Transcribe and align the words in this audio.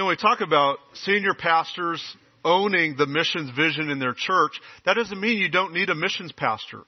know, 0.00 0.06
when 0.06 0.16
we 0.16 0.16
talk 0.16 0.40
about 0.40 0.78
senior 0.94 1.34
pastors 1.34 2.02
owning 2.44 2.96
the 2.96 3.06
missions 3.06 3.50
vision 3.54 3.90
in 3.90 3.98
their 3.98 4.14
church, 4.14 4.52
that 4.86 4.94
doesn't 4.94 5.20
mean 5.20 5.38
you 5.38 5.50
don't 5.50 5.74
need 5.74 5.90
a 5.90 5.94
missions 5.94 6.32
pastor. 6.32 6.80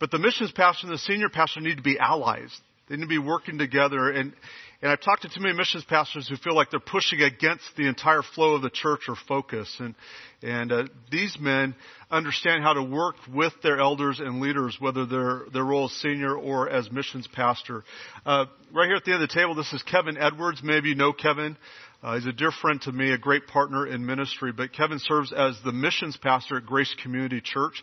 But 0.00 0.10
the 0.10 0.18
missions 0.18 0.50
pastor 0.50 0.86
and 0.86 0.94
the 0.94 0.98
senior 0.98 1.28
pastor 1.28 1.60
need 1.60 1.76
to 1.76 1.82
be 1.82 1.98
allies. 1.98 2.50
They 2.88 2.96
need 2.96 3.02
to 3.02 3.08
be 3.08 3.18
working 3.18 3.58
together. 3.58 4.10
And, 4.10 4.34
and 4.82 4.90
I've 4.90 5.00
talked 5.00 5.22
to 5.22 5.28
too 5.28 5.40
many 5.40 5.56
missions 5.56 5.84
pastors 5.84 6.28
who 6.28 6.36
feel 6.36 6.54
like 6.54 6.70
they're 6.70 6.80
pushing 6.80 7.22
against 7.22 7.64
the 7.76 7.86
entire 7.86 8.22
flow 8.22 8.54
of 8.54 8.62
the 8.62 8.70
church 8.70 9.02
or 9.08 9.16
focus. 9.26 9.74
And, 9.78 9.94
and 10.42 10.72
uh, 10.72 10.84
these 11.10 11.38
men 11.40 11.74
understand 12.10 12.62
how 12.62 12.74
to 12.74 12.82
work 12.82 13.16
with 13.32 13.54
their 13.62 13.78
elders 13.78 14.20
and 14.20 14.40
leaders, 14.40 14.76
whether 14.78 15.06
their 15.06 15.42
their 15.52 15.64
role 15.64 15.86
as 15.86 15.92
senior 15.92 16.36
or 16.36 16.68
as 16.68 16.90
missions 16.90 17.26
pastor. 17.26 17.84
Uh, 18.26 18.46
right 18.72 18.86
here 18.86 18.96
at 18.96 19.04
the 19.04 19.12
end 19.12 19.22
of 19.22 19.28
the 19.28 19.34
table, 19.34 19.54
this 19.54 19.72
is 19.72 19.82
Kevin 19.82 20.18
Edwards. 20.18 20.60
Maybe 20.62 20.90
you 20.90 20.94
know 20.94 21.12
Kevin. 21.14 21.56
Uh, 22.04 22.16
he's 22.16 22.26
a 22.26 22.32
dear 22.32 22.50
friend 22.50 22.82
to 22.82 22.92
me, 22.92 23.12
a 23.12 23.18
great 23.18 23.46
partner 23.46 23.86
in 23.86 24.04
ministry. 24.04 24.52
But 24.52 24.74
Kevin 24.74 24.98
serves 24.98 25.32
as 25.32 25.56
the 25.64 25.72
missions 25.72 26.18
pastor 26.18 26.58
at 26.58 26.66
Grace 26.66 26.94
Community 27.02 27.40
Church. 27.40 27.82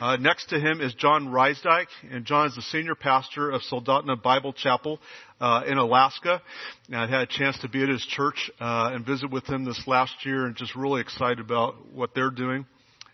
Uh, 0.00 0.16
next 0.16 0.46
to 0.46 0.58
him 0.58 0.80
is 0.80 0.94
John 0.94 1.28
Reisdyke, 1.28 1.88
and 2.10 2.24
John 2.24 2.46
is 2.46 2.54
the 2.54 2.62
senior 2.62 2.94
pastor 2.94 3.50
of 3.50 3.60
Soldotna 3.60 4.22
Bible 4.22 4.54
Chapel 4.54 4.98
uh, 5.38 5.64
in 5.66 5.76
Alaska. 5.76 6.40
And 6.86 6.96
I 6.96 7.06
had 7.06 7.20
a 7.20 7.26
chance 7.26 7.58
to 7.58 7.68
be 7.68 7.82
at 7.82 7.90
his 7.90 8.06
church 8.06 8.50
uh, 8.58 8.92
and 8.94 9.04
visit 9.04 9.30
with 9.30 9.44
him 9.44 9.66
this 9.66 9.82
last 9.86 10.24
year, 10.24 10.46
and 10.46 10.56
just 10.56 10.74
really 10.74 11.02
excited 11.02 11.40
about 11.40 11.92
what 11.92 12.14
they're 12.14 12.30
doing. 12.30 12.64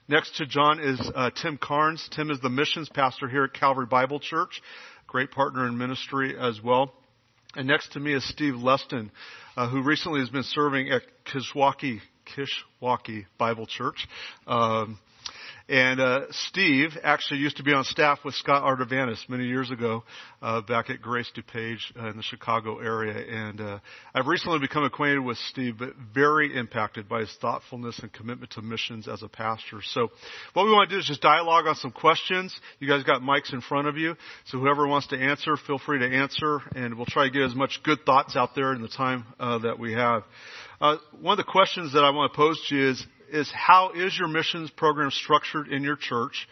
Next 0.06 0.36
to 0.36 0.46
John 0.46 0.78
is 0.78 1.00
uh, 1.16 1.30
Tim 1.30 1.58
Carnes. 1.60 2.08
Tim 2.14 2.30
is 2.30 2.38
the 2.40 2.50
missions 2.50 2.88
pastor 2.88 3.28
here 3.28 3.42
at 3.42 3.54
Calvary 3.54 3.86
Bible 3.86 4.20
Church, 4.20 4.62
great 5.08 5.32
partner 5.32 5.66
in 5.66 5.76
ministry 5.76 6.36
as 6.38 6.60
well. 6.62 6.92
And 7.56 7.68
next 7.68 7.92
to 7.92 8.00
me 8.00 8.14
is 8.14 8.28
Steve 8.28 8.54
Leston, 8.54 9.10
uh, 9.56 9.68
who 9.68 9.82
recently 9.82 10.20
has 10.20 10.28
been 10.28 10.42
serving 10.42 10.90
at 10.90 11.02
Kishwaukee 11.26 12.00
Kishwaukee 12.36 13.26
Bible 13.38 13.66
Church. 13.66 14.08
Um, 14.46 14.98
and 15.68 15.98
uh, 15.98 16.20
Steve 16.30 16.90
actually 17.02 17.40
used 17.40 17.56
to 17.56 17.62
be 17.62 17.72
on 17.72 17.84
staff 17.84 18.18
with 18.22 18.34
Scott 18.34 18.64
Artavanis 18.64 19.26
many 19.30 19.44
years 19.46 19.70
ago, 19.70 20.04
uh, 20.42 20.60
back 20.60 20.90
at 20.90 21.00
Grace 21.00 21.30
DuPage 21.34 21.78
uh, 21.98 22.10
in 22.10 22.18
the 22.18 22.22
Chicago 22.22 22.80
area. 22.80 23.14
And 23.14 23.60
uh, 23.60 23.78
I've 24.14 24.26
recently 24.26 24.58
become 24.58 24.84
acquainted 24.84 25.20
with 25.20 25.38
Steve, 25.38 25.76
but 25.78 25.94
very 26.12 26.54
impacted 26.54 27.08
by 27.08 27.20
his 27.20 27.34
thoughtfulness 27.40 27.98
and 28.00 28.12
commitment 28.12 28.52
to 28.52 28.62
missions 28.62 29.08
as 29.08 29.22
a 29.22 29.28
pastor. 29.28 29.80
So, 29.82 30.10
what 30.52 30.64
we 30.64 30.72
want 30.72 30.90
to 30.90 30.96
do 30.96 31.00
is 31.00 31.06
just 31.06 31.22
dialogue 31.22 31.66
on 31.66 31.76
some 31.76 31.92
questions. 31.92 32.54
You 32.78 32.86
guys 32.86 33.02
got 33.02 33.22
mics 33.22 33.54
in 33.54 33.62
front 33.62 33.88
of 33.88 33.96
you, 33.96 34.16
so 34.44 34.58
whoever 34.58 34.86
wants 34.86 35.06
to 35.08 35.16
answer, 35.16 35.56
feel 35.56 35.78
free 35.78 35.98
to 36.00 36.06
answer, 36.06 36.60
and 36.74 36.96
we'll 36.96 37.06
try 37.06 37.24
to 37.24 37.30
get 37.30 37.42
as 37.42 37.54
much 37.54 37.80
good 37.82 38.04
thoughts 38.04 38.36
out 38.36 38.54
there 38.54 38.74
in 38.74 38.82
the 38.82 38.88
time 38.88 39.24
uh, 39.40 39.58
that 39.60 39.78
we 39.78 39.94
have. 39.94 40.24
Uh, 40.78 40.96
one 41.22 41.38
of 41.38 41.46
the 41.46 41.50
questions 41.50 41.94
that 41.94 42.04
I 42.04 42.10
want 42.10 42.32
to 42.32 42.36
pose 42.36 42.62
to 42.68 42.76
you 42.76 42.90
is 42.90 43.06
is 43.34 43.50
how 43.52 43.90
is 43.90 44.16
your 44.16 44.28
missions 44.28 44.70
program 44.70 45.10
structured 45.10 45.68
in 45.68 45.82
your 45.82 45.96
church? 45.96 46.48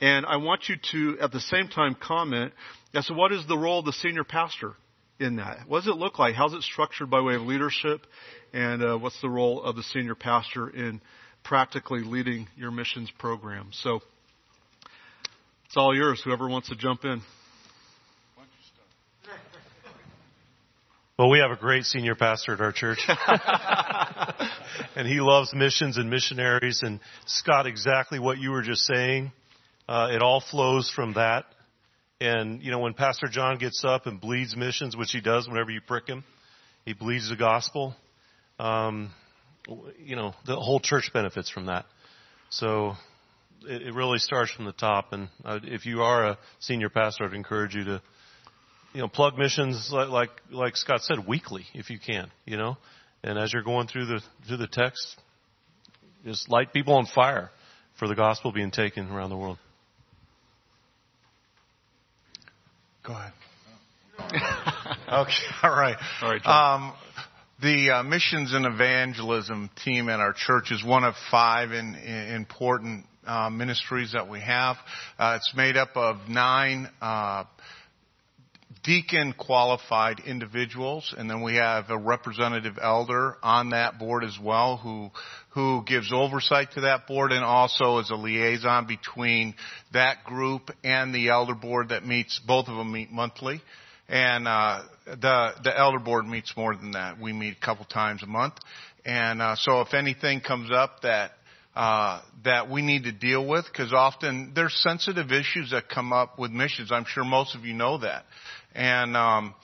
And 0.00 0.24
I 0.26 0.36
want 0.36 0.68
you 0.68 0.76
to, 0.92 1.18
at 1.20 1.32
the 1.32 1.40
same 1.40 1.68
time, 1.68 1.96
comment 2.00 2.52
as 2.94 3.06
to 3.06 3.14
what 3.14 3.32
is 3.32 3.46
the 3.46 3.58
role 3.58 3.80
of 3.80 3.84
the 3.84 3.92
senior 3.92 4.24
pastor 4.24 4.74
in 5.18 5.36
that? 5.36 5.60
What 5.66 5.80
does 5.80 5.88
it 5.88 5.96
look 5.96 6.18
like? 6.18 6.34
How's 6.34 6.54
it 6.54 6.62
structured 6.62 7.10
by 7.10 7.20
way 7.20 7.34
of 7.34 7.42
leadership? 7.42 8.06
And 8.52 8.82
uh, 8.82 8.98
what's 8.98 9.20
the 9.20 9.28
role 9.28 9.62
of 9.62 9.76
the 9.76 9.82
senior 9.82 10.14
pastor 10.14 10.68
in 10.68 11.00
practically 11.42 12.02
leading 12.02 12.48
your 12.56 12.70
missions 12.70 13.10
program? 13.18 13.70
So 13.72 14.00
it's 15.66 15.76
all 15.76 15.94
yours, 15.94 16.20
whoever 16.24 16.48
wants 16.48 16.68
to 16.68 16.76
jump 16.76 17.04
in. 17.04 17.22
Well, 21.20 21.28
we 21.28 21.40
have 21.40 21.50
a 21.50 21.56
great 21.56 21.84
senior 21.84 22.14
pastor 22.14 22.54
at 22.54 22.62
our 22.62 22.72
church. 22.72 23.06
and 24.96 25.06
he 25.06 25.20
loves 25.20 25.52
missions 25.52 25.98
and 25.98 26.08
missionaries. 26.08 26.80
And 26.82 26.98
Scott, 27.26 27.66
exactly 27.66 28.18
what 28.18 28.38
you 28.38 28.52
were 28.52 28.62
just 28.62 28.86
saying, 28.86 29.30
uh, 29.86 30.08
it 30.12 30.22
all 30.22 30.40
flows 30.40 30.90
from 30.90 31.12
that. 31.16 31.44
And, 32.22 32.62
you 32.62 32.70
know, 32.70 32.78
when 32.78 32.94
Pastor 32.94 33.26
John 33.30 33.58
gets 33.58 33.84
up 33.84 34.06
and 34.06 34.18
bleeds 34.18 34.56
missions, 34.56 34.96
which 34.96 35.10
he 35.12 35.20
does 35.20 35.46
whenever 35.46 35.70
you 35.70 35.82
prick 35.82 36.06
him, 36.06 36.24
he 36.86 36.94
bleeds 36.94 37.28
the 37.28 37.36
gospel. 37.36 37.94
Um, 38.58 39.10
you 39.98 40.16
know, 40.16 40.32
the 40.46 40.56
whole 40.56 40.80
church 40.80 41.10
benefits 41.12 41.50
from 41.50 41.66
that. 41.66 41.84
So 42.48 42.94
it, 43.68 43.88
it 43.88 43.94
really 43.94 44.20
starts 44.20 44.52
from 44.52 44.64
the 44.64 44.72
top. 44.72 45.12
And 45.12 45.28
uh, 45.44 45.58
if 45.64 45.84
you 45.84 46.00
are 46.00 46.28
a 46.28 46.38
senior 46.60 46.88
pastor, 46.88 47.24
I'd 47.26 47.34
encourage 47.34 47.74
you 47.74 47.84
to 47.84 48.02
you 48.92 49.00
know, 49.00 49.08
plug 49.08 49.38
missions 49.38 49.90
like, 49.92 50.08
like, 50.08 50.30
like 50.50 50.76
Scott 50.76 51.02
said, 51.02 51.26
weekly 51.26 51.64
if 51.74 51.90
you 51.90 51.98
can, 51.98 52.30
you 52.44 52.56
know. 52.56 52.76
And 53.22 53.38
as 53.38 53.52
you're 53.52 53.62
going 53.62 53.86
through 53.86 54.06
the 54.06 54.20
through 54.48 54.56
the 54.56 54.66
text, 54.66 55.16
just 56.24 56.48
light 56.48 56.72
people 56.72 56.94
on 56.94 57.06
fire 57.06 57.50
for 57.98 58.08
the 58.08 58.14
gospel 58.14 58.50
being 58.52 58.70
taken 58.70 59.10
around 59.10 59.30
the 59.30 59.36
world. 59.36 59.58
Go 63.06 63.12
ahead. 63.12 63.32
okay, 65.08 65.32
all 65.62 65.70
right. 65.70 65.96
All 66.22 66.30
right. 66.30 66.46
Um, 66.46 66.92
the 67.62 67.90
uh, 67.90 68.02
missions 68.02 68.54
and 68.54 68.64
evangelism 68.64 69.70
team 69.84 70.08
at 70.08 70.18
our 70.18 70.32
church 70.32 70.70
is 70.70 70.82
one 70.84 71.04
of 71.04 71.14
five 71.30 71.72
in, 71.72 71.94
in 71.94 72.34
important 72.34 73.04
uh, 73.26 73.50
ministries 73.50 74.12
that 74.12 74.28
we 74.28 74.40
have. 74.40 74.76
Uh, 75.18 75.36
it's 75.36 75.52
made 75.54 75.76
up 75.76 75.90
of 75.94 76.28
nine 76.28 76.88
uh, 77.00 77.44
deacon 78.82 79.34
qualified 79.36 80.20
individuals 80.20 81.14
and 81.18 81.28
then 81.28 81.42
we 81.42 81.56
have 81.56 81.90
a 81.90 81.98
representative 81.98 82.78
elder 82.80 83.36
on 83.42 83.70
that 83.70 83.98
board 83.98 84.24
as 84.24 84.38
well 84.42 84.78
who 84.78 85.10
who 85.50 85.82
gives 85.84 86.12
oversight 86.12 86.68
to 86.72 86.82
that 86.82 87.06
board 87.06 87.32
and 87.32 87.44
also 87.44 87.98
is 87.98 88.10
a 88.10 88.14
liaison 88.14 88.86
between 88.86 89.54
that 89.92 90.24
group 90.24 90.70
and 90.84 91.14
the 91.14 91.28
elder 91.28 91.54
board 91.54 91.88
that 91.88 92.06
meets 92.06 92.40
both 92.46 92.68
of 92.68 92.76
them 92.76 92.92
meet 92.92 93.10
monthly. 93.10 93.60
And 94.08 94.46
uh, 94.46 94.82
the 95.06 95.52
the 95.62 95.72
elder 95.76 95.98
board 95.98 96.26
meets 96.26 96.56
more 96.56 96.74
than 96.74 96.92
that. 96.92 97.20
We 97.20 97.32
meet 97.32 97.56
a 97.56 97.64
couple 97.64 97.84
times 97.84 98.22
a 98.22 98.26
month. 98.26 98.54
And 99.04 99.40
uh, 99.42 99.56
so 99.56 99.80
if 99.80 99.94
anything 99.94 100.40
comes 100.40 100.70
up 100.72 101.02
that 101.02 101.32
uh, 101.74 102.20
that 102.44 102.68
we 102.68 102.82
need 102.82 103.04
to 103.04 103.12
deal 103.12 103.46
with 103.46 103.64
because 103.66 103.92
often 103.92 104.52
there's 104.54 104.74
sensitive 104.82 105.30
issues 105.30 105.70
that 105.70 105.88
come 105.88 106.12
up 106.12 106.38
with 106.38 106.50
missions. 106.50 106.90
I'm 106.92 107.04
sure 107.06 107.24
most 107.24 107.54
of 107.54 107.64
you 107.64 107.74
know 107.74 107.98
that 107.98 108.24
and 108.74 109.16
um, 109.16 109.54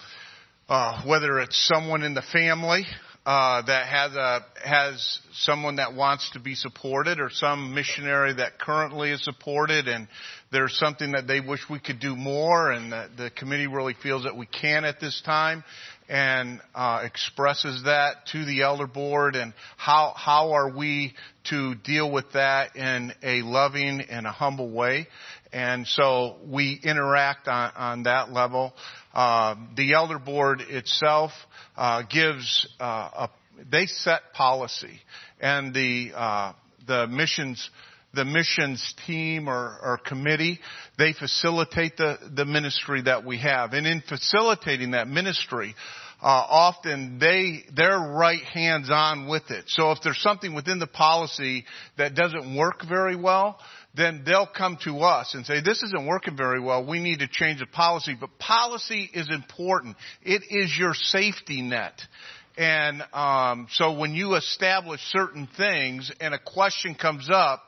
uh, 0.69 1.03
whether 1.07 1.39
it's 1.41 1.57
someone 1.67 2.03
in 2.03 2.15
the 2.15 2.23
family 2.33 2.85
uh, 3.27 3.61
that 3.67 3.89
has 3.89 4.15
a 4.15 4.41
has 4.65 5.19
someone 5.33 5.77
that 5.77 5.95
wants 5.95 6.31
to 6.31 6.39
be 6.39 6.55
supported, 6.55 7.19
or 7.19 7.29
some 7.29 7.75
missionary 7.75 8.35
that 8.35 8.59
currently 8.59 9.11
is 9.11 9.25
supported, 9.25 9.89
and 9.89 10.07
there's 10.53 10.79
something 10.79 11.11
that 11.13 11.27
they 11.27 11.41
wish 11.41 11.61
we 11.69 11.81
could 11.81 11.99
do 11.99 12.15
more, 12.15 12.71
and 12.71 12.93
the, 12.93 13.11
the 13.17 13.31
committee 13.31 13.67
really 13.67 13.95
feels 14.01 14.23
that 14.23 14.37
we 14.37 14.47
can 14.47 14.85
at 14.85 15.01
this 15.01 15.21
time, 15.27 15.65
and 16.09 16.61
uh, 16.73 17.01
expresses 17.05 17.83
that 17.85 18.27
to 18.31 18.45
the 18.45 18.63
elder 18.63 18.87
board, 18.87 19.35
and 19.35 19.53
how 19.77 20.13
how 20.15 20.53
are 20.53 20.71
we 20.71 21.13
to 21.51 21.75
deal 21.75 22.09
with 22.09 22.31
that 22.35 22.77
in 22.77 23.13
a 23.25 23.43
loving 23.43 24.03
and 24.03 24.25
a 24.25 24.33
humble 24.33 24.71
way. 24.71 25.09
And 25.53 25.87
so 25.87 26.37
we 26.47 26.79
interact 26.83 27.49
on, 27.49 27.73
on 27.77 28.03
that 28.03 28.31
level. 28.31 28.75
Uh, 29.17 29.55
the 29.77 29.95
elder 29.95 30.19
board 30.19 30.61
itself 30.61 31.31
uh, 31.75 32.03
gives 32.03 32.69
uh, 32.79 32.85
a, 32.85 33.31
they 33.71 33.87
set 33.87 34.21
policy, 34.35 35.01
and 35.41 35.73
the 35.73 36.13
uh, 36.15 36.53
the 36.87 37.07
missions 37.07 37.71
the 38.13 38.27
missions 38.27 38.95
team 39.07 39.49
or, 39.49 39.79
or, 39.83 39.99
committee, 39.99 40.59
they 40.99 41.15
facilitate 41.15 41.97
the, 41.97 42.17
the 42.35 42.45
ministry 42.47 43.03
that 43.03 43.25
we 43.25 43.39
have. 43.39 43.75
And 43.75 43.87
in 43.87 44.03
facilitating 44.09 44.93
that 44.93 45.07
ministry, 45.07 45.75
uh, 46.23 46.27
often 46.27 47.19
they 47.19 47.65
they're 47.75 47.99
right 47.99 48.43
hands 48.43 48.91
on 48.91 49.29
with 49.29 49.51
it. 49.51 49.65
So 49.69 49.93
if 49.93 49.99
there's 50.03 50.21
something 50.21 50.55
within 50.55 50.79
the 50.79 50.87
policy 50.87 51.65
that 51.99 52.15
doesn't 52.15 52.57
work 52.57 52.87
very 52.87 53.17
well, 53.17 53.59
then 53.97 54.23
they'll 54.25 54.47
come 54.47 54.79
to 54.85 55.01
us 55.01 55.35
and 55.35 55.47
say, 55.47 55.61
this 55.61 55.83
isn't 55.83 56.07
working 56.07 56.37
very 56.37 56.61
well. 56.61 56.87
We 56.87 57.01
need 57.01 57.21
to 57.21 57.29
change 57.29 57.61
the 57.61 57.67
policy. 57.67 58.17
But 58.19 58.39
policy 58.39 59.11
is 59.13 59.31
important. 59.31 59.97
It 60.23 60.43
is 60.51 60.77
your 60.79 60.95
safety 60.95 61.63
net. 61.63 62.01
And 62.59 63.03
um, 63.13 63.67
so 63.71 63.99
when 63.99 64.15
you 64.15 64.35
establish 64.35 65.01
certain 65.11 65.49
things 65.57 66.11
and 66.21 66.35
a 66.35 66.39
question 66.39 66.95
comes 66.95 67.29
up 67.31 67.63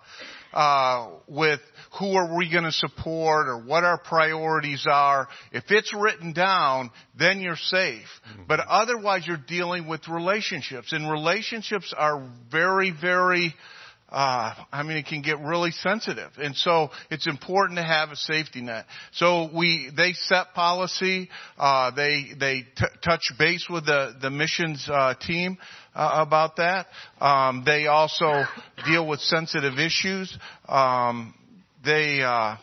uh, 0.52 1.10
with 1.26 1.60
who 1.98 2.14
are 2.14 2.36
we 2.36 2.50
going 2.50 2.64
to 2.64 2.72
support 2.72 3.48
or 3.48 3.58
what 3.58 3.84
our 3.84 3.98
priorities 3.98 4.86
are, 4.90 5.28
if 5.52 5.64
it's 5.70 5.94
written 5.94 6.32
down, 6.32 6.90
then 7.18 7.40
you're 7.40 7.56
safe. 7.56 8.06
Mm-hmm. 8.32 8.42
But 8.48 8.60
otherwise, 8.60 9.26
you're 9.26 9.36
dealing 9.36 9.86
with 9.88 10.08
relationships, 10.08 10.92
and 10.92 11.10
relationships 11.10 11.92
are 11.96 12.30
very, 12.50 12.90
very 12.98 13.54
uh, 14.10 14.54
I 14.72 14.82
mean, 14.84 14.96
it 14.96 15.06
can 15.06 15.20
get 15.20 15.38
really 15.40 15.70
sensitive. 15.70 16.30
And 16.38 16.56
so 16.56 16.90
it's 17.10 17.26
important 17.26 17.76
to 17.78 17.84
have 17.84 18.10
a 18.10 18.16
safety 18.16 18.62
net. 18.62 18.86
So 19.12 19.50
we, 19.54 19.90
they 19.94 20.14
set 20.14 20.54
policy, 20.54 21.28
uh, 21.58 21.90
they, 21.90 22.28
they 22.38 22.62
t- 22.62 22.86
touch 23.04 23.32
base 23.38 23.66
with 23.68 23.84
the, 23.84 24.14
the 24.20 24.30
missions, 24.30 24.88
uh, 24.90 25.14
team, 25.14 25.58
uh, 25.94 26.24
about 26.26 26.56
that. 26.56 26.86
Um, 27.20 27.64
they 27.66 27.86
also 27.86 28.44
deal 28.86 29.06
with 29.06 29.20
sensitive 29.20 29.78
issues. 29.78 30.36
Um, 30.66 31.34
they, 31.84 32.22
uh, 32.22 32.56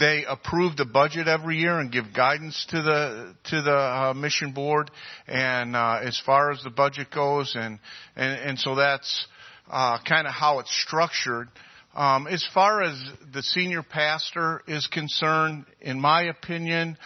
they 0.00 0.24
approve 0.26 0.76
the 0.76 0.84
budget 0.84 1.28
every 1.28 1.58
year 1.58 1.78
and 1.78 1.92
give 1.92 2.12
guidance 2.14 2.66
to 2.70 2.82
the 2.82 3.34
to 3.44 3.62
the 3.62 3.76
uh, 3.76 4.14
mission 4.14 4.52
board, 4.52 4.90
and 5.26 5.76
uh, 5.76 6.00
as 6.02 6.20
far 6.24 6.50
as 6.50 6.62
the 6.62 6.70
budget 6.70 7.10
goes, 7.10 7.54
and 7.54 7.78
and, 8.14 8.40
and 8.40 8.58
so 8.58 8.74
that's 8.74 9.26
uh, 9.70 9.98
kind 10.06 10.26
of 10.26 10.32
how 10.32 10.58
it's 10.60 10.70
structured. 10.70 11.48
Um, 11.94 12.26
as 12.26 12.46
far 12.52 12.82
as 12.82 12.94
the 13.32 13.42
senior 13.42 13.82
pastor 13.82 14.62
is 14.68 14.86
concerned, 14.86 15.64
in 15.80 16.00
my 16.00 16.24
opinion, 16.24 16.98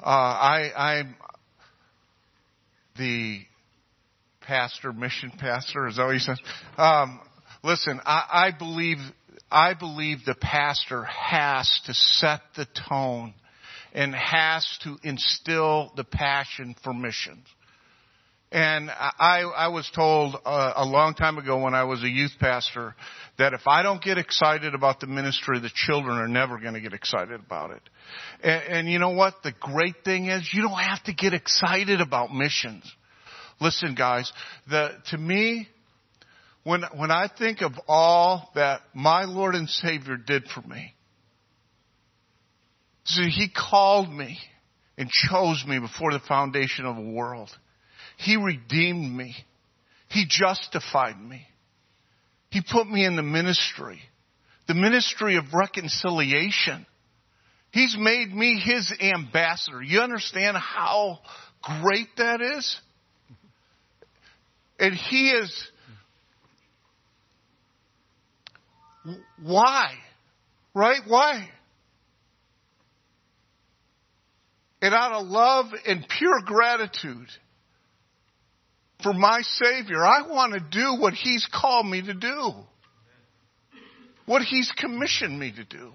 uh, 0.00 0.08
I, 0.08 0.70
I'm 0.76 1.16
the 2.96 3.40
pastor, 4.42 4.92
mission 4.92 5.32
pastor. 5.36 5.88
Is 5.88 5.96
that 5.96 6.04
what 6.04 6.12
you 6.12 6.18
said? 6.20 6.36
Um, 6.78 7.20
listen, 7.64 8.00
I, 8.04 8.50
I 8.52 8.58
believe 8.58 8.98
I 9.50 9.74
believe 9.74 10.24
the 10.24 10.34
pastor 10.34 11.04
has 11.04 11.80
to 11.86 11.94
set 11.94 12.40
the 12.56 12.66
tone 12.88 13.34
and 13.92 14.14
has 14.14 14.66
to 14.82 14.98
instill 15.02 15.92
the 15.96 16.04
passion 16.04 16.74
for 16.82 16.92
missions. 16.92 17.46
And 18.52 18.90
I, 18.90 19.40
I 19.40 19.68
was 19.68 19.90
told 19.92 20.36
uh, 20.44 20.72
a 20.76 20.84
long 20.84 21.14
time 21.14 21.36
ago 21.36 21.60
when 21.60 21.74
I 21.74 21.82
was 21.82 22.04
a 22.04 22.08
youth 22.08 22.30
pastor 22.38 22.94
that 23.38 23.54
if 23.54 23.62
I 23.66 23.82
don't 23.82 24.00
get 24.00 24.18
excited 24.18 24.72
about 24.72 25.00
the 25.00 25.08
ministry, 25.08 25.58
the 25.58 25.70
children 25.74 26.16
are 26.16 26.28
never 26.28 26.58
going 26.58 26.74
to 26.74 26.80
get 26.80 26.92
excited 26.92 27.40
about 27.40 27.72
it. 27.72 27.82
And, 28.44 28.62
and 28.62 28.88
you 28.88 29.00
know 29.00 29.10
what? 29.10 29.34
The 29.42 29.52
great 29.58 29.96
thing 30.04 30.26
is 30.26 30.48
you 30.52 30.62
don't 30.62 30.78
have 30.78 31.02
to 31.04 31.12
get 31.12 31.34
excited 31.34 32.00
about 32.00 32.32
missions. 32.32 32.84
Listen, 33.60 33.96
guys, 33.96 34.30
the, 34.70 34.90
to 35.10 35.18
me, 35.18 35.66
when, 36.62 36.82
when 36.94 37.10
I 37.10 37.28
think 37.36 37.62
of 37.62 37.72
all 37.88 38.50
that 38.54 38.82
my 38.94 39.24
Lord 39.24 39.56
and 39.56 39.68
Savior 39.68 40.16
did 40.16 40.44
for 40.54 40.60
me, 40.62 40.94
see, 43.04 43.28
He 43.28 43.48
called 43.48 44.12
me 44.12 44.38
and 44.96 45.10
chose 45.10 45.64
me 45.66 45.80
before 45.80 46.12
the 46.12 46.20
foundation 46.20 46.86
of 46.86 46.94
the 46.94 47.10
world. 47.10 47.50
He 48.16 48.36
redeemed 48.36 49.14
me. 49.14 49.34
He 50.08 50.26
justified 50.28 51.20
me. 51.20 51.46
He 52.50 52.62
put 52.62 52.88
me 52.88 53.04
in 53.04 53.16
the 53.16 53.22
ministry, 53.22 54.00
the 54.66 54.74
ministry 54.74 55.36
of 55.36 55.52
reconciliation. 55.52 56.86
He's 57.72 57.96
made 57.98 58.32
me 58.32 58.60
His 58.64 58.92
ambassador. 59.00 59.82
You 59.82 60.00
understand 60.00 60.56
how 60.56 61.18
great 61.82 62.08
that 62.16 62.40
is? 62.40 62.80
And 64.78 64.94
He 64.94 65.30
is 65.30 65.68
Why? 69.42 69.92
Right? 70.74 71.00
Why? 71.06 71.48
And 74.82 74.94
out 74.94 75.12
of 75.12 75.26
love 75.26 75.66
and 75.86 76.06
pure 76.18 76.40
gratitude 76.44 77.28
for 79.06 79.12
my 79.12 79.40
Savior, 79.42 80.04
I 80.04 80.26
want 80.28 80.54
to 80.54 80.60
do 80.60 81.00
what 81.00 81.14
He's 81.14 81.46
called 81.52 81.86
me 81.86 82.02
to 82.02 82.14
do. 82.14 82.54
What 84.24 84.42
He's 84.42 84.72
commissioned 84.76 85.38
me 85.38 85.52
to 85.52 85.64
do. 85.64 85.92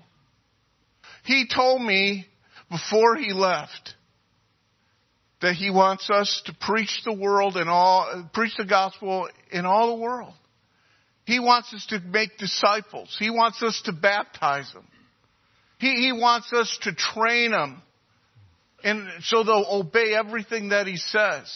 He 1.26 1.46
told 1.54 1.82
me 1.82 2.26
before 2.70 3.18
He 3.18 3.34
left 3.34 3.96
that 5.42 5.56
He 5.56 5.70
wants 5.70 6.10
us 6.10 6.42
to 6.46 6.56
preach 6.62 7.02
the 7.04 7.12
world 7.12 7.58
and 7.58 7.70
all, 7.70 8.30
preach 8.34 8.54
the 8.58 8.64
gospel 8.64 9.28
in 9.52 9.66
all 9.66 9.98
the 9.98 10.02
world. 10.02 10.34
He 11.26 11.40
wants 11.40 11.74
us 11.74 11.86
to 11.88 12.00
make 12.00 12.38
disciples. 12.38 13.14
He 13.20 13.30
wants 13.30 13.62
us 13.62 13.82
to 13.86 13.92
baptize 13.92 14.72
them. 14.72 14.88
He, 15.80 15.96
he 15.96 16.14
wants 16.14 16.54
us 16.54 16.80
to 16.84 16.96
train 16.96 17.52
them. 17.52 17.82
And 18.86 19.06
so 19.24 19.44
they'll 19.44 19.68
obey 19.70 20.14
everything 20.14 20.70
that 20.70 20.88
he 20.88 20.96
says. 20.96 21.52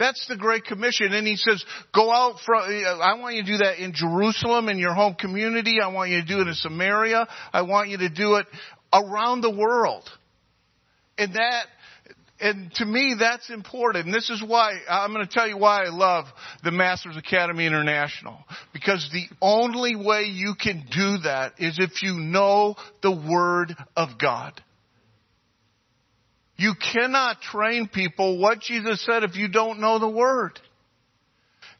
That's 0.00 0.26
the 0.28 0.36
Great 0.36 0.64
Commission. 0.64 1.12
And 1.12 1.26
he 1.26 1.36
says, 1.36 1.62
go 1.94 2.10
out 2.10 2.40
from, 2.44 2.62
I 2.62 3.14
want 3.20 3.36
you 3.36 3.42
to 3.42 3.52
do 3.52 3.58
that 3.58 3.78
in 3.78 3.92
Jerusalem, 3.94 4.68
in 4.68 4.78
your 4.78 4.94
home 4.94 5.14
community. 5.14 5.76
I 5.80 5.88
want 5.88 6.10
you 6.10 6.22
to 6.22 6.26
do 6.26 6.40
it 6.40 6.48
in 6.48 6.54
Samaria. 6.54 7.28
I 7.52 7.62
want 7.62 7.90
you 7.90 7.98
to 7.98 8.08
do 8.08 8.36
it 8.36 8.46
around 8.92 9.42
the 9.42 9.50
world. 9.50 10.08
And 11.18 11.34
that 11.34 11.66
and 12.40 12.72
to 12.76 12.86
me, 12.86 13.16
that's 13.18 13.50
important. 13.50 14.06
And 14.06 14.14
this 14.14 14.30
is 14.30 14.42
why, 14.42 14.72
I'm 14.88 15.12
going 15.12 15.26
to 15.26 15.32
tell 15.32 15.46
you 15.46 15.58
why 15.58 15.84
I 15.84 15.90
love 15.90 16.24
the 16.64 16.70
Masters 16.70 17.16
Academy 17.16 17.66
International. 17.66 18.38
Because 18.72 19.06
the 19.12 19.26
only 19.42 19.94
way 19.94 20.22
you 20.22 20.54
can 20.58 20.86
do 20.90 21.18
that 21.24 21.52
is 21.58 21.78
if 21.78 22.02
you 22.02 22.14
know 22.14 22.76
the 23.02 23.12
Word 23.12 23.76
of 23.94 24.18
God. 24.18 24.58
You 26.60 26.74
cannot 26.74 27.40
train 27.40 27.88
people 27.88 28.38
what 28.38 28.60
Jesus 28.60 29.02
said 29.06 29.24
if 29.24 29.34
you 29.34 29.48
don't 29.48 29.80
know 29.80 29.98
the 29.98 30.10
Word. 30.10 30.60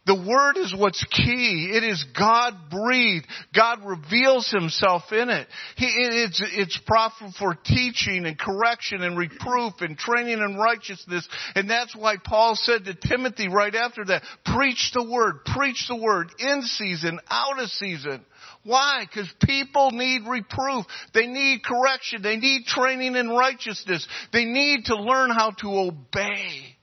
The 0.06 0.14
Word 0.14 0.56
is 0.56 0.74
what's 0.74 1.04
key. 1.04 1.70
It 1.74 1.84
is 1.84 2.02
God 2.18 2.54
breathed. 2.70 3.26
God 3.54 3.80
reveals 3.84 4.50
Himself 4.50 5.02
in 5.12 5.28
it. 5.28 5.46
He, 5.76 5.84
it's, 5.86 6.42
it's 6.54 6.80
profitable 6.86 7.34
for 7.38 7.58
teaching 7.62 8.24
and 8.24 8.38
correction 8.38 9.02
and 9.02 9.18
reproof 9.18 9.74
and 9.80 9.98
training 9.98 10.38
in 10.38 10.56
righteousness. 10.56 11.28
And 11.54 11.68
that's 11.68 11.94
why 11.94 12.14
Paul 12.16 12.56
said 12.56 12.86
to 12.86 12.94
Timothy 12.94 13.48
right 13.48 13.74
after 13.74 14.02
that, 14.06 14.22
preach 14.46 14.92
the 14.94 15.04
Word, 15.06 15.44
preach 15.44 15.88
the 15.88 15.96
Word 15.96 16.30
in 16.38 16.62
season, 16.62 17.20
out 17.28 17.60
of 17.62 17.68
season. 17.68 18.24
Why? 18.64 19.04
Because 19.08 19.32
people 19.42 19.90
need 19.92 20.26
reproof. 20.26 20.84
They 21.14 21.26
need 21.26 21.62
correction. 21.64 22.22
They 22.22 22.36
need 22.36 22.66
training 22.66 23.16
in 23.16 23.30
righteousness. 23.30 24.06
They 24.32 24.44
need 24.44 24.86
to 24.86 24.96
learn 24.96 25.30
how 25.30 25.52
to 25.60 25.68
obey. 25.68 26.76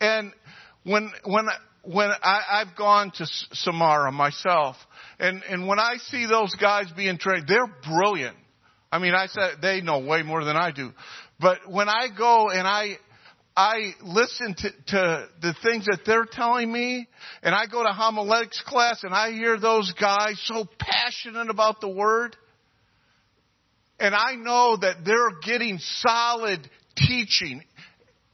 And 0.00 0.32
when, 0.84 1.10
when 1.24 1.48
when 1.84 2.10
I, 2.22 2.40
I've 2.50 2.76
gone 2.76 3.12
to 3.16 3.26
Samara 3.52 4.10
myself, 4.10 4.76
and, 5.18 5.42
and 5.48 5.68
when 5.68 5.78
I 5.78 5.96
see 6.08 6.26
those 6.26 6.54
guys 6.54 6.86
being 6.96 7.18
trained, 7.18 7.46
they're 7.46 7.66
brilliant. 7.66 8.36
I 8.90 8.98
mean, 8.98 9.14
I 9.14 9.26
said 9.26 9.60
they 9.60 9.80
know 9.80 9.98
way 9.98 10.22
more 10.22 10.44
than 10.44 10.56
I 10.56 10.70
do. 10.70 10.92
But 11.40 11.68
when 11.68 11.88
I 11.88 12.08
go 12.16 12.48
and 12.48 12.66
I, 12.66 12.96
I 13.56 13.92
listen 14.02 14.54
to, 14.58 14.70
to 14.88 15.28
the 15.40 15.54
things 15.62 15.84
that 15.84 16.00
they're 16.04 16.26
telling 16.30 16.72
me, 16.72 17.08
and 17.42 17.54
I 17.54 17.66
go 17.66 17.82
to 17.82 17.90
homiletics 17.90 18.60
class 18.66 19.04
and 19.04 19.14
I 19.14 19.30
hear 19.30 19.58
those 19.58 19.92
guys 19.92 20.40
so 20.44 20.66
passionate 20.78 21.50
about 21.50 21.80
the 21.80 21.88
word, 21.88 22.36
and 24.00 24.14
I 24.14 24.34
know 24.34 24.76
that 24.80 25.04
they're 25.04 25.38
getting 25.44 25.78
solid 25.78 26.68
teaching, 26.96 27.62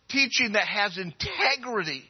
teaching 0.08 0.52
that 0.52 0.66
has 0.66 0.96
integrity 0.96 2.09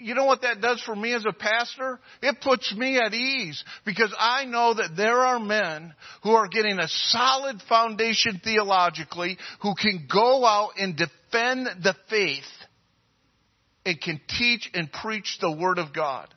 you 0.00 0.14
know 0.14 0.24
what 0.24 0.42
that 0.42 0.60
does 0.60 0.82
for 0.82 0.94
me 0.94 1.14
as 1.14 1.24
a 1.26 1.32
pastor? 1.32 2.00
It 2.22 2.40
puts 2.40 2.74
me 2.74 2.98
at 2.98 3.14
ease 3.14 3.62
because 3.84 4.14
I 4.18 4.44
know 4.44 4.74
that 4.74 4.96
there 4.96 5.18
are 5.18 5.38
men 5.38 5.94
who 6.22 6.30
are 6.32 6.48
getting 6.48 6.78
a 6.78 6.88
solid 6.88 7.60
foundation 7.68 8.40
theologically 8.42 9.38
who 9.62 9.74
can 9.74 10.06
go 10.12 10.44
out 10.44 10.72
and 10.78 10.96
defend 10.96 11.66
the 11.82 11.94
faith 12.08 12.44
and 13.84 14.00
can 14.00 14.20
teach 14.38 14.70
and 14.74 14.92
preach 14.92 15.38
the 15.40 15.52
Word 15.52 15.78
of 15.78 15.92
God. 15.92 16.28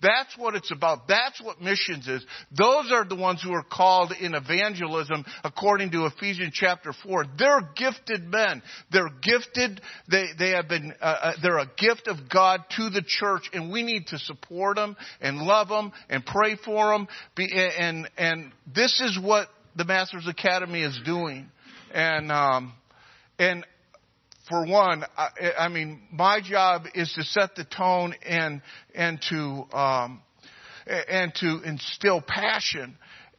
That's 0.00 0.36
what 0.36 0.54
it's 0.54 0.70
about. 0.70 1.08
That's 1.08 1.40
what 1.42 1.60
missions 1.60 2.06
is. 2.06 2.24
Those 2.56 2.92
are 2.92 3.04
the 3.04 3.16
ones 3.16 3.42
who 3.42 3.52
are 3.52 3.64
called 3.64 4.12
in 4.12 4.34
evangelism 4.34 5.24
according 5.42 5.90
to 5.92 6.06
Ephesians 6.06 6.52
chapter 6.54 6.92
4. 7.04 7.24
They're 7.38 7.68
gifted 7.76 8.24
men. 8.24 8.62
They're 8.92 9.10
gifted. 9.22 9.80
They, 10.10 10.26
they 10.38 10.50
have 10.50 10.68
been, 10.68 10.94
uh, 11.00 11.04
uh, 11.04 11.32
they're 11.42 11.58
a 11.58 11.70
gift 11.76 12.06
of 12.06 12.28
God 12.28 12.60
to 12.76 12.90
the 12.90 13.02
church 13.04 13.50
and 13.52 13.72
we 13.72 13.82
need 13.82 14.06
to 14.08 14.18
support 14.18 14.76
them 14.76 14.96
and 15.20 15.38
love 15.38 15.68
them 15.68 15.92
and 16.08 16.24
pray 16.24 16.56
for 16.64 16.92
them. 16.92 17.08
And, 17.36 18.08
and 18.16 18.52
this 18.72 19.00
is 19.00 19.18
what 19.20 19.48
the 19.76 19.84
Masters 19.84 20.26
Academy 20.28 20.82
is 20.82 20.98
doing. 21.04 21.48
And, 21.92 22.30
um, 22.30 22.72
and 23.38 23.64
for 24.48 24.66
one, 24.66 25.04
I, 25.16 25.28
I, 25.58 25.68
mean, 25.68 26.00
my 26.10 26.40
job 26.40 26.84
is 26.94 27.12
to 27.14 27.24
set 27.24 27.54
the 27.54 27.64
tone 27.64 28.14
and 28.26 28.62
and 28.94 29.20
to 29.28 29.76
um, 29.76 30.22
and 30.86 31.34
to 31.36 31.60
instill 31.64 32.20
passion. 32.20 32.96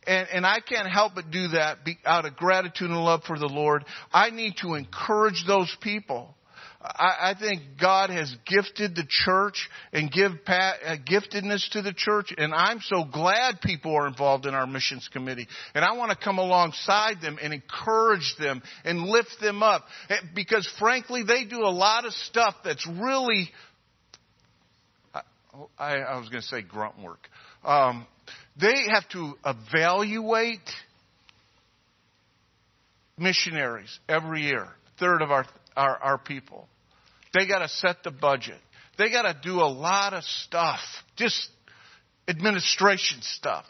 And, 0.07 0.27
and 0.33 0.45
I 0.45 0.59
can't 0.59 0.87
help 0.87 1.15
but 1.15 1.29
do 1.29 1.49
that 1.49 1.79
out 2.05 2.25
of 2.25 2.35
gratitude 2.35 2.89
and 2.89 3.03
love 3.03 3.23
for 3.25 3.37
the 3.37 3.47
Lord. 3.47 3.85
I 4.13 4.29
need 4.29 4.55
to 4.61 4.75
encourage 4.75 5.43
those 5.45 5.75
people. 5.81 6.35
I, 6.81 7.31
I 7.31 7.33
think 7.37 7.61
God 7.79 8.09
has 8.09 8.33
gifted 8.45 8.95
the 8.95 9.03
church 9.07 9.69
and 9.91 10.09
give 10.09 10.31
uh, 10.47 10.95
giftedness 11.05 11.69
to 11.71 11.81
the 11.81 11.93
church, 11.93 12.33
and 12.37 12.53
I'm 12.53 12.79
so 12.81 13.03
glad 13.03 13.59
people 13.61 13.93
are 13.95 14.07
involved 14.07 14.45
in 14.45 14.53
our 14.53 14.65
missions 14.65 15.09
committee. 15.11 15.47
And 15.75 15.83
I 15.83 15.97
want 15.97 16.11
to 16.11 16.17
come 16.17 16.37
alongside 16.37 17.21
them 17.21 17.37
and 17.41 17.53
encourage 17.53 18.33
them 18.39 18.61
and 18.85 19.01
lift 19.01 19.35
them 19.41 19.61
up 19.61 19.83
eh, 20.09 20.15
because, 20.33 20.69
frankly, 20.79 21.23
they 21.23 21.43
do 21.43 21.63
a 21.63 21.71
lot 21.71 22.05
of 22.05 22.13
stuff 22.13 22.55
that's 22.63 22.87
really. 22.87 23.49
I, 25.77 25.97
I 25.97 26.19
was 26.19 26.29
going 26.29 26.41
to 26.41 26.47
say 26.47 26.61
grunt 26.61 27.01
work. 27.03 27.27
Um, 27.65 28.07
they 28.59 28.85
have 28.89 29.07
to 29.09 29.33
evaluate 29.45 30.59
missionaries 33.17 33.99
every 34.07 34.43
year, 34.43 34.69
third 34.99 35.21
of 35.21 35.31
our, 35.31 35.45
our, 35.79 35.97
our 35.97 36.17
people. 36.17 36.67
They 37.33 37.47
got 37.47 37.59
to 37.59 37.69
set 37.69 38.03
the 38.03 38.11
budget. 38.11 38.57
They 38.97 39.09
got 39.09 39.21
to 39.21 39.35
do 39.41 39.61
a 39.61 39.71
lot 39.71 40.13
of 40.13 40.23
stuff, 40.25 40.81
just 41.15 41.49
administration 42.27 43.19
stuff. 43.21 43.65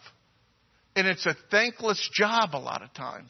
And 0.95 1.07
it's 1.07 1.25
a 1.27 1.35
thankless 1.51 2.09
job 2.11 2.49
a 2.53 2.57
lot 2.57 2.81
of 2.81 2.93
times. 2.93 3.29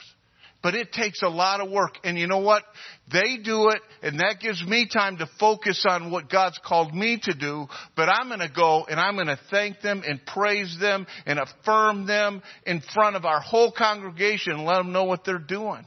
But 0.62 0.74
it 0.74 0.92
takes 0.92 1.22
a 1.22 1.28
lot 1.28 1.60
of 1.60 1.70
work. 1.70 1.96
And 2.04 2.18
you 2.18 2.26
know 2.26 2.40
what? 2.40 2.62
They 3.10 3.38
do 3.42 3.68
it, 3.68 3.80
and 4.02 4.20
that 4.20 4.40
gives 4.40 4.62
me 4.62 4.88
time 4.92 5.18
to 5.18 5.28
focus 5.38 5.84
on 5.88 6.10
what 6.10 6.30
God's 6.30 6.58
called 6.64 6.94
me 6.94 7.18
to 7.22 7.34
do. 7.34 7.66
But 7.96 8.08
I'm 8.08 8.28
going 8.28 8.40
to 8.40 8.52
go 8.54 8.84
and 8.88 9.00
I'm 9.00 9.14
going 9.14 9.26
to 9.26 9.40
thank 9.50 9.80
them 9.80 10.02
and 10.06 10.24
praise 10.24 10.76
them 10.78 11.06
and 11.26 11.38
affirm 11.38 12.06
them 12.06 12.42
in 12.66 12.82
front 12.94 13.16
of 13.16 13.24
our 13.24 13.40
whole 13.40 13.72
congregation 13.72 14.52
and 14.52 14.64
let 14.64 14.76
them 14.76 14.92
know 14.92 15.04
what 15.04 15.24
they're 15.24 15.38
doing. 15.38 15.84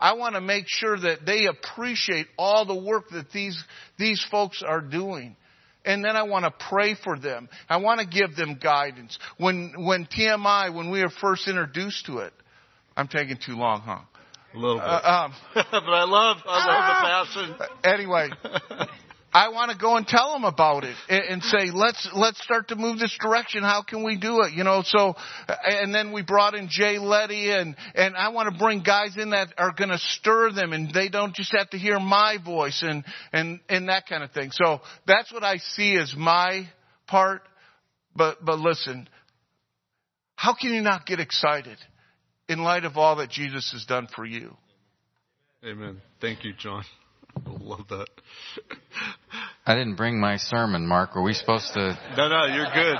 I 0.00 0.14
want 0.14 0.34
to 0.34 0.40
make 0.40 0.64
sure 0.66 0.98
that 0.98 1.26
they 1.26 1.46
appreciate 1.46 2.26
all 2.38 2.64
the 2.64 2.74
work 2.74 3.10
that 3.10 3.30
these, 3.32 3.62
these 3.98 4.24
folks 4.30 4.62
are 4.66 4.80
doing. 4.80 5.36
And 5.84 6.04
then 6.04 6.16
I 6.16 6.24
want 6.24 6.44
to 6.44 6.66
pray 6.68 6.94
for 6.94 7.18
them. 7.18 7.48
I 7.68 7.78
want 7.78 8.00
to 8.00 8.06
give 8.06 8.36
them 8.36 8.58
guidance. 8.62 9.18
When, 9.38 9.74
when 9.78 10.06
TMI, 10.06 10.74
when 10.74 10.90
we 10.90 11.02
were 11.02 11.10
first 11.10 11.48
introduced 11.48 12.06
to 12.06 12.18
it, 12.18 12.32
I'm 12.96 13.08
taking 13.08 13.38
too 13.44 13.54
long, 13.54 13.80
huh? 13.80 14.00
A 14.52 14.58
little 14.58 14.78
bit. 14.78 14.84
Uh, 14.84 15.26
um, 15.26 15.34
but 15.54 15.66
I 15.72 16.04
love, 16.04 16.38
I 16.46 16.66
love 16.66 17.56
the 17.56 17.66
passion. 17.66 17.76
Anyway, 17.84 18.28
I 19.32 19.50
want 19.50 19.70
to 19.70 19.78
go 19.78 19.96
and 19.96 20.06
tell 20.06 20.32
them 20.32 20.44
about 20.44 20.82
it 20.82 20.96
and, 21.08 21.42
say, 21.42 21.70
let's, 21.72 22.08
let's 22.14 22.42
start 22.42 22.68
to 22.68 22.76
move 22.76 22.98
this 22.98 23.16
direction. 23.20 23.62
How 23.62 23.82
can 23.82 24.02
we 24.02 24.16
do 24.16 24.42
it? 24.42 24.54
You 24.54 24.64
know, 24.64 24.82
so, 24.84 25.14
and 25.64 25.94
then 25.94 26.12
we 26.12 26.22
brought 26.22 26.54
in 26.54 26.68
Jay 26.68 26.98
Letty 26.98 27.52
and, 27.52 27.76
and 27.94 28.16
I 28.16 28.30
want 28.30 28.52
to 28.52 28.58
bring 28.58 28.82
guys 28.82 29.16
in 29.16 29.30
that 29.30 29.54
are 29.56 29.72
going 29.72 29.90
to 29.90 29.98
stir 29.98 30.52
them 30.52 30.72
and 30.72 30.92
they 30.92 31.08
don't 31.08 31.34
just 31.34 31.54
have 31.56 31.70
to 31.70 31.78
hear 31.78 32.00
my 32.00 32.38
voice 32.44 32.82
and, 32.84 33.04
and, 33.32 33.60
and 33.68 33.88
that 33.88 34.08
kind 34.08 34.24
of 34.24 34.32
thing. 34.32 34.50
So 34.50 34.80
that's 35.06 35.32
what 35.32 35.44
I 35.44 35.58
see 35.58 35.96
as 35.96 36.14
my 36.16 36.68
part. 37.06 37.42
But, 38.16 38.44
but 38.44 38.58
listen, 38.58 39.08
how 40.34 40.54
can 40.54 40.74
you 40.74 40.80
not 40.80 41.06
get 41.06 41.20
excited 41.20 41.78
in 42.48 42.58
light 42.64 42.84
of 42.84 42.96
all 42.96 43.16
that 43.16 43.30
Jesus 43.30 43.70
has 43.72 43.84
done 43.84 44.08
for 44.16 44.24
you? 44.24 44.56
Amen. 45.64 46.00
Thank 46.20 46.42
you, 46.42 46.52
John. 46.58 46.82
I 47.36 47.40
love 47.60 47.86
that. 47.88 48.08
I 49.66 49.74
didn't 49.74 49.96
bring 49.96 50.18
my 50.20 50.36
sermon, 50.36 50.86
Mark. 50.86 51.14
Were 51.14 51.22
we 51.22 51.32
supposed 51.34 51.72
to? 51.74 51.98
No, 52.16 52.28
no, 52.28 52.46
you're 52.46 52.70
good. 52.72 52.96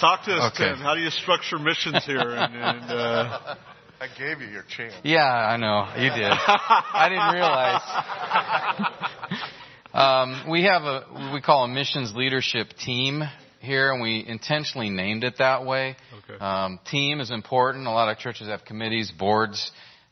Talk 0.00 0.24
to 0.24 0.32
us, 0.32 0.52
Okay. 0.54 0.70
Tim. 0.70 0.78
How 0.78 0.94
do 0.94 1.00
you 1.00 1.10
structure 1.10 1.58
missions 1.58 2.04
here? 2.06 2.20
And, 2.20 2.54
and 2.54 2.90
uh, 2.90 3.54
I 4.00 4.06
gave 4.16 4.40
you 4.40 4.46
your 4.46 4.62
chance. 4.62 4.94
Yeah, 5.02 5.24
I 5.24 5.56
know 5.58 5.86
you 5.94 6.08
did. 6.10 6.30
I 6.30 7.08
didn't 7.10 7.34
realize. 7.34 7.82
um, 10.44 10.50
we 10.50 10.62
have 10.64 10.82
a 10.84 11.32
we 11.34 11.42
call 11.42 11.64
a 11.64 11.68
missions 11.68 12.14
leadership 12.14 12.68
team 12.82 13.22
here, 13.60 13.92
and 13.92 14.00
we 14.00 14.24
intentionally 14.26 14.88
named 14.88 15.22
it 15.22 15.34
that 15.38 15.66
way. 15.66 15.96
Okay. 16.24 16.38
Um, 16.42 16.80
team 16.90 17.20
is 17.20 17.30
important. 17.30 17.86
A 17.86 17.90
lot 17.90 18.08
of 18.10 18.16
churches 18.16 18.48
have 18.48 18.64
committees, 18.64 19.12
boards, 19.18 19.70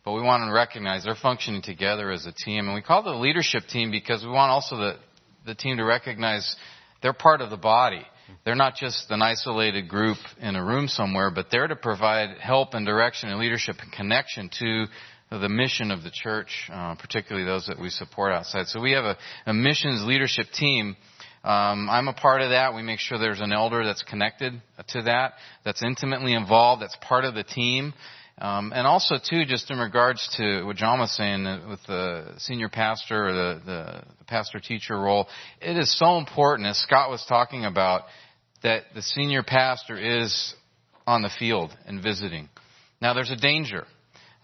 but 0.08 0.14
we 0.14 0.22
want 0.22 0.42
to 0.48 0.50
recognize 0.50 1.04
they're 1.04 1.14
functioning 1.14 1.60
together 1.60 2.10
as 2.10 2.24
a 2.24 2.32
team, 2.32 2.64
and 2.64 2.74
we 2.74 2.80
call 2.80 3.06
a 3.06 3.20
leadership 3.20 3.64
team 3.68 3.90
because 3.90 4.22
we 4.24 4.30
want 4.30 4.50
also 4.50 4.74
the 4.74 4.96
the 5.44 5.54
team 5.54 5.76
to 5.76 5.84
recognize 5.84 6.56
they're 7.02 7.12
part 7.12 7.42
of 7.42 7.50
the 7.50 7.58
body. 7.58 8.00
They're 8.42 8.54
not 8.54 8.74
just 8.74 9.10
an 9.10 9.20
isolated 9.20 9.86
group 9.86 10.16
in 10.40 10.56
a 10.56 10.64
room 10.64 10.88
somewhere, 10.88 11.30
but 11.30 11.48
they're 11.50 11.66
to 11.66 11.76
provide 11.76 12.38
help 12.38 12.72
and 12.72 12.86
direction 12.86 13.28
and 13.28 13.38
leadership 13.38 13.76
and 13.82 13.92
connection 13.92 14.48
to 14.60 14.86
the 15.30 15.48
mission 15.50 15.90
of 15.90 16.02
the 16.02 16.10
church, 16.10 16.70
uh, 16.72 16.94
particularly 16.94 17.46
those 17.46 17.66
that 17.66 17.78
we 17.78 17.90
support 17.90 18.32
outside. 18.32 18.66
So 18.68 18.80
we 18.80 18.92
have 18.92 19.04
a, 19.04 19.18
a 19.44 19.52
missions 19.52 20.06
leadership 20.06 20.46
team. 20.54 20.96
Um, 21.44 21.90
I'm 21.90 22.08
a 22.08 22.14
part 22.14 22.40
of 22.40 22.48
that. 22.48 22.72
We 22.74 22.80
make 22.80 22.98
sure 22.98 23.18
there's 23.18 23.40
an 23.40 23.52
elder 23.52 23.84
that's 23.84 24.04
connected 24.04 24.54
to 24.88 25.02
that, 25.02 25.34
that's 25.66 25.82
intimately 25.82 26.32
involved, 26.32 26.80
that's 26.80 26.96
part 27.02 27.26
of 27.26 27.34
the 27.34 27.44
team. 27.44 27.92
Um, 28.40 28.73
and 28.73 28.87
also 28.87 29.16
too, 29.18 29.45
just 29.45 29.71
in 29.71 29.78
regards 29.78 30.28
to 30.37 30.62
what 30.62 30.76
John 30.76 31.00
was 31.00 31.14
saying 31.16 31.45
uh, 31.45 31.66
with 31.68 31.80
the 31.88 32.35
senior 32.38 32.68
pastor 32.68 33.28
or 33.28 33.33
the, 33.33 33.61
the, 33.66 34.02
the 34.18 34.25
pastor 34.26 34.61
teacher 34.61 34.99
role, 34.99 35.26
it 35.61 35.76
is 35.76 35.97
so 35.99 36.18
important, 36.18 36.68
as 36.68 36.78
Scott 36.78 37.11
was 37.11 37.25
talking 37.28 37.64
about, 37.64 38.02
that 38.62 38.85
the 38.95 39.02
senior 39.02 39.42
pastor 39.42 39.97
is 39.97 40.54
on 41.07 41.23
the 41.23 41.30
field 41.38 41.76
and 41.87 42.02
visiting. 42.02 42.49
Now, 43.00 43.14
there's 43.14 43.30
a 43.30 43.37
danger 43.37 43.87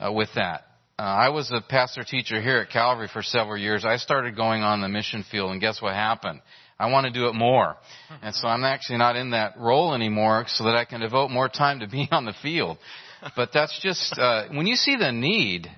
uh, 0.00 0.12
with 0.12 0.30
that. 0.34 0.64
Uh, 0.98 1.02
I 1.02 1.28
was 1.28 1.50
a 1.52 1.60
pastor 1.60 2.04
teacher 2.04 2.40
here 2.40 2.58
at 2.58 2.70
Calvary 2.70 3.08
for 3.12 3.22
several 3.22 3.58
years. 3.58 3.84
I 3.84 3.96
started 3.96 4.36
going 4.36 4.62
on 4.62 4.80
the 4.80 4.88
mission 4.88 5.24
field, 5.28 5.50
and 5.50 5.60
guess 5.60 5.82
what 5.82 5.94
happened? 5.94 6.40
I 6.78 6.90
want 6.90 7.06
to 7.06 7.12
do 7.12 7.28
it 7.28 7.34
more. 7.34 7.76
And 8.22 8.34
so 8.34 8.48
I'm 8.48 8.64
actually 8.64 8.98
not 8.98 9.16
in 9.16 9.30
that 9.30 9.58
role 9.58 9.92
anymore 9.92 10.44
so 10.48 10.64
that 10.64 10.76
I 10.76 10.84
can 10.84 11.00
devote 11.00 11.30
more 11.30 11.48
time 11.48 11.80
to 11.80 11.88
being 11.88 12.08
on 12.12 12.24
the 12.24 12.34
field. 12.42 12.78
But 13.36 13.50
that's 13.52 13.78
just, 13.80 14.18
uh, 14.18 14.48
when 14.50 14.66
you 14.66 14.76
see 14.76 14.96
the 14.96 15.12
need, 15.12 15.70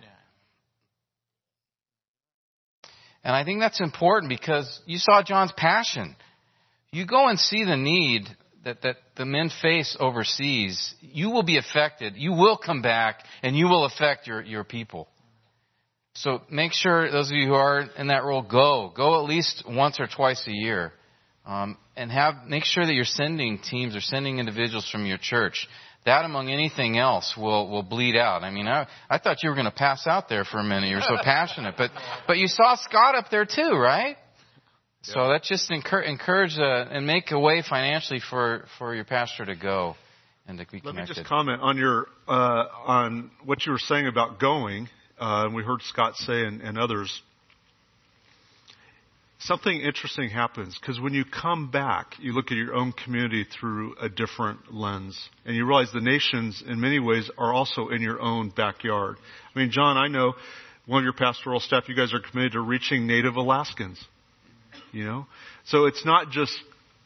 and 3.22 3.34
I 3.34 3.44
think 3.44 3.60
that's 3.60 3.80
important 3.80 4.30
because 4.30 4.80
you 4.86 4.98
saw 4.98 5.22
John's 5.22 5.52
passion. 5.56 6.16
You 6.92 7.06
go 7.06 7.28
and 7.28 7.38
see 7.38 7.64
the 7.64 7.76
need 7.76 8.28
that, 8.64 8.82
that 8.82 8.96
the 9.16 9.24
men 9.24 9.50
face 9.62 9.96
overseas, 9.98 10.94
you 11.00 11.30
will 11.30 11.42
be 11.42 11.58
affected. 11.58 12.14
You 12.16 12.32
will 12.32 12.56
come 12.56 12.82
back 12.82 13.24
and 13.42 13.56
you 13.56 13.66
will 13.66 13.84
affect 13.84 14.26
your, 14.26 14.42
your 14.42 14.64
people. 14.64 15.08
So 16.14 16.40
make 16.50 16.72
sure 16.72 17.10
those 17.10 17.30
of 17.30 17.36
you 17.36 17.48
who 17.48 17.54
are 17.54 17.80
in 17.98 18.08
that 18.08 18.24
role 18.24 18.42
go. 18.42 18.92
Go 18.96 19.20
at 19.20 19.28
least 19.28 19.64
once 19.68 20.00
or 20.00 20.06
twice 20.06 20.46
a 20.46 20.52
year. 20.52 20.92
Um, 21.44 21.76
and 21.96 22.10
have 22.10 22.46
make 22.48 22.64
sure 22.64 22.84
that 22.84 22.92
you're 22.92 23.04
sending 23.04 23.58
teams 23.58 23.94
or 23.94 24.00
sending 24.00 24.38
individuals 24.38 24.88
from 24.90 25.06
your 25.06 25.18
church. 25.18 25.68
That 26.06 26.24
among 26.24 26.50
anything 26.50 26.96
else 26.96 27.36
will 27.36 27.68
will 27.68 27.82
bleed 27.82 28.16
out. 28.16 28.42
I 28.44 28.50
mean, 28.50 28.68
I 28.68 28.86
I 29.10 29.18
thought 29.18 29.42
you 29.42 29.50
were 29.50 29.56
going 29.56 29.66
to 29.66 29.72
pass 29.72 30.06
out 30.06 30.28
there 30.28 30.44
for 30.44 30.58
a 30.58 30.64
minute. 30.64 30.88
You're 30.88 31.00
so 31.00 31.16
passionate, 31.22 31.74
but 31.76 31.90
but 32.26 32.38
you 32.38 32.46
saw 32.46 32.76
Scott 32.76 33.16
up 33.16 33.26
there 33.30 33.44
too, 33.44 33.72
right? 33.72 34.16
So 35.02 35.28
that 35.28 35.44
just 35.44 35.70
encourage, 35.70 36.08
encourage 36.08 36.58
uh, 36.58 36.86
and 36.90 37.06
make 37.06 37.30
a 37.30 37.38
way 37.38 37.62
financially 37.68 38.20
for 38.30 38.64
for 38.78 38.94
your 38.94 39.04
pastor 39.04 39.44
to 39.46 39.54
go 39.54 39.94
and 40.48 40.58
to 40.58 40.64
be 40.64 40.80
connected. 40.80 40.86
let 40.86 41.08
me 41.08 41.14
just 41.14 41.26
comment 41.28 41.60
on 41.60 41.76
your 41.76 42.06
uh, 42.26 42.64
on 42.86 43.30
what 43.44 43.66
you 43.66 43.72
were 43.72 43.78
saying 43.78 44.06
about 44.06 44.40
going. 44.40 44.88
Uh, 45.18 45.44
and 45.46 45.54
we 45.54 45.62
heard 45.62 45.80
Scott 45.82 46.16
say 46.16 46.44
and, 46.44 46.60
and 46.60 46.78
others. 46.78 47.22
Something 49.38 49.80
interesting 49.80 50.30
happens 50.30 50.78
because 50.80 50.98
when 50.98 51.12
you 51.12 51.24
come 51.24 51.70
back, 51.70 52.14
you 52.18 52.32
look 52.32 52.46
at 52.46 52.56
your 52.56 52.74
own 52.74 52.92
community 52.92 53.44
through 53.44 53.94
a 54.00 54.08
different 54.08 54.72
lens, 54.72 55.28
and 55.44 55.54
you 55.54 55.66
realize 55.66 55.92
the 55.92 56.00
nations, 56.00 56.62
in 56.66 56.80
many 56.80 56.98
ways, 56.98 57.30
are 57.36 57.52
also 57.52 57.88
in 57.88 58.00
your 58.00 58.20
own 58.20 58.48
backyard. 58.48 59.16
I 59.54 59.58
mean, 59.58 59.70
John, 59.70 59.98
I 59.98 60.08
know 60.08 60.34
one 60.86 61.00
of 61.00 61.04
your 61.04 61.12
pastoral 61.12 61.60
staff, 61.60 61.88
you 61.88 61.94
guys 61.94 62.14
are 62.14 62.20
committed 62.20 62.52
to 62.52 62.60
reaching 62.60 63.06
Native 63.06 63.36
Alaskans. 63.36 64.02
You 64.92 65.04
know, 65.04 65.26
so 65.66 65.84
it's 65.84 66.04
not 66.06 66.30
just 66.30 66.56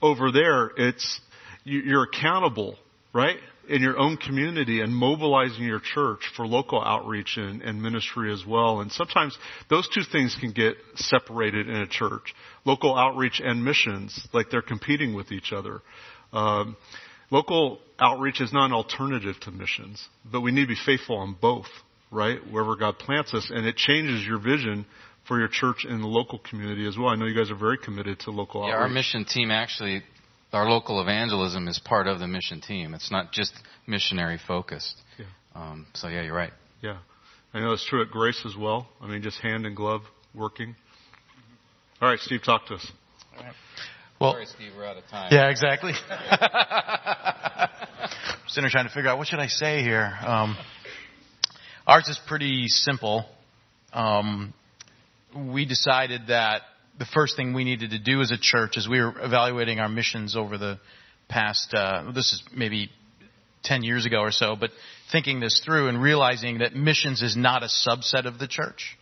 over 0.01 0.31
there; 0.31 0.71
it's 0.77 1.21
you- 1.65 1.81
you're 1.81 2.05
accountable, 2.05 2.79
right, 3.13 3.39
in 3.71 3.83
your 3.83 3.97
own 3.99 4.17
community 4.17 4.81
and 4.81 4.95
mobilizing 4.95 5.65
your 5.65 5.81
church 5.81 6.31
for 6.37 6.47
local 6.47 6.83
outreach 6.83 7.37
and, 7.37 7.63
and 7.63 7.81
ministry 7.81 8.33
as 8.33 8.45
well. 8.47 8.81
And 8.81 8.91
sometimes 8.91 9.39
those 9.69 9.89
two 9.89 10.03
things 10.03 10.37
can 10.39 10.53
get 10.53 10.75
separated 10.97 11.69
in 11.69 11.77
a 11.77 11.87
church: 11.87 12.35
local 12.65 12.97
outreach 12.97 13.41
and 13.43 13.65
missions, 13.65 14.29
like 14.33 14.51
they're 14.51 14.61
competing 14.61 15.15
with 15.15 15.31
each 15.33 15.53
other. 15.53 15.81
Um, 16.33 16.77
local 17.31 17.79
outreach 17.99 18.41
is 18.41 18.53
not 18.53 18.67
an 18.67 18.73
alternative 18.73 19.39
to 19.43 19.51
missions, 19.51 20.07
but 20.31 20.41
we 20.41 20.51
need 20.51 20.63
to 20.63 20.69
be 20.69 20.81
faithful 20.85 21.17
on 21.17 21.37
both, 21.41 21.69
right? 22.11 22.39
Wherever 22.51 22.77
God 22.77 22.99
plants 22.99 23.33
us, 23.35 23.51
and 23.55 23.67
it 23.67 23.77
changes 23.77 24.27
your 24.27 24.41
vision 24.41 24.85
for 25.29 25.39
your 25.39 25.49
church 25.49 25.87
in 25.89 26.01
the 26.01 26.09
local 26.09 26.41
community 26.41 26.89
as 26.89 26.99
well. 26.99 27.09
I 27.09 27.15
know 27.15 27.27
you 27.27 27.37
guys 27.37 27.53
are 27.53 27.57
very 27.57 27.79
committed 27.79 28.19
to 28.21 28.33
local 28.33 28.67
Yeah, 28.67 28.75
our 28.75 28.89
mission 28.89 29.25
team 29.25 29.53
actually, 29.53 30.03
our 30.53 30.69
local 30.69 31.01
evangelism 31.01 31.69
is 31.69 31.79
part 31.79 32.07
of 32.07 32.19
the 32.19 32.27
mission 32.27 32.61
team. 32.61 32.95
It's 32.95 33.11
not 33.11 33.33
just 33.33 33.53
missionary 33.87 34.39
focused. 34.47 34.97
Yeah. 35.19 35.27
Um, 35.55 35.87
so 35.95 36.09
yeah, 36.09 36.23
you're 36.23 36.35
right. 36.35 36.53
Yeah. 36.83 36.99
I 37.53 37.61
know 37.61 37.73
it's 37.73 37.87
true 37.87 38.03
at 38.03 38.11
Grace 38.11 38.43
as 38.47 38.57
well. 38.57 38.89
I 39.01 39.09
mean, 39.09 39.23
just 39.23 39.41
hand 39.41 39.67
in 39.67 39.75
glove 39.75 40.03
working. 40.35 40.77
All 42.01 42.09
right, 42.09 42.19
Steve, 42.19 42.43
talk 42.45 42.67
to 42.67 42.75
us. 42.75 42.93
Well, 44.21 44.33
Sorry, 44.33 44.47
Steve, 44.47 44.73
we're 44.77 44.85
out 44.85 44.97
of 44.97 45.07
time. 45.09 45.29
Yeah, 45.33 45.49
exactly. 45.49 45.93
Sitting 48.49 48.65
there 48.65 48.71
trying 48.71 48.87
to 48.87 48.93
figure 48.93 49.09
out 49.09 49.19
what 49.19 49.29
should 49.29 49.39
I 49.39 49.47
say 49.47 49.83
here. 49.83 50.13
Um, 50.27 50.57
ours 51.87 52.09
is 52.09 52.21
pretty 52.27 52.67
simple. 52.69 53.25
Um, 53.93 54.53
we 55.35 55.65
decided 55.65 56.23
that 56.29 56.63
the 57.01 57.07
first 57.07 57.35
thing 57.35 57.55
we 57.55 57.65
needed 57.65 57.91
to 57.91 57.99
do 57.99 58.21
as 58.21 58.31
a 58.31 58.37
church, 58.39 58.77
as 58.77 58.87
we 58.87 59.01
were 59.01 59.15
evaluating 59.21 59.81
our 59.81 59.89
missions 59.89 60.37
over 60.37 60.59
the 60.59 60.79
past, 61.31 61.73
uh, 61.73 62.13
this 62.15 62.35
is 62.35 62.43
maybe 62.55 62.91
10 63.65 63.83
years 63.83 64.05
ago 64.05 64.19
or 64.21 64.31
so, 64.31 64.55
but 64.55 64.71
thinking 65.11 65.41
this 65.41 65.63
through 65.65 65.89
and 65.89 66.01
realizing 66.01 66.59
that 66.59 66.75
missions 66.75 67.23
is 67.23 67.35
not 67.37 67.63
a 67.63 67.69
subset 67.69 68.27
of 68.27 68.39
the 68.39 68.47
church. 68.47 68.99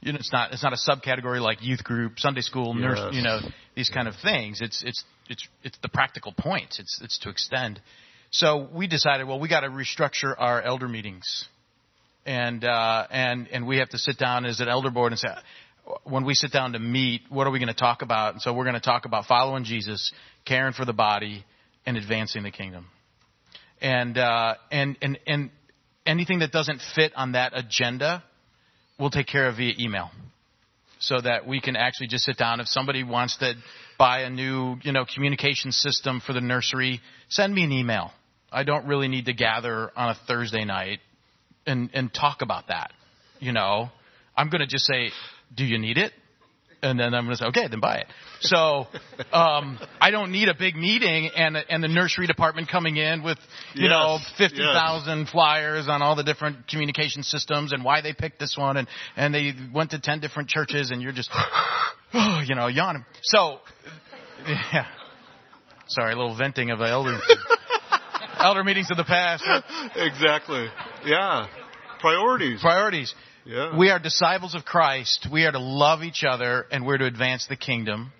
You 0.00 0.12
know, 0.12 0.18
it's 0.20 0.32
not, 0.32 0.52
it's 0.52 0.62
not 0.62 0.72
a 0.72 0.76
subcategory 0.76 1.40
like 1.40 1.62
youth 1.62 1.82
group, 1.82 2.20
Sunday 2.20 2.42
school, 2.42 2.76
yes. 2.76 2.80
nurse, 2.80 3.14
you 3.14 3.22
know, 3.22 3.40
these 3.74 3.90
kind 3.90 4.06
of 4.06 4.14
things. 4.22 4.60
It's, 4.60 4.84
it's, 4.86 5.02
it's, 5.28 5.48
it's 5.64 5.78
the 5.82 5.88
practical 5.88 6.32
point. 6.32 6.76
It's, 6.78 7.00
it's 7.02 7.18
to 7.20 7.28
extend. 7.28 7.80
So 8.30 8.68
we 8.72 8.86
decided, 8.86 9.26
well, 9.26 9.40
we 9.40 9.48
got 9.48 9.60
to 9.60 9.68
restructure 9.68 10.32
our 10.38 10.62
elder 10.62 10.86
meetings. 10.86 11.48
And, 12.24 12.64
uh, 12.64 13.06
and, 13.10 13.48
and 13.48 13.66
we 13.66 13.78
have 13.78 13.88
to 13.90 13.98
sit 13.98 14.16
down 14.16 14.44
as 14.44 14.60
an 14.60 14.68
elder 14.68 14.90
board 14.90 15.10
and 15.10 15.18
say, 15.18 15.28
when 16.04 16.24
we 16.24 16.34
sit 16.34 16.52
down 16.52 16.72
to 16.72 16.78
meet, 16.78 17.22
what 17.28 17.46
are 17.46 17.50
we 17.50 17.58
going 17.58 17.68
to 17.68 17.74
talk 17.74 18.02
about? 18.02 18.34
And 18.34 18.42
so 18.42 18.52
we're 18.52 18.64
going 18.64 18.74
to 18.74 18.80
talk 18.80 19.04
about 19.04 19.26
following 19.26 19.64
Jesus, 19.64 20.12
caring 20.44 20.72
for 20.72 20.84
the 20.84 20.92
body, 20.92 21.44
and 21.84 21.96
advancing 21.96 22.42
the 22.42 22.50
kingdom. 22.50 22.86
And, 23.80 24.16
uh, 24.16 24.54
and, 24.70 24.96
and, 25.02 25.18
and 25.26 25.50
anything 26.06 26.38
that 26.40 26.52
doesn't 26.52 26.80
fit 26.94 27.12
on 27.16 27.32
that 27.32 27.52
agenda, 27.54 28.22
we'll 28.98 29.10
take 29.10 29.26
care 29.26 29.48
of 29.48 29.56
via 29.56 29.74
email. 29.78 30.10
So 31.00 31.20
that 31.20 31.48
we 31.48 31.60
can 31.60 31.74
actually 31.74 32.06
just 32.06 32.24
sit 32.24 32.36
down. 32.36 32.60
If 32.60 32.68
somebody 32.68 33.02
wants 33.02 33.36
to 33.38 33.54
buy 33.98 34.20
a 34.20 34.30
new, 34.30 34.76
you 34.82 34.92
know, 34.92 35.04
communication 35.04 35.72
system 35.72 36.22
for 36.24 36.32
the 36.32 36.40
nursery, 36.40 37.00
send 37.28 37.52
me 37.52 37.64
an 37.64 37.72
email. 37.72 38.12
I 38.52 38.62
don't 38.62 38.86
really 38.86 39.08
need 39.08 39.24
to 39.24 39.32
gather 39.32 39.90
on 39.96 40.10
a 40.10 40.16
Thursday 40.28 40.64
night 40.64 41.00
and, 41.66 41.90
and 41.92 42.12
talk 42.14 42.42
about 42.42 42.68
that. 42.68 42.92
You 43.40 43.50
know, 43.50 43.88
I'm 44.36 44.48
going 44.48 44.60
to 44.60 44.66
just 44.66 44.86
say, 44.86 45.10
do 45.54 45.64
you 45.64 45.78
need 45.78 45.98
it? 45.98 46.12
And 46.84 46.98
then 46.98 47.14
I'm 47.14 47.26
going 47.26 47.36
to 47.36 47.44
say, 47.44 47.46
okay, 47.46 47.68
then 47.68 47.78
buy 47.78 47.98
it. 47.98 48.06
So, 48.40 48.88
um, 49.32 49.78
I 50.00 50.10
don't 50.10 50.32
need 50.32 50.48
a 50.48 50.54
big 50.54 50.74
meeting 50.74 51.30
and, 51.36 51.56
and 51.56 51.82
the 51.82 51.86
nursery 51.86 52.26
department 52.26 52.68
coming 52.68 52.96
in 52.96 53.22
with, 53.22 53.38
you 53.74 53.84
yes, 53.84 53.90
know, 53.90 54.18
50,000 54.36 55.18
yes. 55.20 55.30
flyers 55.30 55.86
on 55.86 56.02
all 56.02 56.16
the 56.16 56.24
different 56.24 56.66
communication 56.66 57.22
systems 57.22 57.72
and 57.72 57.84
why 57.84 58.00
they 58.00 58.12
picked 58.12 58.40
this 58.40 58.56
one 58.58 58.76
and, 58.76 58.88
and 59.14 59.32
they 59.32 59.52
went 59.72 59.92
to 59.92 60.00
10 60.00 60.18
different 60.18 60.48
churches 60.48 60.90
and 60.90 61.00
you're 61.00 61.12
just, 61.12 61.30
oh, 62.14 62.42
you 62.44 62.56
know, 62.56 62.66
yawning. 62.66 63.04
So, 63.22 63.60
yeah. 64.48 64.86
Sorry, 65.86 66.14
a 66.14 66.16
little 66.16 66.36
venting 66.36 66.70
of 66.72 66.80
elder, 66.80 67.16
elder 68.40 68.64
meetings 68.64 68.90
of 68.90 68.96
the 68.96 69.04
past. 69.04 69.44
Exactly. 69.94 70.66
Yeah. 71.04 71.46
Priorities. 72.00 72.60
Priorities. 72.60 73.14
Yeah. 73.44 73.76
We 73.76 73.90
are 73.90 73.98
disciples 73.98 74.54
of 74.54 74.64
Christ. 74.64 75.26
We 75.30 75.44
are 75.44 75.52
to 75.52 75.58
love 75.58 76.02
each 76.02 76.22
other 76.28 76.66
and 76.70 76.86
we're 76.86 76.98
to 76.98 77.06
advance 77.06 77.46
the 77.48 77.56
kingdom. 77.56 78.12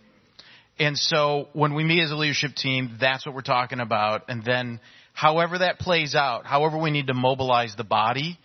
And 0.78 0.98
so 0.98 1.48
when 1.52 1.74
we 1.74 1.84
meet 1.84 2.02
as 2.02 2.10
a 2.10 2.16
leadership 2.16 2.54
team, 2.54 2.96
that's 3.00 3.24
what 3.24 3.34
we're 3.34 3.42
talking 3.42 3.78
about. 3.78 4.24
And 4.28 4.44
then 4.44 4.80
however 5.12 5.58
that 5.58 5.78
plays 5.78 6.14
out, 6.14 6.44
however 6.44 6.76
we 6.78 6.90
need 6.90 7.06
to 7.06 7.14
mobilize 7.14 7.74
the 7.76 7.84
body 7.84 8.38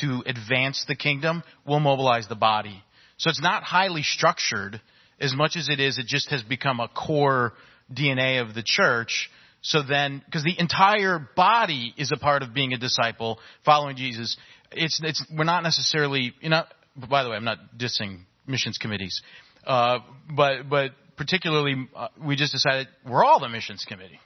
to 0.00 0.22
advance 0.26 0.84
the 0.88 0.96
kingdom, 0.96 1.44
we'll 1.66 1.80
mobilize 1.80 2.26
the 2.26 2.34
body. 2.34 2.82
So 3.16 3.30
it's 3.30 3.42
not 3.42 3.62
highly 3.62 4.02
structured 4.02 4.80
as 5.20 5.34
much 5.36 5.56
as 5.56 5.68
it 5.68 5.78
is, 5.78 5.98
it 5.98 6.06
just 6.06 6.30
has 6.30 6.42
become 6.42 6.80
a 6.80 6.88
core 6.88 7.52
DNA 7.92 8.42
of 8.42 8.54
the 8.54 8.62
church. 8.64 9.30
So 9.62 9.82
then, 9.82 10.22
because 10.26 10.42
the 10.42 10.58
entire 10.58 11.18
body 11.36 11.94
is 11.96 12.10
a 12.12 12.18
part 12.18 12.42
of 12.42 12.52
being 12.52 12.72
a 12.72 12.78
disciple, 12.78 13.38
following 13.64 13.96
Jesus 13.96 14.36
it's 14.76 15.00
it's 15.02 15.24
we're 15.36 15.44
not 15.44 15.62
necessarily 15.62 16.34
you 16.40 16.50
know. 16.50 16.64
By 16.96 17.24
the 17.24 17.30
way, 17.30 17.36
I'm 17.36 17.44
not 17.44 17.58
dissing 17.76 18.20
missions 18.46 18.78
committees, 18.78 19.20
uh, 19.66 19.98
but 20.34 20.68
but 20.68 20.92
particularly 21.16 21.88
uh, 21.94 22.08
we 22.24 22.36
just 22.36 22.52
decided 22.52 22.88
we're 23.06 23.24
all 23.24 23.40
the 23.40 23.48
missions 23.48 23.84
committee. 23.84 24.20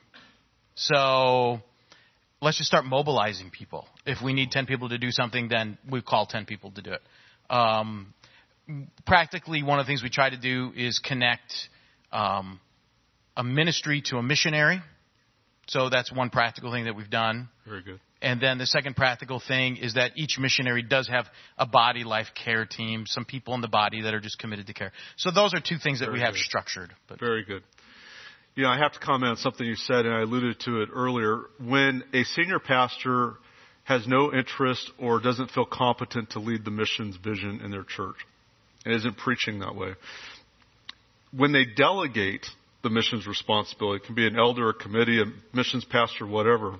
So 0.75 1.61
let's 2.41 2.59
just 2.59 2.69
start 2.69 2.85
mobilizing 2.85 3.51
people. 3.51 3.87
If 4.07 4.23
we 4.23 4.33
need 4.33 4.51
10 4.51 4.67
people 4.67 4.89
to 4.91 4.99
do 4.99 5.11
something, 5.11 5.49
then 5.49 5.79
we 5.91 6.03
call 6.03 6.27
10 6.27 6.47
people 6.47 6.71
to 6.73 6.83
do 6.83 6.93
it. 6.93 7.03
Um, 7.51 8.15
practically, 9.07 9.63
one 9.63 9.81
of 9.81 9.87
the 9.87 9.91
things 9.91 10.03
we 10.03 10.11
try 10.11 10.31
to 10.31 10.37
do 10.37 10.73
is 10.77 10.99
connect 10.99 11.53
um, 12.13 12.61
a 13.37 13.43
ministry 13.43 14.03
to 14.07 14.19
a 14.19 14.23
missionary. 14.23 14.81
So 15.67 15.91
that's 15.91 16.13
one 16.13 16.31
practical 16.31 16.73
thing 16.73 16.85
that 16.85 16.97
we've 16.97 17.11
done. 17.11 17.49
Very 17.67 17.83
good. 17.83 18.01
And 18.21 18.41
then 18.41 18.59
the 18.59 18.67
second 18.67 18.97
practical 18.97 19.41
thing 19.41 19.77
is 19.77 19.95
that 19.95 20.13
each 20.17 20.39
missionary 20.41 20.83
does 20.83 21.09
have 21.09 21.27
a 21.57 21.67
body 21.67 22.03
life 22.03 22.29
care 22.35 22.67
team, 22.67 23.05
some 23.07 23.25
people 23.25 23.55
in 23.55 23.61
the 23.61 23.69
body 23.69 24.03
that 24.03 24.13
are 24.13 24.21
just 24.21 24.39
committed 24.39 24.67
to 24.67 24.75
care. 24.75 24.93
So 25.17 25.31
those 25.31 25.55
are 25.55 25.61
two 25.61 25.79
things 25.79 26.01
that 26.01 26.07
Very 26.07 26.19
we 26.19 26.25
have 26.25 26.35
good. 26.35 26.43
structured. 26.43 26.93
But 27.09 27.21
Very 27.21 27.45
good. 27.45 27.63
You 28.57 28.65
know, 28.65 28.71
I 28.71 28.79
have 28.79 28.93
to 28.93 28.99
comment 28.99 29.31
on 29.31 29.37
something 29.37 29.65
you 29.65 29.77
said, 29.77 30.05
and 30.05 30.13
I 30.13 30.23
alluded 30.23 30.59
to 30.65 30.83
it 30.83 30.89
earlier. 30.93 31.43
When 31.61 32.03
a 32.13 32.25
senior 32.25 32.59
pastor 32.59 33.35
has 33.85 34.05
no 34.09 34.35
interest 34.35 34.91
or 34.99 35.21
doesn't 35.21 35.53
feel 35.53 35.65
competent 35.65 36.31
to 36.31 36.41
lead 36.41 36.65
the 36.65 36.73
missions 36.73 37.17
vision 37.17 37.61
in 37.65 37.71
their 37.71 37.85
church, 37.85 38.17
and 38.85 38.95
isn't 38.95 39.17
preaching 39.17 39.61
that 39.61 39.77
way, 39.77 39.95
when 41.31 41.53
they 41.53 41.67
delegate 41.67 42.47
the 42.83 42.91
missions 42.91 43.29
responsibility, 43.29 44.03
it 44.03 44.07
can 44.07 44.17
be 44.17 44.27
an 44.27 44.37
elder, 44.37 44.71
a 44.71 44.75
committee, 44.75 45.23
a 45.23 45.57
missions 45.57 45.85
pastor, 45.85 46.27
whatever, 46.27 46.75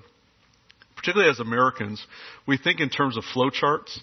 particularly 0.99 1.31
as 1.31 1.39
Americans, 1.39 2.05
we 2.45 2.57
think 2.57 2.79
in 2.79 2.89
terms 2.89 3.17
of 3.17 3.23
flowcharts, 3.35 3.99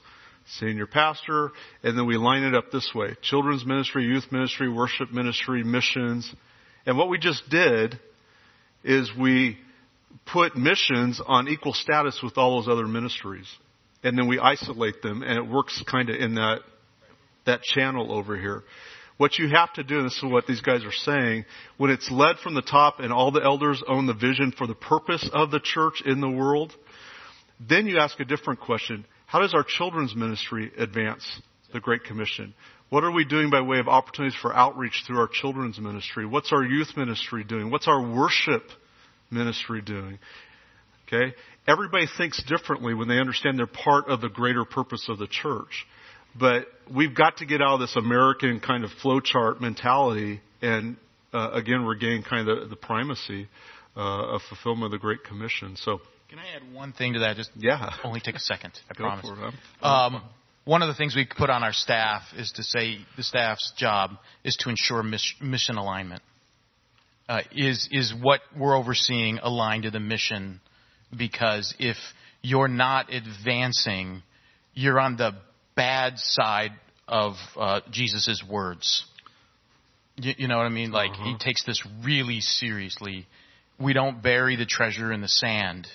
senior 0.59 0.87
pastor, 0.87 1.51
and 1.83 1.99
then 1.99 2.07
we 2.07 2.17
line 2.17 2.43
it 2.43 2.55
up 2.55 2.71
this 2.71 2.91
way. 2.95 3.17
Children's 3.23 3.67
ministry, 3.67 4.05
youth 4.05 4.25
ministry, 4.31 4.73
worship 4.73 5.13
ministry, 5.13 5.63
missions. 5.63 6.33
And 6.87 6.97
what 6.97 7.09
we 7.09 7.19
just 7.19 7.49
did 7.51 7.99
is 8.83 9.11
we 9.19 9.59
put 10.33 10.57
missions 10.57 11.21
on 11.25 11.49
equal 11.49 11.75
status 11.75 12.21
with 12.23 12.39
all 12.39 12.61
those 12.61 12.69
other 12.69 12.87
ministries. 12.87 13.47
And 14.03 14.17
then 14.17 14.29
we 14.29 14.39
isolate 14.39 15.03
them 15.03 15.23
and 15.23 15.37
it 15.37 15.47
works 15.47 15.83
kind 15.91 16.09
of 16.09 16.17
in 16.17 16.37
that, 16.37 16.61
that 17.45 17.63
channel 17.63 18.13
over 18.13 18.39
here. 18.39 18.63
What 19.19 19.39
you 19.39 19.49
have 19.49 19.73
to 19.75 19.83
do, 19.83 19.97
and 19.97 20.07
this 20.07 20.17
is 20.17 20.25
what 20.25 20.47
these 20.47 20.61
guys 20.61 20.85
are 20.85 20.93
saying, 20.93 21.47
when 21.79 21.91
it's 21.91 22.11
led 22.11 22.37
from 22.39 22.55
the 22.55 22.63
top 22.63 23.01
and 23.01 23.13
all 23.13 23.31
the 23.31 23.43
elders 23.43 23.83
own 23.89 24.07
the 24.07 24.15
vision 24.15 24.53
for 24.57 24.67
the 24.67 24.75
purpose 24.75 25.29
of 25.33 25.51
the 25.51 25.61
church 25.61 26.03
in 26.05 26.21
the 26.21 26.29
world, 26.29 26.75
then 27.61 27.87
you 27.87 27.99
ask 27.99 28.19
a 28.21 28.25
different 28.25 28.61
question. 28.61 29.05
How 29.27 29.41
does 29.41 29.55
our 29.55 29.65
children's 29.65 30.15
ministry 30.15 30.71
advance 30.77 31.41
the 31.73 31.81
Great 31.81 32.05
Commission? 32.05 32.55
What 32.89 33.03
are 33.03 33.11
we 33.11 33.25
doing 33.25 33.51
by 33.51 33.61
way 33.63 33.79
of 33.79 33.89
opportunities 33.89 34.39
for 34.41 34.55
outreach 34.55 35.03
through 35.07 35.19
our 35.19 35.29
children's 35.29 35.79
ministry? 35.81 36.25
What's 36.25 36.53
our 36.53 36.63
youth 36.63 36.97
ministry 36.97 37.43
doing? 37.43 37.71
What's 37.71 37.89
our 37.89 38.01
worship 38.01 38.63
ministry 39.31 39.83
doing? 39.83 40.19
Okay? 41.07 41.35
Everybody 41.67 42.07
thinks 42.17 42.43
differently 42.45 42.95
when 42.95 43.09
they 43.09 43.19
understand 43.19 43.59
they're 43.59 43.67
part 43.67 44.09
of 44.09 44.21
the 44.21 44.29
greater 44.29 44.65
purpose 44.65 45.07
of 45.09 45.19
the 45.19 45.27
church. 45.27 45.87
But 46.39 46.67
we've 46.95 47.15
got 47.15 47.39
to 47.39 47.47
get 47.47 47.61
out 47.61 47.75
of 47.75 47.81
this 47.81 47.97
American 47.97 48.61
kind 48.61 48.85
of 48.85 48.91
flowchart 49.03 49.61
mentality 49.61 50.41
and 50.63 50.97
uh, 51.33 51.51
again 51.53 51.85
regain 51.85 52.23
kind 52.23 52.49
of 52.49 52.61
the, 52.61 52.67
the 52.69 52.77
primacy 52.77 53.49
uh, 53.97 54.35
of 54.35 54.43
fulfillment 54.43 54.87
of 54.87 54.91
the 54.93 54.99
Great 54.99 55.25
Commission. 55.25 55.77
So 55.77 56.01
can 56.29 56.39
I 56.39 56.57
add 56.57 56.75
one 56.75 56.93
thing 56.93 57.13
to 57.15 57.21
that? 57.21 57.37
Just 57.37 57.51
yeah, 57.57 57.91
only 58.05 58.21
take 58.21 58.35
a 58.35 58.41
second. 58.41 58.73
I 58.91 58.95
Go 58.99 59.05
promise. 59.05 59.27
For 59.27 59.49
it, 59.49 59.55
um, 59.83 60.23
one 60.65 60.83
of 60.83 60.89
the 60.89 60.95
things 60.95 61.15
we 61.15 61.27
put 61.27 61.51
on 61.51 61.63
our 61.63 61.73
staff 61.73 62.23
is 62.37 62.53
to 62.57 62.63
say 62.65 62.99
the 63.17 63.23
staff's 63.23 63.73
job 63.77 64.13
is 64.43 64.57
to 64.61 64.71
ensure 64.71 65.03
mission 65.03 65.77
alignment. 65.77 66.23
Uh, 67.29 67.41
is 67.55 67.89
is 67.93 68.13
what 68.21 68.41
we're 68.57 68.77
overseeing 68.77 69.39
aligned 69.39 69.85
to 69.85 69.91
the 69.91 70.01
mission? 70.01 70.61
Because 71.17 71.75
if 71.79 71.97
you're 72.43 72.69
not 72.69 73.13
advancing, 73.13 74.23
you're 74.75 74.99
on 74.99 75.17
the 75.17 75.33
bad 75.77 76.15
side 76.19 76.73
of 77.07 77.35
uh, 77.57 77.81
Jesus' 77.91 78.43
words. 78.49 79.05
You, 80.17 80.35
you, 80.39 80.49
know 80.49 80.57
what 80.57 80.67
I 80.67 80.71
mean? 80.71 80.91
Like 80.91 81.11
uh-huh. 81.13 81.25
he 81.25 81.39
takes 81.39 81.65
this 81.65 81.81
really 82.03 82.41
seriously. 82.41 83.27
We 83.79 83.93
don't 83.93 84.23
bury 84.23 84.57
the 84.57 84.67
treasure 84.67 85.13
in 85.13 85.21
the 85.21 85.29
sand 85.29 85.87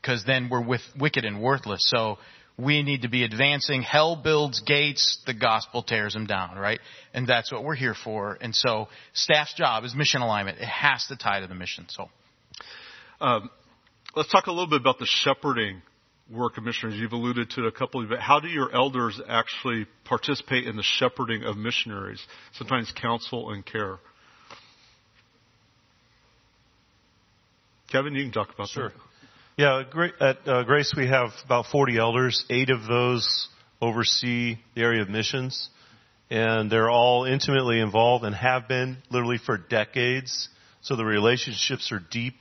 because 0.00 0.24
then 0.24 0.48
we're 0.50 0.64
with, 0.64 0.82
wicked 0.98 1.24
and 1.24 1.42
worthless. 1.42 1.80
So 1.86 2.18
we 2.58 2.82
need 2.82 3.02
to 3.02 3.08
be 3.08 3.24
advancing. 3.24 3.82
Hell 3.82 4.16
builds 4.16 4.60
gates, 4.60 5.18
the 5.26 5.34
gospel 5.34 5.82
tears 5.82 6.12
them 6.12 6.26
down, 6.26 6.56
right? 6.56 6.80
And 7.14 7.26
that's 7.26 7.50
what 7.52 7.64
we're 7.64 7.74
here 7.74 7.94
for. 7.94 8.38
And 8.40 8.54
so 8.54 8.88
staff's 9.12 9.54
job 9.54 9.84
is 9.84 9.94
mission 9.94 10.20
alignment. 10.22 10.58
It 10.58 10.68
has 10.68 11.06
to 11.08 11.16
tie 11.16 11.40
to 11.40 11.46
the 11.46 11.54
mission. 11.54 11.86
So, 11.88 12.08
um, 13.20 13.50
let's 14.14 14.30
talk 14.30 14.46
a 14.46 14.52
little 14.52 14.68
bit 14.68 14.80
about 14.80 14.98
the 14.98 15.06
shepherding 15.06 15.82
work 16.30 16.58
of 16.58 16.64
missionaries? 16.64 17.00
You've 17.00 17.12
alluded 17.12 17.50
to 17.50 17.64
it 17.64 17.66
a 17.66 17.72
couple 17.72 18.02
of. 18.02 18.18
How 18.18 18.40
do 18.40 18.48
your 18.48 18.72
elders 18.72 19.20
actually 19.28 19.86
participate 20.04 20.66
in 20.66 20.76
the 20.76 20.82
shepherding 20.82 21.44
of 21.44 21.56
missionaries? 21.56 22.22
Sometimes 22.52 22.92
counsel 22.92 23.50
and 23.50 23.64
care. 23.64 23.98
Kevin, 27.90 28.14
you 28.14 28.22
can 28.22 28.32
talk 28.32 28.54
about 28.54 28.68
Sure. 28.68 28.90
that. 28.90 29.09
Yeah. 29.56 29.82
At 30.20 30.48
uh, 30.48 30.62
Grace, 30.62 30.94
we 30.96 31.08
have 31.08 31.30
about 31.44 31.66
40 31.66 31.98
elders. 31.98 32.44
Eight 32.48 32.70
of 32.70 32.86
those 32.86 33.48
oversee 33.82 34.56
the 34.74 34.82
area 34.82 35.02
of 35.02 35.08
missions, 35.08 35.68
and 36.30 36.70
they're 36.70 36.88
all 36.88 37.24
intimately 37.24 37.80
involved 37.80 38.24
and 38.24 38.34
have 38.34 38.68
been 38.68 38.98
literally 39.10 39.38
for 39.38 39.58
decades. 39.58 40.48
So 40.82 40.96
the 40.96 41.04
relationships 41.04 41.92
are 41.92 42.00
deep. 42.10 42.36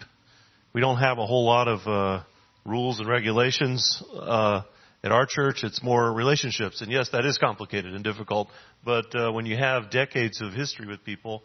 We 0.72 0.82
don't 0.82 0.98
have 0.98 1.18
a 1.18 1.26
whole 1.26 1.46
lot 1.46 1.68
of 1.68 1.88
uh, 1.88 2.24
rules 2.64 3.00
and 3.00 3.10
regulations 3.10 4.02
uh, 4.14 4.62
at 5.04 5.12
our 5.12 5.26
church. 5.26 5.64
It's 5.64 5.82
more 5.84 6.14
relationships, 6.14 6.82
and 6.82 6.92
yes, 6.92 7.10
that 7.12 7.26
is 7.26 7.38
complicated 7.38 7.94
and 7.94 8.04
difficult. 8.04 8.50
But 8.86 9.14
uh, 9.16 9.32
when 9.32 9.46
you 9.46 9.58
have 9.58 9.90
decades 9.90 10.42
of 10.42 10.54
history 10.54 10.88
with 10.88 11.04
people, 11.04 11.44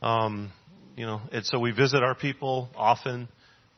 um, 0.00 0.52
you 0.96 1.04
know, 1.04 1.20
and 1.32 1.44
so 1.44 1.58
we 1.58 1.72
visit 1.72 2.02
our 2.02 2.14
people 2.14 2.70
often. 2.76 3.28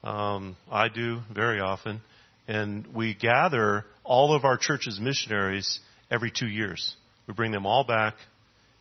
Um, 0.05 0.57
I 0.71 0.89
do 0.89 1.21
very 1.33 1.61
often, 1.61 2.01
and 2.49 2.87
we 2.95 3.15
gather 3.15 3.85
all 4.03 4.35
of 4.35 4.45
our 4.45 4.57
church's 4.57 4.99
missionaries 4.99 5.79
every 6.11 6.33
two 6.33 6.49
years. 6.49 6.97
We 7.29 7.35
bring 7.35 7.53
them 7.53 7.67
all 7.67 7.85
back 7.85 8.15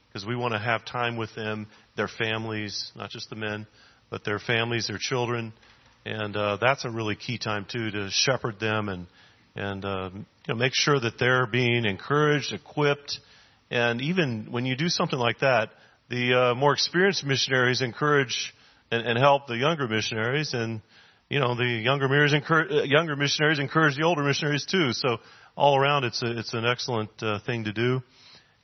because 0.07 0.25
we 0.25 0.36
want 0.36 0.53
to 0.53 0.60
have 0.60 0.84
time 0.84 1.17
with 1.17 1.34
them, 1.36 1.67
their 1.95 2.07
families, 2.07 2.91
not 2.95 3.12
just 3.12 3.29
the 3.29 3.36
men, 3.36 3.67
but 4.10 4.25
their 4.25 4.39
families, 4.39 4.88
their 4.88 4.97
children, 4.99 5.53
and 6.05 6.36
uh, 6.36 6.57
that's 6.60 6.86
a 6.86 6.89
really 6.89 7.15
key 7.15 7.38
time 7.38 7.67
too 7.71 7.91
to 7.91 8.10
shepherd 8.10 8.60
them 8.60 8.89
and 8.89 9.05
and 9.55 9.86
uh, 9.86 10.10
you 10.13 10.25
know 10.47 10.55
make 10.55 10.73
sure 10.73 10.99
that 10.99 11.19
they're 11.19 11.45
being 11.45 11.86
encouraged, 11.86 12.51
equipped, 12.53 13.19
and 13.69 14.01
even 14.01 14.47
when 14.49 14.65
you 14.65 14.75
do 14.75 14.89
something 14.89 15.19
like 15.19 15.39
that, 15.39 15.69
the 16.10 16.34
uh, 16.34 16.55
more 16.55 16.73
experienced 16.73 17.23
missionaries 17.23 17.81
encourage 17.81 18.53
and, 18.89 19.05
and 19.05 19.19
help 19.19 19.47
the 19.47 19.57
younger 19.57 19.88
missionaries, 19.88 20.53
and 20.53 20.81
you 21.32 21.39
know 21.39 21.56
the 21.56 21.63
younger 21.63 22.10
missionaries 22.10 22.34
encourage, 22.34 22.72
uh, 22.72 22.84
younger 22.84 23.15
missionaries 23.15 23.60
encourage 23.60 23.96
the 23.96 24.04
older 24.04 24.22
missionaries 24.22 24.65
too. 24.65 24.91
So 24.91 25.17
all 25.56 25.78
around, 25.78 26.04
it's 26.04 26.22
a, 26.22 26.38
it's 26.38 26.54
an 26.54 26.65
excellent 26.65 27.10
uh, 27.22 27.39
thing 27.46 27.63
to 27.63 27.72
do, 27.72 28.02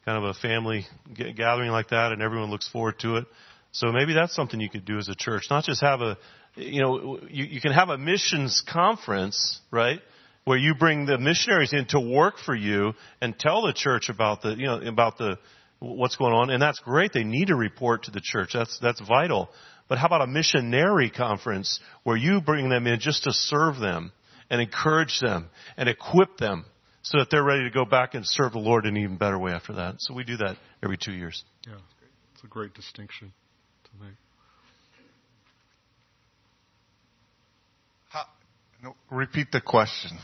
kind 0.03 0.17
of 0.17 0.29
a 0.29 0.33
family 0.33 0.85
gathering 1.15 1.71
like 1.71 1.89
that, 1.89 2.11
and 2.11 2.21
everyone 2.21 2.49
looks 2.49 2.67
forward 2.67 2.99
to 2.99 3.15
it. 3.15 3.25
So 3.71 3.93
maybe 3.93 4.13
that's 4.13 4.35
something 4.35 4.59
you 4.59 4.69
could 4.69 4.83
do 4.83 4.97
as 4.97 5.07
a 5.07 5.15
church, 5.15 5.47
not 5.49 5.63
just 5.63 5.81
have 5.81 6.01
a, 6.01 6.17
you 6.55 6.81
know, 6.81 7.19
you, 7.29 7.45
you 7.45 7.61
can 7.61 7.71
have 7.71 7.87
a 7.87 7.97
missions 7.97 8.61
conference, 8.67 9.61
right? 9.71 10.01
Where 10.43 10.57
you 10.57 10.75
bring 10.75 11.05
the 11.05 11.17
missionaries 11.17 11.71
in 11.71 11.85
to 11.89 11.99
work 12.01 12.35
for 12.37 12.55
you 12.55 12.93
and 13.21 13.37
tell 13.37 13.61
the 13.61 13.73
church 13.73 14.09
about 14.09 14.41
the, 14.41 14.55
you 14.55 14.65
know, 14.65 14.81
about 14.81 15.17
the, 15.17 15.37
what's 15.79 16.15
going 16.15 16.33
on, 16.33 16.49
and 16.49 16.61
that's 16.61 16.79
great. 16.79 17.13
They 17.13 17.23
need 17.23 17.47
to 17.47 17.55
report 17.55 18.03
to 18.03 18.11
the 18.11 18.21
church. 18.21 18.51
That's 18.53 18.79
that's 18.81 18.99
vital. 18.99 19.49
But 19.87 19.97
how 19.97 20.07
about 20.07 20.21
a 20.21 20.27
missionary 20.27 21.09
conference 21.09 21.79
where 22.03 22.17
you 22.17 22.41
bring 22.41 22.69
them 22.69 22.87
in 22.87 22.99
just 22.99 23.23
to 23.23 23.31
serve 23.31 23.77
them 23.77 24.11
and 24.49 24.61
encourage 24.61 25.19
them 25.19 25.49
and 25.77 25.87
equip 25.87 26.37
them 26.37 26.65
so 27.01 27.19
that 27.19 27.29
they're 27.31 27.43
ready 27.43 27.63
to 27.63 27.69
go 27.69 27.85
back 27.85 28.13
and 28.15 28.25
serve 28.25 28.51
the 28.51 28.59
Lord 28.59 28.85
in 28.85 28.97
an 28.97 29.03
even 29.03 29.17
better 29.17 29.39
way 29.39 29.51
after 29.51 29.73
that. 29.73 29.95
So 29.99 30.13
we 30.13 30.25
do 30.25 30.37
that 30.37 30.57
every 30.83 30.97
two 30.97 31.13
years. 31.13 31.43
Yeah, 31.65 31.75
it's 32.33 32.43
a 32.43 32.47
great 32.47 32.73
distinction 32.73 33.31
to 33.85 34.05
make. 34.05 34.15
How, 38.09 38.23
no, 38.83 38.95
repeat 39.09 39.51
the 39.51 39.61
question. 39.61 40.17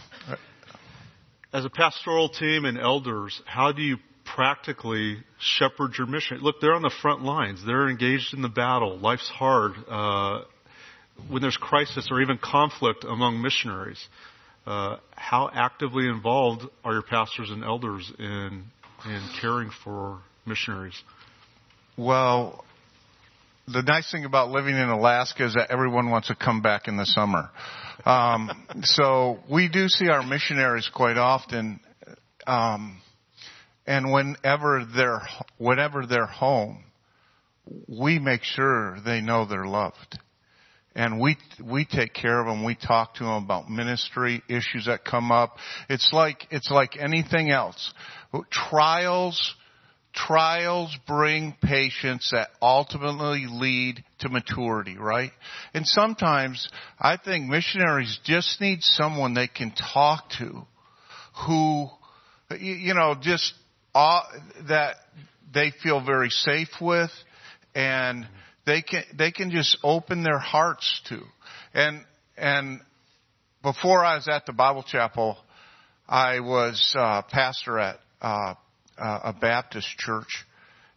As 1.54 1.64
a 1.64 1.70
pastoral 1.70 2.30
team 2.30 2.66
and 2.66 2.78
elders, 2.78 3.42
how 3.46 3.72
do 3.72 3.82
you 3.82 3.98
practically 4.36 5.18
shepherd 5.40 5.92
your 5.98 6.08
mission? 6.08 6.40
Look, 6.42 6.62
they're 6.62 6.74
on 6.74 6.82
the 6.82 6.94
front 7.02 7.24
lines. 7.24 7.64
They're 7.66 7.90
engaged 7.90 8.34
in 8.34 8.42
the 8.42 8.50
battle. 8.50 8.98
Life's 8.98 9.30
hard. 9.30 9.74
Uh, 9.88 10.42
when 11.30 11.42
there's 11.42 11.58
crisis 11.58 12.08
or 12.12 12.22
even 12.22 12.38
conflict 12.38 13.04
among 13.04 13.42
missionaries, 13.42 14.04
uh, 14.66 14.98
how 15.12 15.50
actively 15.54 16.08
involved 16.08 16.64
are 16.84 16.94
your 16.94 17.02
pastors 17.04 17.50
and 17.50 17.64
elders 17.64 18.12
in 18.18 18.64
in 19.06 19.30
caring 19.42 19.70
for 19.84 20.22
missionaries? 20.46 21.00
Well, 21.98 22.64
the 23.68 23.82
nice 23.82 24.12
thing 24.12 24.26
about 24.26 24.50
living 24.50 24.76
in 24.76 24.90
Alaska 24.90 25.46
is 25.46 25.54
that 25.54 25.70
everyone 25.70 26.10
wants 26.10 26.30
to 26.30 26.36
come 26.36 26.62
back 26.62 26.88
in 26.88 26.98
the 26.98 27.06
summer. 27.06 27.50
Um, 28.06 28.50
so 28.82 29.40
we 29.50 29.70
do 29.70 29.88
see 29.88 30.10
our 30.10 30.24
missionaries 30.24 30.90
quite 30.94 31.18
often. 31.18 31.80
Um, 32.48 33.02
and 33.86 34.12
whenever 34.12 34.86
they're, 34.96 35.22
whenever 35.58 36.06
they're 36.06 36.26
home, 36.26 36.84
we 37.88 38.20
make 38.20 38.44
sure 38.44 38.98
they 39.06 39.22
know 39.22 39.46
they're 39.46 39.66
loved. 39.66 40.20
And 40.96 41.20
we, 41.20 41.38
we 41.64 41.86
take 41.86 42.14
care 42.14 42.40
of 42.40 42.46
them. 42.46 42.64
We 42.64 42.76
talk 42.76 43.16
to 43.16 43.24
them 43.24 43.44
about 43.44 43.70
ministry 43.70 44.44
issues 44.48 44.86
that 44.86 45.04
come 45.04 45.32
up. 45.32 45.58
It's 45.90 46.12
like, 46.14 46.48
it's 46.52 46.70
like 46.70 46.98
anything 46.98 47.50
else. 47.50 47.94
Trials, 48.52 49.56
trials 50.14 50.96
bring 51.08 51.56
patience 51.62 52.30
that 52.32 52.50
ultimately 52.62 53.48
lead 53.50 54.04
to 54.20 54.30
maturity, 54.30 54.98
right? 54.98 55.32
And 55.74 55.88
sometimes 55.88 56.70
I 57.00 57.18
think 57.18 57.50
missionaries 57.50 58.20
just 58.24 58.62
need 58.62 58.84
someone 58.84 59.34
they 59.34 59.48
can 59.48 59.72
talk 59.72 60.30
to 60.38 60.62
who, 61.48 61.88
you 62.60 62.94
know, 62.94 63.16
just 63.20 63.52
uh, 63.96 64.22
that 64.68 64.96
they 65.54 65.72
feel 65.84 66.04
very 66.04 66.30
safe 66.30 66.70
with 66.82 67.12
and 67.76 68.28
they 68.66 68.82
can, 68.82 69.04
they 69.18 69.32
can 69.32 69.52
just 69.52 69.78
open 69.84 70.24
their 70.24 70.40
hearts 70.40 71.02
to. 71.10 71.20
And, 71.74 72.06
and 72.38 72.80
before 73.62 74.04
I 74.04 74.16
was 74.16 74.28
at 74.28 74.46
the 74.46 74.54
Bible 74.54 74.84
chapel, 74.84 75.38
I 76.08 76.40
was, 76.40 76.96
uh, 76.98 77.22
pastor 77.24 77.80
at, 77.80 77.98
uh, 78.22 78.56
uh, 78.98 79.20
a 79.24 79.34
Baptist 79.34 79.88
church, 79.98 80.46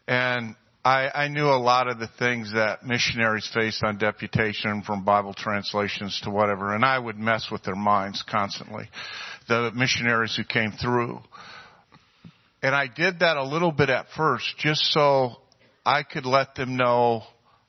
and 0.07 0.55
I, 0.85 1.09
I 1.13 1.29
knew 1.29 1.47
a 1.47 1.59
lot 1.59 1.89
of 1.89 1.99
the 1.99 2.09
things 2.19 2.53
that 2.53 2.85
missionaries 2.85 3.51
faced 3.53 3.83
on 3.83 3.99
deputation, 3.99 4.83
from 4.83 5.05
Bible 5.05 5.35
translations 5.35 6.21
to 6.23 6.31
whatever, 6.31 6.75
and 6.75 6.85
I 6.85 6.99
would 6.99 7.19
mess 7.19 7.49
with 7.51 7.65
their 7.65 7.75
minds 7.75 8.23
constantly. 8.31 8.89
The 9.49 9.73
missionaries 9.75 10.37
who 10.37 10.45
came 10.45 10.73
through, 10.73 11.21
and 12.63 12.75
I 12.75 12.87
did 12.87 13.21
that 13.21 13.37
a 13.37 13.45
little 13.45 13.73
bit 13.73 13.91
at 13.91 14.07
first, 14.17 14.45
just 14.59 14.81
so 14.93 15.37
I 15.85 16.03
could 16.03 16.27
let 16.27 16.55
them 16.55 16.77
know 16.77 17.23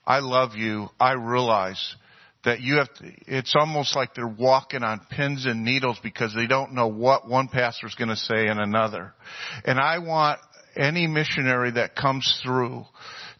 I 0.05 0.19
love 0.19 0.55
you. 0.55 0.87
I 0.99 1.13
realize 1.13 1.95
that 2.45 2.61
you 2.61 2.77
have 2.77 2.93
to, 2.93 3.11
it's 3.27 3.53
almost 3.59 3.93
like 3.95 4.15
they're 4.15 4.25
walking 4.25 4.81
on 4.81 5.01
pins 5.11 5.45
and 5.45 5.65
needles 5.65 5.99
because 6.01 6.33
they 6.33 6.47
don't 6.47 6.73
know 6.73 6.87
what 6.87 7.27
one 7.27 7.49
pastor's 7.49 7.95
going 7.95 8.09
to 8.09 8.15
say 8.15 8.47
and 8.47 8.59
another. 8.59 9.13
And 9.65 9.77
I 9.79 9.99
want 9.99 10.39
any 10.77 11.07
missionary 11.07 11.71
that 11.71 11.95
comes 11.95 12.39
through 12.43 12.85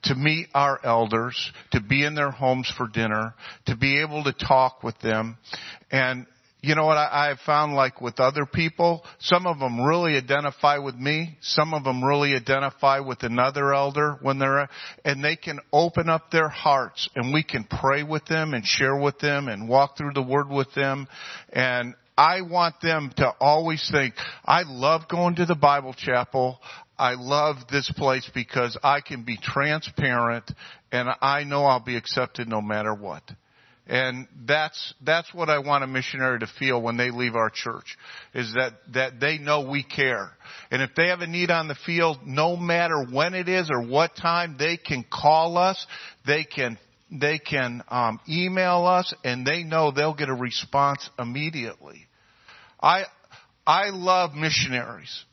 to 0.03 0.15
meet 0.15 0.47
our 0.53 0.79
elders, 0.83 1.51
to 1.71 1.81
be 1.81 2.03
in 2.03 2.15
their 2.15 2.31
homes 2.31 2.71
for 2.77 2.87
dinner, 2.87 3.33
to 3.67 3.77
be 3.77 4.01
able 4.01 4.25
to 4.25 4.33
talk 4.33 4.83
with 4.83 4.99
them. 4.99 5.37
And 5.89 6.25
you 6.61 6.73
know 6.73 6.85
what 6.85 6.97
I, 6.97 7.29
I've 7.29 7.39
found 7.39 7.75
like 7.75 8.01
with 8.01 8.19
other 8.19 8.45
people, 8.45 9.03
some 9.19 9.45
of 9.45 9.59
them 9.59 9.79
really 9.79 10.17
identify 10.17 10.79
with 10.79 10.95
me, 10.95 11.37
some 11.39 11.73
of 11.73 11.83
them 11.83 12.03
really 12.03 12.33
identify 12.33 12.99
with 12.99 13.21
another 13.23 13.73
elder 13.73 14.17
when 14.21 14.39
they're, 14.39 14.67
and 15.05 15.23
they 15.23 15.35
can 15.35 15.59
open 15.71 16.09
up 16.09 16.31
their 16.31 16.49
hearts 16.49 17.09
and 17.15 17.31
we 17.31 17.43
can 17.43 17.63
pray 17.63 18.01
with 18.01 18.25
them 18.25 18.53
and 18.53 18.65
share 18.65 18.99
with 18.99 19.19
them 19.19 19.47
and 19.47 19.69
walk 19.69 19.97
through 19.97 20.13
the 20.13 20.21
word 20.21 20.49
with 20.49 20.73
them. 20.73 21.07
And 21.53 21.93
I 22.17 22.41
want 22.41 22.81
them 22.81 23.11
to 23.17 23.31
always 23.39 23.87
think, 23.91 24.15
I 24.43 24.63
love 24.65 25.07
going 25.07 25.35
to 25.35 25.45
the 25.45 25.55
Bible 25.55 25.93
chapel. 25.93 26.59
I 26.97 27.13
love 27.13 27.57
this 27.71 27.91
place 27.95 28.27
because 28.33 28.75
I 28.81 29.01
can 29.01 29.23
be 29.23 29.37
transparent 29.37 30.51
and 30.91 31.09
I 31.21 31.43
know 31.43 31.65
I'll 31.65 31.83
be 31.83 31.95
accepted 31.95 32.47
no 32.47 32.61
matter 32.61 32.95
what. 32.95 33.21
And 33.89 34.27
that's, 34.45 34.93
that's 35.01 35.33
what 35.33 35.49
I 35.49 35.59
want 35.59 35.85
a 35.85 35.87
missionary 35.87 36.39
to 36.39 36.47
feel 36.59 36.81
when 36.81 36.97
they 36.97 37.09
leave 37.09 37.35
our 37.35 37.49
church, 37.49 37.97
is 38.33 38.53
that, 38.53 38.73
that 38.93 39.19
they 39.21 39.37
know 39.37 39.61
we 39.61 39.81
care. 39.81 40.31
And 40.69 40.81
if 40.81 40.89
they 40.95 41.07
have 41.07 41.21
a 41.21 41.27
need 41.27 41.51
on 41.51 41.69
the 41.69 41.77
field, 41.85 42.17
no 42.25 42.57
matter 42.57 43.05
when 43.09 43.33
it 43.33 43.47
is 43.47 43.69
or 43.71 43.87
what 43.87 44.17
time, 44.17 44.57
they 44.59 44.75
can 44.75 45.05
call 45.09 45.57
us, 45.57 45.87
they 46.25 46.43
can, 46.43 46.77
they 47.09 47.39
can, 47.39 47.81
um, 47.87 48.19
email 48.27 48.85
us, 48.85 49.13
and 49.23 49.47
they 49.47 49.63
know 49.63 49.91
they'll 49.91 50.13
get 50.13 50.27
a 50.27 50.35
response 50.35 51.09
immediately. 51.17 52.07
I, 52.81 53.03
I 53.65 53.91
love 53.91 54.33
missionaries 54.33 55.23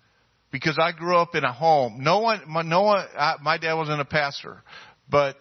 because 0.52 0.78
I 0.80 0.92
grew 0.92 1.16
up 1.16 1.34
in 1.34 1.42
a 1.42 1.52
home. 1.52 2.04
No 2.04 2.20
one, 2.20 2.42
my, 2.46 2.62
no 2.62 2.82
one, 2.82 3.04
I, 3.18 3.34
my 3.42 3.58
dad 3.58 3.74
wasn't 3.74 4.00
a 4.00 4.04
pastor, 4.04 4.62
but 5.10 5.36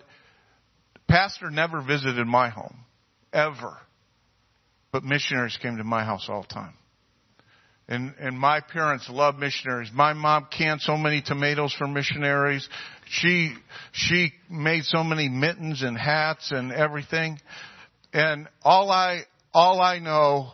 pastor 1.07 1.51
never 1.51 1.79
visited 1.79 2.25
my 2.25 2.49
home 2.49 2.77
ever. 3.33 3.77
But 4.91 5.03
missionaries 5.03 5.57
came 5.61 5.77
to 5.77 5.83
my 5.83 6.03
house 6.03 6.27
all 6.29 6.43
the 6.43 6.53
time. 6.53 6.75
And, 7.87 8.13
and 8.19 8.39
my 8.39 8.61
parents 8.61 9.09
love 9.09 9.35
missionaries. 9.35 9.89
My 9.93 10.13
mom 10.13 10.47
canned 10.55 10.81
so 10.81 10.95
many 10.95 11.21
tomatoes 11.21 11.73
for 11.73 11.85
missionaries. 11.87 12.67
She, 13.07 13.53
she 13.91 14.31
made 14.49 14.85
so 14.85 15.03
many 15.03 15.27
mittens 15.27 15.81
and 15.81 15.97
hats 15.97 16.51
and 16.51 16.71
everything. 16.71 17.39
And 18.13 18.47
all 18.61 18.89
I, 18.89 19.23
all 19.53 19.81
I 19.81 19.99
know 19.99 20.53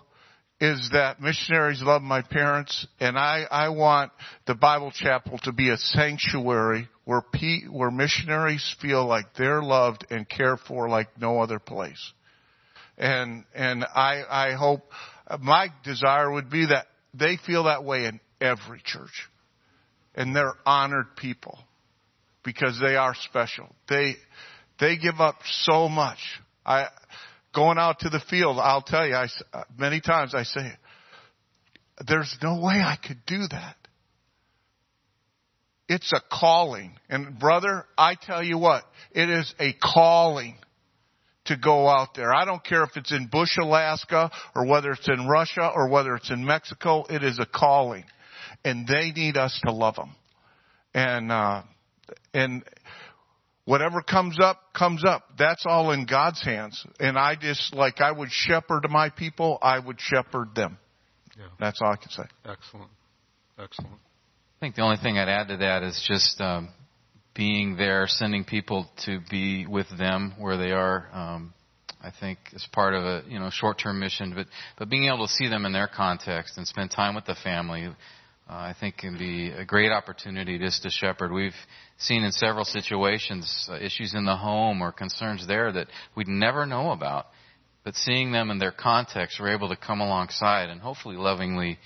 is 0.60 0.90
that 0.92 1.22
missionaries 1.22 1.82
love 1.82 2.02
my 2.02 2.22
parents 2.22 2.86
and 3.00 3.18
I, 3.18 3.46
I 3.50 3.70
want 3.70 4.12
the 4.46 4.56
Bible 4.56 4.92
chapel 4.92 5.38
to 5.44 5.54
be 5.54 5.70
a 5.70 5.78
sanctuary 5.78 6.90
where, 7.06 7.22
pe- 7.22 7.68
where 7.70 7.92
missionaries 7.92 8.76
feel 8.82 9.06
like 9.06 9.26
they're 9.38 9.62
loved 9.62 10.06
and 10.10 10.28
cared 10.28 10.60
for 10.68 10.90
like 10.90 11.08
no 11.20 11.42
other 11.42 11.60
place. 11.60 12.12
And, 13.00 13.46
and 13.56 13.86
I, 13.86 14.24
I 14.30 14.54
hope, 14.54 14.82
my 15.40 15.70
desire 15.84 16.30
would 16.30 16.50
be 16.50 16.66
that 16.66 16.88
they 17.14 17.38
feel 17.48 17.64
that 17.64 17.84
way 17.84 18.06
in 18.06 18.20
every 18.42 18.82
church. 18.84 19.30
And 20.16 20.36
they're 20.36 20.56
honored 20.66 21.16
people 21.16 21.58
because 22.44 22.80
they 22.80 22.96
are 22.98 23.16
special. 23.16 23.74
They, 23.88 24.16
they 24.80 24.98
give 24.98 25.20
up 25.20 25.38
so 25.46 25.88
much. 25.88 26.18
I, 26.66 26.88
going 27.56 27.78
out 27.78 28.00
to 28.00 28.10
the 28.10 28.22
field, 28.30 28.58
I'll 28.60 28.82
tell 28.82 29.08
you, 29.08 29.16
I, 29.16 29.28
uh, 29.54 29.64
many 29.78 30.02
times 30.02 30.36
I 30.36 30.44
say, 30.44 30.72
there's 32.06 32.36
no 32.44 32.60
way 32.60 32.82
I 32.82 32.98
could 33.02 33.20
do 33.26 33.40
that. 33.52 33.76
It's 35.88 36.12
a 36.14 36.22
calling. 36.32 36.98
And 37.10 37.40
brother, 37.40 37.86
I 37.98 38.16
tell 38.16 38.44
you 38.44 38.58
what, 38.58 38.84
it 39.12 39.30
is 39.30 39.54
a 39.60 39.74
calling 39.74 40.58
to 41.50 41.58
go 41.58 41.88
out 41.88 42.16
there. 42.16 42.34
I 42.34 42.46
don't 42.46 42.64
care 42.64 42.84
if 42.84 42.92
it's 42.96 43.12
in 43.12 43.28
Bush, 43.28 43.58
Alaska, 43.62 44.32
or 44.56 44.66
whether 44.66 44.92
it's 44.92 45.08
in 45.08 45.28
Russia, 45.28 45.70
or 45.74 45.90
whether 45.90 46.16
it's 46.16 46.32
in 46.32 46.44
Mexico. 46.44 47.06
It 47.10 47.24
is 47.24 47.40
a 47.40 47.46
calling, 47.46 48.06
and 48.64 48.88
they 48.88 49.12
need 49.12 49.38
us 49.38 49.60
to 49.66 49.72
love 49.72 49.96
them. 49.96 50.16
And 50.94 51.32
uh, 51.32 51.64
and 52.34 52.64
whatever 53.66 54.02
comes 54.02 54.38
up, 54.42 54.62
comes 54.74 55.04
up. 55.06 55.24
That's 55.38 55.64
all 55.68 55.92
in 55.92 56.06
God's 56.06 56.44
hands. 56.44 56.84
And 57.00 57.18
I 57.18 57.36
just 57.36 57.74
like 57.74 58.02
I 58.02 58.12
would 58.12 58.32
shepherd 58.32 58.86
my 58.90 59.10
people, 59.10 59.60
I 59.62 59.78
would 59.78 60.00
shepherd 60.00 60.56
them. 60.56 60.78
Yeah. 61.38 61.46
That's 61.60 61.80
all 61.84 61.92
I 61.92 61.96
can 61.96 62.10
say. 62.10 62.24
Excellent, 62.46 62.90
excellent. 63.58 63.94
I 63.94 64.60
think 64.60 64.76
the 64.76 64.82
only 64.82 64.98
thing 64.98 65.18
I'd 65.18 65.30
add 65.30 65.48
to 65.50 65.58
that 65.58 65.84
is 65.84 66.04
just 66.08 66.42
um, 66.42 66.70
being 67.40 67.78
there, 67.78 68.06
sending 68.06 68.44
people 68.44 68.86
to 69.06 69.22
be 69.32 69.66
with 69.66 69.88
them 69.98 70.34
where 70.38 70.58
they 70.58 70.72
are. 70.72 71.08
Um, 71.14 71.54
I 72.02 72.12
think 72.20 72.38
as 72.54 72.68
part 72.74 72.94
of 72.94 73.04
a 73.06 73.24
you 73.30 73.40
know 73.40 73.50
short-term 73.50 73.98
mission, 73.98 74.34
but 74.36 74.48
but 74.78 74.90
being 74.90 75.06
able 75.06 75.26
to 75.26 75.32
see 75.32 75.48
them 75.48 75.66
in 75.66 75.72
their 75.72 75.88
context 75.88 76.58
and 76.58 76.68
spend 76.68 76.92
time 76.92 77.16
with 77.16 77.24
the 77.24 77.36
family, 77.36 77.86
uh, 77.86 77.94
I 78.50 78.76
think 78.78 78.98
can 78.98 79.18
be 79.18 79.52
a 79.52 79.64
great 79.64 79.90
opportunity 79.90 80.60
just 80.60 80.84
to 80.84 80.90
shepherd. 80.90 81.32
We've 81.32 81.54
seen 81.98 82.26
in 82.26 82.34
several 82.34 82.66
situations 82.66 83.70
uh, 83.72 83.76
issues 83.76 84.14
in 84.14 84.26
the 84.26 84.36
home 84.36 84.82
or 84.82 84.92
concerns 84.92 85.48
there 85.48 85.72
that 85.72 85.88
we'd 86.18 86.28
never 86.28 86.66
know 86.66 86.92
about, 86.92 87.28
but 87.86 87.96
seeing 87.96 88.34
them 88.34 88.52
in 88.52 88.60
their 88.60 88.74
context, 88.74 89.40
we're 89.40 89.56
able 89.56 89.70
to 89.70 89.78
come 89.78 90.02
alongside 90.02 90.70
and 90.70 90.82
hopefully 90.82 91.16
lovingly 91.16 91.80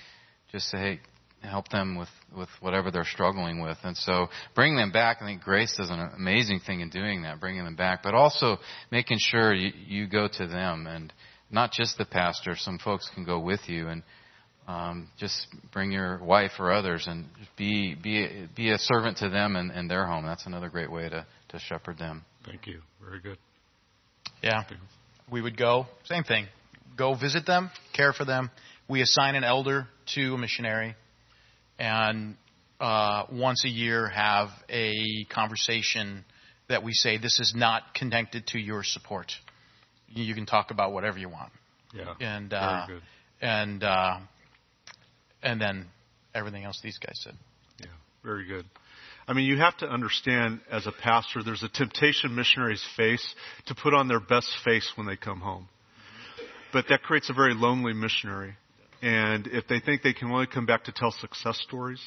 just 0.52 0.68
say, 0.70 0.78
hey, 0.78 1.00
help 1.43 1.69
them 1.69 1.97
with, 1.97 2.10
with 2.36 2.49
whatever 2.60 2.91
they're 2.91 3.06
struggling 3.06 3.62
with. 3.62 3.77
And 3.84 3.95
so 3.95 4.27
bringing 4.56 4.77
them 4.77 4.91
back, 4.91 5.17
I 5.21 5.25
think 5.25 5.41
Grace 5.41 5.75
does 5.77 5.89
an 5.89 5.99
amazing 6.15 6.62
thing 6.65 6.79
in 6.79 6.89
doing 6.89 7.23
that, 7.23 7.39
bringing 7.39 7.63
them 7.63 7.75
back, 7.75 8.01
but 8.03 8.13
also 8.13 8.58
making 8.91 9.17
sure 9.19 9.53
you, 9.53 9.71
you 9.88 10.08
go 10.08 10.27
to 10.27 10.47
them 10.47 10.88
and 10.88 11.13
not 11.51 11.71
just 11.71 11.97
the 11.97 12.06
pastor. 12.06 12.56
Some 12.56 12.79
folks 12.79 13.10
can 13.13 13.25
go 13.25 13.39
with 13.39 13.62
you 13.67 13.88
and 13.89 14.03
um, 14.67 15.10
just 15.19 15.47
bring 15.71 15.91
your 15.91 16.23
wife 16.23 16.51
or 16.60 16.71
others 16.71 17.06
and 17.08 17.25
be 17.58 17.95
be 17.95 18.47
be 18.56 18.71
a 18.71 18.77
servant 18.77 19.17
to 19.17 19.29
them 19.29 19.56
and, 19.56 19.71
and 19.71 19.89
their 19.89 20.06
home. 20.06 20.25
That's 20.25 20.45
another 20.45 20.69
great 20.69 20.91
way 20.91 21.10
to 21.10 21.25
to 21.49 21.60
shepherd 21.60 21.97
them. 21.97 22.23
Thank 22.45 22.67
you. 22.67 22.82
Very 23.06 23.19
good. 23.19 23.38
Yeah, 24.41 24.63
we 25.29 25.41
would 25.41 25.58
go 25.58 25.88
same 26.06 26.23
thing. 26.23 26.47
Go 26.97 27.15
visit 27.15 27.45
them, 27.45 27.71
care 27.93 28.13
for 28.13 28.23
them. 28.23 28.51
We 28.88 29.01
assign 29.01 29.36
an 29.36 29.43
elder 29.43 29.88
to 30.15 30.36
a 30.36 30.38
missionary 30.38 30.95
and 31.80 32.36
uh, 32.80 33.26
once 33.32 33.66
a 33.66 33.70
year 33.70 34.08
have 34.10 34.50
a 34.70 35.26
conversation 35.30 36.26
that 36.70 36.84
we 36.84 36.94
say 36.94 37.18
this 37.18 37.40
is 37.40 37.54
not 37.56 37.94
connected 37.94 38.48
to 38.48 38.60
your 38.60 38.84
support. 38.84 39.32
You 40.08 40.34
can 40.36 40.46
talk 40.46 40.72
about 40.72 40.92
whatever 40.92 41.18
you 41.18 41.30
want. 41.30 41.52
Yeah. 41.94 42.14
And 42.20 42.54
uh, 42.54 42.86
very 42.88 43.00
good. 43.00 43.08
and 43.42 43.84
uh, 43.84 44.20
and 45.42 45.62
then 45.62 45.88
everything 46.34 46.64
else 46.64 46.80
these 46.84 46.98
guys 46.98 47.20
said. 47.24 47.36
Yeah, 47.80 47.88
very 48.24 48.48
good. 48.48 48.66
I 49.28 49.34
mean, 49.34 49.46
you 49.46 49.58
have 49.58 49.78
to 49.78 49.88
understand 49.88 50.60
as 50.70 50.86
a 50.86 50.92
pastor, 50.92 51.44
there's 51.44 51.64
a 51.64 51.70
temptation 51.70 52.36
missionaries 52.36 52.84
face 52.98 53.26
to 53.68 53.76
put 53.76 53.94
on 53.94 54.08
their 54.08 54.20
best 54.20 54.50
face 54.66 54.92
when 54.96 55.08
they 55.08 55.16
come 55.16 55.40
home. 55.40 55.70
But 56.74 56.86
that 56.90 57.04
creates 57.04 57.30
a 57.30 57.34
very 57.34 57.54
lonely 57.54 57.94
missionary. 57.94 58.56
And 59.04 59.48
if 59.48 59.68
they 59.68 59.82
think 59.82 60.02
they 60.02 60.13
can 60.13 60.32
only 60.32 60.48
come 60.48 60.66
back 60.66 60.86
to 60.86 60.94
tell 60.94 61.12
success 61.12 61.60
stories, 61.68 62.00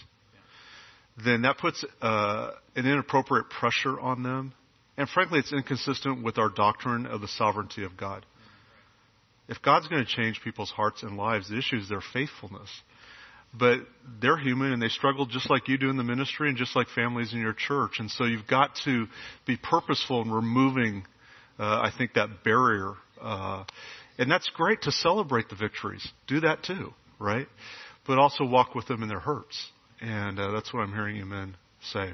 then 1.23 1.43
that 1.43 1.59
puts 1.59 1.85
uh, 2.01 2.53
an 2.75 2.87
inappropriate 2.87 3.51
pressure 3.51 4.01
on 4.01 4.23
them. 4.23 4.55
And 4.97 5.07
frankly, 5.07 5.39
it's 5.39 5.53
inconsistent 5.53 6.25
with 6.25 6.39
our 6.39 6.49
doctrine 6.49 7.05
of 7.05 7.21
the 7.21 7.29
sovereignty 7.29 7.85
of 7.85 7.99
God. 7.99 8.25
If 9.47 9.61
God's 9.61 9.89
going 9.89 10.07
to 10.07 10.11
change 10.11 10.41
people's 10.43 10.71
hearts 10.71 11.03
and 11.03 11.19
lives, 11.19 11.51
the 11.51 11.59
issue 11.59 11.77
is 11.77 11.87
their 11.91 12.03
faithfulness. 12.15 12.71
But 13.53 13.81
they're 14.23 14.39
human 14.39 14.73
and 14.73 14.81
they 14.81 14.89
struggle 14.89 15.27
just 15.27 15.51
like 15.51 15.69
you 15.69 15.77
do 15.77 15.91
in 15.91 15.99
the 15.99 16.03
ministry 16.03 16.49
and 16.49 16.57
just 16.57 16.75
like 16.75 16.89
families 16.95 17.35
in 17.35 17.41
your 17.41 17.53
church. 17.53 17.97
And 17.99 18.11
so 18.11 18.25
you've 18.25 18.47
got 18.47 18.71
to 18.87 19.07
be 19.47 19.59
purposeful 19.59 20.23
in 20.23 20.31
removing, 20.31 21.05
uh, 21.59 21.63
I 21.63 21.93
think, 21.97 22.15
that 22.15 22.43
barrier. 22.43 22.95
Uh, 23.21 23.65
and 24.19 24.31
that's 24.31 24.49
great 24.55 24.83
to 24.83 24.93
celebrate 24.93 25.49
the 25.49 25.57
victories. 25.57 26.07
Do 26.27 26.41
that 26.41 26.63
too, 26.63 26.93
right? 27.19 27.47
But 28.07 28.19
also 28.19 28.45
walk 28.45 28.75
with 28.75 28.87
them 28.87 29.03
in 29.03 29.09
their 29.09 29.21
hurts. 29.21 29.71
And 30.01 30.39
uh, 30.39 30.53
that's 30.53 30.73
what 30.73 30.81
I'm 30.81 30.93
hearing 30.93 31.17
you 31.17 31.25
men 31.25 31.57
say. 31.93 32.13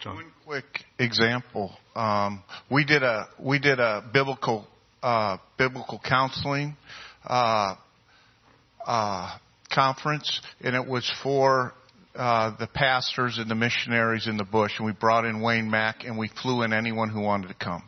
John. 0.00 0.16
One 0.16 0.32
quick 0.46 0.84
example. 0.98 1.72
Um, 1.96 2.42
we 2.70 2.84
did 2.84 3.02
a 3.02 3.28
we 3.40 3.58
did 3.58 3.80
a 3.80 4.04
biblical 4.12 4.66
uh, 5.02 5.38
biblical 5.56 6.00
counseling 6.04 6.76
uh, 7.24 7.74
uh, 8.86 9.38
conference, 9.74 10.40
and 10.60 10.76
it 10.76 10.86
was 10.86 11.10
for 11.22 11.72
uh, 12.14 12.56
the 12.58 12.68
pastors 12.68 13.38
and 13.38 13.50
the 13.50 13.56
missionaries 13.56 14.28
in 14.28 14.36
the 14.36 14.44
bush. 14.44 14.72
And 14.78 14.86
we 14.86 14.92
brought 14.92 15.24
in 15.24 15.40
Wayne 15.40 15.68
Mack, 15.68 16.04
and 16.04 16.16
we 16.16 16.30
flew 16.42 16.62
in 16.62 16.72
anyone 16.72 17.08
who 17.08 17.20
wanted 17.20 17.48
to 17.48 17.54
come 17.54 17.82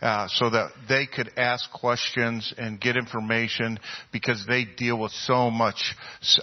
uh, 0.00 0.28
so 0.28 0.50
that 0.50 0.72
they 0.88 1.06
could 1.06 1.30
ask 1.36 1.70
questions 1.72 2.52
and 2.58 2.80
get 2.80 2.96
information 2.96 3.78
because 4.12 4.44
they 4.46 4.64
deal 4.64 4.98
with 4.98 5.12
so 5.12 5.50
much, 5.50 5.94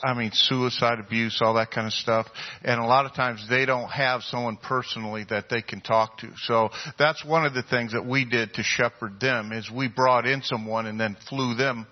I 0.03 0.13
mean, 0.15 0.31
suicide, 0.33 0.99
abuse, 0.99 1.39
all 1.41 1.53
that 1.55 1.69
kind 1.69 1.85
of 1.85 1.93
stuff. 1.93 2.27
And 2.63 2.79
a 2.79 2.85
lot 2.85 3.05
of 3.05 3.13
times 3.13 3.45
they 3.49 3.65
don't 3.65 3.89
have 3.89 4.23
someone 4.23 4.57
personally 4.57 5.25
that 5.29 5.49
they 5.49 5.61
can 5.61 5.81
talk 5.81 6.17
to. 6.19 6.29
So 6.43 6.69
that's 6.97 7.23
one 7.23 7.45
of 7.45 7.53
the 7.53 7.63
things 7.63 7.93
that 7.93 8.05
we 8.05 8.25
did 8.25 8.53
to 8.55 8.63
shepherd 8.63 9.19
them 9.19 9.51
is 9.51 9.69
we 9.69 9.87
brought 9.87 10.25
in 10.25 10.41
someone 10.41 10.87
and 10.87 10.99
then 10.99 11.15
flew 11.29 11.53
them 11.55 11.85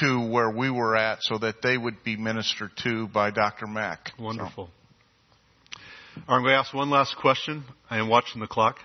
to 0.00 0.28
where 0.30 0.50
we 0.50 0.70
were 0.70 0.94
at 0.94 1.18
so 1.22 1.38
that 1.38 1.62
they 1.62 1.76
would 1.76 2.04
be 2.04 2.16
ministered 2.16 2.70
to 2.84 3.08
by 3.08 3.30
Dr. 3.30 3.66
Mack. 3.66 4.12
Wonderful. 4.18 4.66
So. 4.66 5.80
All 6.28 6.36
right, 6.36 6.36
I'm 6.36 6.42
going 6.42 6.52
to 6.52 6.58
ask 6.58 6.72
one 6.72 6.90
last 6.90 7.16
question. 7.20 7.64
I 7.90 7.98
am 7.98 8.08
watching 8.08 8.40
the 8.40 8.46
clock. 8.46 8.76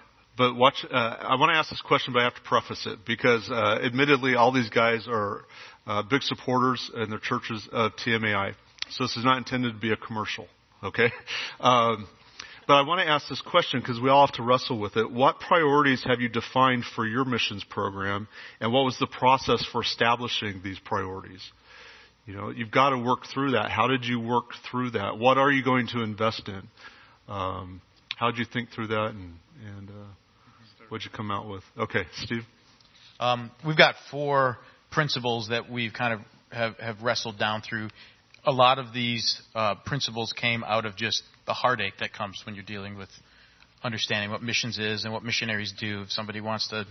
But 0.42 0.56
watch, 0.56 0.84
uh, 0.90 0.96
I 0.96 1.36
want 1.36 1.52
to 1.52 1.56
ask 1.56 1.70
this 1.70 1.84
question, 1.84 2.14
but 2.14 2.22
I 2.22 2.24
have 2.24 2.34
to 2.34 2.42
preface 2.42 2.88
it 2.88 3.06
because, 3.06 3.48
uh, 3.48 3.78
admittedly, 3.86 4.34
all 4.34 4.52
these 4.52 4.72
guys 4.72 5.06
are 5.08 5.46
uh, 5.86 6.02
big 6.02 6.24
supporters 6.24 6.90
in 6.96 7.12
their 7.12 7.20
churches 7.20 7.70
of 7.72 7.92
TMAI. 7.98 8.56
So 8.90 9.04
this 9.04 9.18
is 9.18 9.24
not 9.24 9.38
intended 9.38 9.76
to 9.76 9.80
be 9.80 9.92
a 9.92 9.98
commercial, 9.98 10.48
okay? 10.84 11.12
Um, 11.60 12.08
but 12.68 12.74
I 12.74 12.82
want 12.88 13.02
to 13.02 13.08
ask 13.08 13.30
this 13.30 13.40
question 13.40 13.82
because 13.82 14.02
we 14.02 14.10
all 14.10 14.26
have 14.26 14.34
to 14.38 14.42
wrestle 14.42 14.80
with 14.80 14.98
it. 14.98 15.12
What 15.12 15.40
priorities 15.40 16.04
have 16.08 16.22
you 16.22 16.28
defined 16.28 16.86
for 16.86 17.06
your 17.06 17.24
missions 17.24 17.64
program, 17.64 18.28
and 18.60 18.74
what 18.74 18.84
was 18.84 18.98
the 18.98 19.06
process 19.06 19.64
for 19.72 19.84
establishing 19.84 20.62
these 20.64 20.80
priorities? 20.80 21.48
You 22.26 22.34
know, 22.34 22.50
you've 22.50 22.72
got 22.72 22.90
to 22.90 22.98
work 22.98 23.28
through 23.32 23.52
that. 23.52 23.70
How 23.70 23.86
did 23.86 24.06
you 24.06 24.20
work 24.20 24.46
through 24.72 24.92
that? 24.92 25.20
What 25.20 25.38
are 25.38 25.52
you 25.52 25.64
going 25.64 25.86
to 25.90 26.02
invest 26.02 26.48
in? 26.48 26.68
Um, 27.28 27.82
how 28.16 28.32
did 28.32 28.40
you 28.40 28.46
think 28.52 28.72
through 28.72 28.88
that, 28.88 29.10
and, 29.10 29.36
and 29.78 29.90
uh, 29.90 30.08
What'd 30.92 31.06
you 31.06 31.12
come 31.16 31.32
out 31.32 31.48
with? 31.48 31.64
Okay, 31.78 32.04
Steve. 32.16 32.42
Um, 33.18 33.50
we've 33.66 33.78
got 33.78 33.96
four 34.12 34.58
principles 34.92 35.48
that 35.48 35.72
we've 35.72 35.94
kind 35.94 36.16
of 36.16 36.20
have, 36.52 36.78
have 36.80 37.02
wrestled 37.02 37.40
down 37.40 37.62
through. 37.62 37.88
A 38.44 38.52
lot 38.52 38.78
of 38.78 38.94
these 38.94 39.42
uh, 39.56 39.76
principles 39.86 40.34
came 40.34 40.66
out 40.66 40.86
of 40.86 40.98
just 40.98 41.24
the 41.48 41.54
heartache 41.54 41.94
that 42.02 42.12
comes 42.12 42.42
when 42.46 42.56
you're 42.56 42.66
dealing 42.66 42.98
with 42.98 43.08
understanding 43.82 44.32
what 44.32 44.44
missions 44.44 44.78
is 44.80 45.06
and 45.06 45.14
what 45.14 45.24
missionaries 45.24 45.74
do. 45.80 46.02
If 46.02 46.12
somebody 46.12 46.42
wants 46.42 46.68
to 46.68 46.86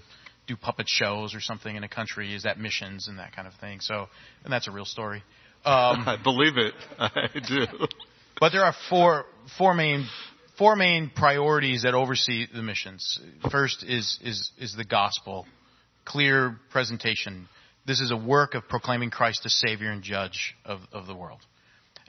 do 0.49 0.57
puppet 0.57 0.89
shows 0.89 1.35
or 1.35 1.43
something 1.43 1.77
in 1.77 1.85
a 1.85 1.89
country, 1.89 2.35
is 2.35 2.45
that 2.45 2.59
missions 2.59 3.07
and 3.07 3.19
that 3.19 3.37
kind 3.37 3.47
of 3.47 3.53
thing. 3.61 3.81
So, 3.81 4.07
and 4.45 4.51
that's 4.51 4.67
a 4.67 4.71
real 4.71 4.87
story. 4.87 5.23
Um, 5.67 6.05
I 6.07 6.17
believe 6.25 6.57
it. 6.57 6.73
I 6.99 7.29
do. 7.47 7.67
But 8.41 8.53
there 8.53 8.65
are 8.65 8.75
four 8.89 9.27
four 9.59 9.75
main 9.75 10.07
four 10.61 10.77
main 10.77 11.11
priorities 11.17 11.83
that 11.85 11.95
oversee 11.95 12.47
the 12.55 12.63
missions. 12.63 13.19
First 13.51 13.83
is 13.83 14.19
is 14.23 14.53
is 14.59 14.77
the 14.77 14.85
gospel, 14.85 15.47
clear 16.05 16.61
presentation. 16.71 17.49
This 17.87 18.01
is 18.01 18.11
a 18.11 18.17
work 18.17 18.55
of 18.55 18.69
proclaiming 18.69 19.11
Christ 19.11 19.41
as 19.47 19.55
Savior 19.55 19.91
and 19.91 20.03
Judge 20.03 20.55
of, 20.67 20.81
of 20.93 21.07
the 21.07 21.17
world, 21.17 21.41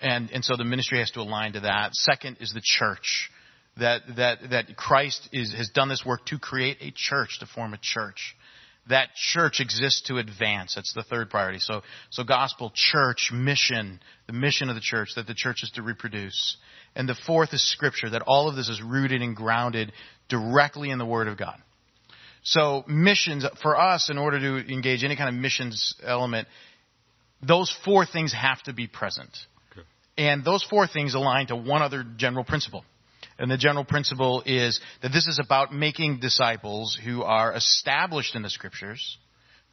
and 0.02 0.30
and 0.32 0.44
so 0.44 0.58
the 0.58 0.66
ministry 0.66 1.00
has 1.00 1.10
to 1.12 1.22
align 1.22 1.54
to 1.54 1.62
that. 1.62 1.96
Second 1.96 2.38
is 2.42 2.52
the 2.54 2.62
church, 2.62 3.32
that 3.78 4.02
that 4.18 4.40
that 4.50 4.76
Christ 4.76 5.30
is 5.32 5.54
has 5.54 5.70
done 5.70 5.88
this 5.88 6.04
work 6.06 6.26
to 6.26 6.38
create 6.38 6.78
a 6.82 6.92
church, 6.94 7.40
to 7.40 7.46
form 7.46 7.74
a 7.74 7.80
church. 7.82 8.36
That 8.90 9.10
church 9.16 9.60
exists 9.60 10.02
to 10.08 10.18
advance. 10.18 10.76
That's 10.76 10.94
the 10.94 11.04
third 11.04 11.30
priority. 11.30 11.60
So 11.60 11.82
so 12.10 12.24
gospel, 12.24 12.72
church, 12.74 13.32
mission, 13.32 14.00
the 14.28 14.34
mission 14.34 14.70
of 14.70 14.76
the 14.76 14.82
church 14.82 15.10
that 15.16 15.28
the 15.28 15.36
church 15.36 15.64
is 15.64 15.72
to 15.76 15.82
reproduce. 15.82 16.58
And 16.96 17.08
the 17.08 17.18
fourth 17.28 17.54
is 17.54 17.64
scripture, 17.64 18.10
that 18.10 18.24
all 18.26 18.50
of 18.50 18.56
this 18.56 18.70
is 18.70 18.82
rooted 18.82 19.22
and 19.22 19.36
grounded 19.36 19.94
directly 20.28 20.90
in 20.90 20.98
the 20.98 21.06
Word 21.06 21.28
of 21.28 21.38
God. 21.38 21.62
So 22.44 22.84
missions, 22.88 23.46
for 23.62 23.80
us, 23.80 24.10
in 24.10 24.18
order 24.18 24.40
to 24.40 24.74
engage 24.74 25.04
any 25.04 25.16
kind 25.16 25.30
of 25.30 25.40
missions 25.40 25.96
element, 26.04 26.48
those 27.42 27.76
four 27.86 28.06
things 28.06 28.34
have 28.34 28.62
to 28.64 28.74
be 28.74 28.88
present. 28.88 29.30
Okay. 29.72 29.86
And 30.18 30.44
those 30.44 30.64
four 30.64 30.88
things 30.88 31.14
align 31.14 31.48
to 31.48 31.56
one 31.56 31.82
other 31.82 32.04
general 32.18 32.44
principle. 32.44 32.84
And 33.42 33.50
the 33.50 33.58
general 33.58 33.84
principle 33.84 34.44
is 34.46 34.80
that 35.02 35.12
this 35.12 35.26
is 35.26 35.40
about 35.44 35.74
making 35.74 36.20
disciples 36.20 36.96
who 37.04 37.24
are 37.24 37.56
established 37.56 38.36
in 38.36 38.44
the 38.44 38.52
scriptures, 38.52 39.18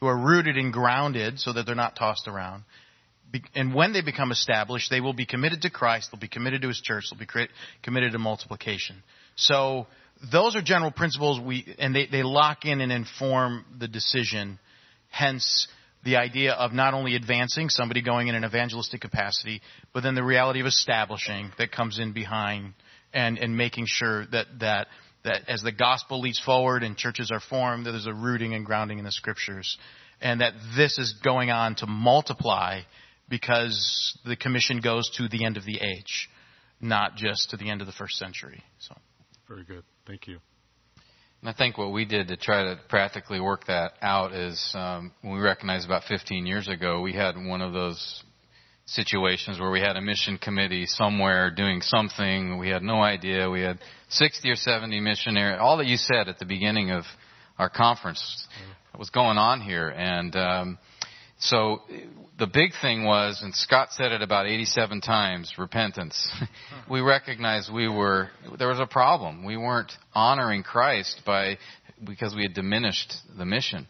who 0.00 0.06
are 0.06 0.16
rooted 0.16 0.56
and 0.56 0.72
grounded 0.72 1.38
so 1.38 1.52
that 1.52 1.66
they're 1.66 1.74
not 1.74 1.94
tossed 1.94 2.26
around. 2.26 2.64
And 3.54 3.74
when 3.74 3.92
they 3.92 4.00
become 4.00 4.32
established, 4.32 4.88
they 4.88 5.02
will 5.02 5.12
be 5.12 5.26
committed 5.26 5.60
to 5.62 5.70
Christ, 5.70 6.08
they'll 6.10 6.18
be 6.18 6.28
committed 6.28 6.62
to 6.62 6.68
His 6.68 6.80
church, 6.80 7.10
they'll 7.10 7.18
be 7.18 7.48
committed 7.82 8.12
to 8.12 8.18
multiplication. 8.18 9.02
So 9.36 9.86
those 10.32 10.56
are 10.56 10.62
general 10.62 10.90
principles 10.90 11.38
we, 11.38 11.76
and 11.78 11.94
they, 11.94 12.06
they 12.06 12.22
lock 12.22 12.64
in 12.64 12.80
and 12.80 12.90
inform 12.90 13.66
the 13.78 13.86
decision. 13.86 14.58
Hence, 15.10 15.68
the 16.06 16.16
idea 16.16 16.52
of 16.52 16.72
not 16.72 16.94
only 16.94 17.16
advancing 17.16 17.68
somebody 17.68 18.00
going 18.00 18.28
in 18.28 18.34
an 18.34 18.46
evangelistic 18.46 19.02
capacity, 19.02 19.60
but 19.92 20.02
then 20.02 20.14
the 20.14 20.24
reality 20.24 20.60
of 20.60 20.66
establishing 20.66 21.52
that 21.58 21.70
comes 21.70 21.98
in 21.98 22.14
behind 22.14 22.72
and, 23.12 23.38
and 23.38 23.56
making 23.56 23.84
sure 23.86 24.26
that, 24.26 24.46
that, 24.60 24.88
that 25.24 25.42
as 25.48 25.62
the 25.62 25.72
gospel 25.72 26.20
leads 26.20 26.38
forward 26.38 26.82
and 26.82 26.96
churches 26.96 27.30
are 27.30 27.40
formed, 27.40 27.86
that 27.86 27.92
there's 27.92 28.06
a 28.06 28.14
rooting 28.14 28.54
and 28.54 28.64
grounding 28.64 28.98
in 28.98 29.04
the 29.04 29.12
scriptures. 29.12 29.78
And 30.20 30.40
that 30.40 30.54
this 30.76 30.98
is 30.98 31.14
going 31.24 31.50
on 31.50 31.76
to 31.76 31.86
multiply 31.86 32.80
because 33.28 34.18
the 34.24 34.36
commission 34.36 34.80
goes 34.80 35.08
to 35.16 35.28
the 35.28 35.44
end 35.44 35.56
of 35.56 35.64
the 35.64 35.78
age, 35.80 36.28
not 36.80 37.16
just 37.16 37.50
to 37.50 37.56
the 37.56 37.70
end 37.70 37.80
of 37.80 37.86
the 37.86 37.92
first 37.92 38.16
century. 38.16 38.62
So. 38.80 38.94
Very 39.48 39.64
good. 39.64 39.84
Thank 40.06 40.26
you. 40.26 40.38
And 41.40 41.48
I 41.48 41.52
think 41.52 41.78
what 41.78 41.92
we 41.92 42.04
did 42.04 42.28
to 42.28 42.36
try 42.36 42.64
to 42.64 42.80
practically 42.88 43.40
work 43.40 43.66
that 43.66 43.92
out 44.02 44.32
is 44.32 44.72
um, 44.74 45.12
when 45.22 45.34
we 45.34 45.40
recognized 45.40 45.86
about 45.86 46.02
15 46.04 46.46
years 46.46 46.68
ago, 46.68 47.00
we 47.00 47.12
had 47.12 47.36
one 47.36 47.62
of 47.62 47.72
those 47.72 48.24
situations 48.88 49.60
where 49.60 49.70
we 49.70 49.80
had 49.80 49.96
a 49.96 50.00
mission 50.00 50.38
committee 50.38 50.86
somewhere 50.86 51.50
doing 51.50 51.80
something. 51.82 52.58
We 52.58 52.70
had 52.70 52.82
no 52.82 53.02
idea. 53.02 53.50
We 53.50 53.60
had 53.60 53.78
60 54.08 54.50
or 54.50 54.56
70 54.56 55.00
missionaries. 55.00 55.58
All 55.60 55.76
that 55.78 55.86
you 55.86 55.96
said 55.96 56.28
at 56.28 56.38
the 56.38 56.46
beginning 56.46 56.90
of 56.90 57.04
our 57.58 57.68
conference 57.68 58.46
was 58.98 59.10
going 59.10 59.36
on 59.36 59.60
here. 59.60 59.88
And 59.88 60.34
um, 60.36 60.78
so 61.38 61.82
the 62.38 62.46
big 62.46 62.70
thing 62.80 63.04
was, 63.04 63.40
and 63.42 63.54
Scott 63.54 63.88
said 63.92 64.12
it 64.12 64.22
about 64.22 64.46
87 64.46 65.00
times, 65.02 65.54
repentance. 65.58 66.28
we 66.90 67.00
recognized 67.00 67.72
we 67.72 67.88
were, 67.88 68.30
there 68.58 68.68
was 68.68 68.80
a 68.80 68.86
problem. 68.86 69.44
We 69.44 69.56
weren't 69.56 69.92
honoring 70.14 70.62
Christ 70.62 71.22
by, 71.26 71.58
because 72.04 72.34
we 72.34 72.42
had 72.42 72.54
diminished 72.54 73.14
the 73.36 73.44
mission. 73.44 73.86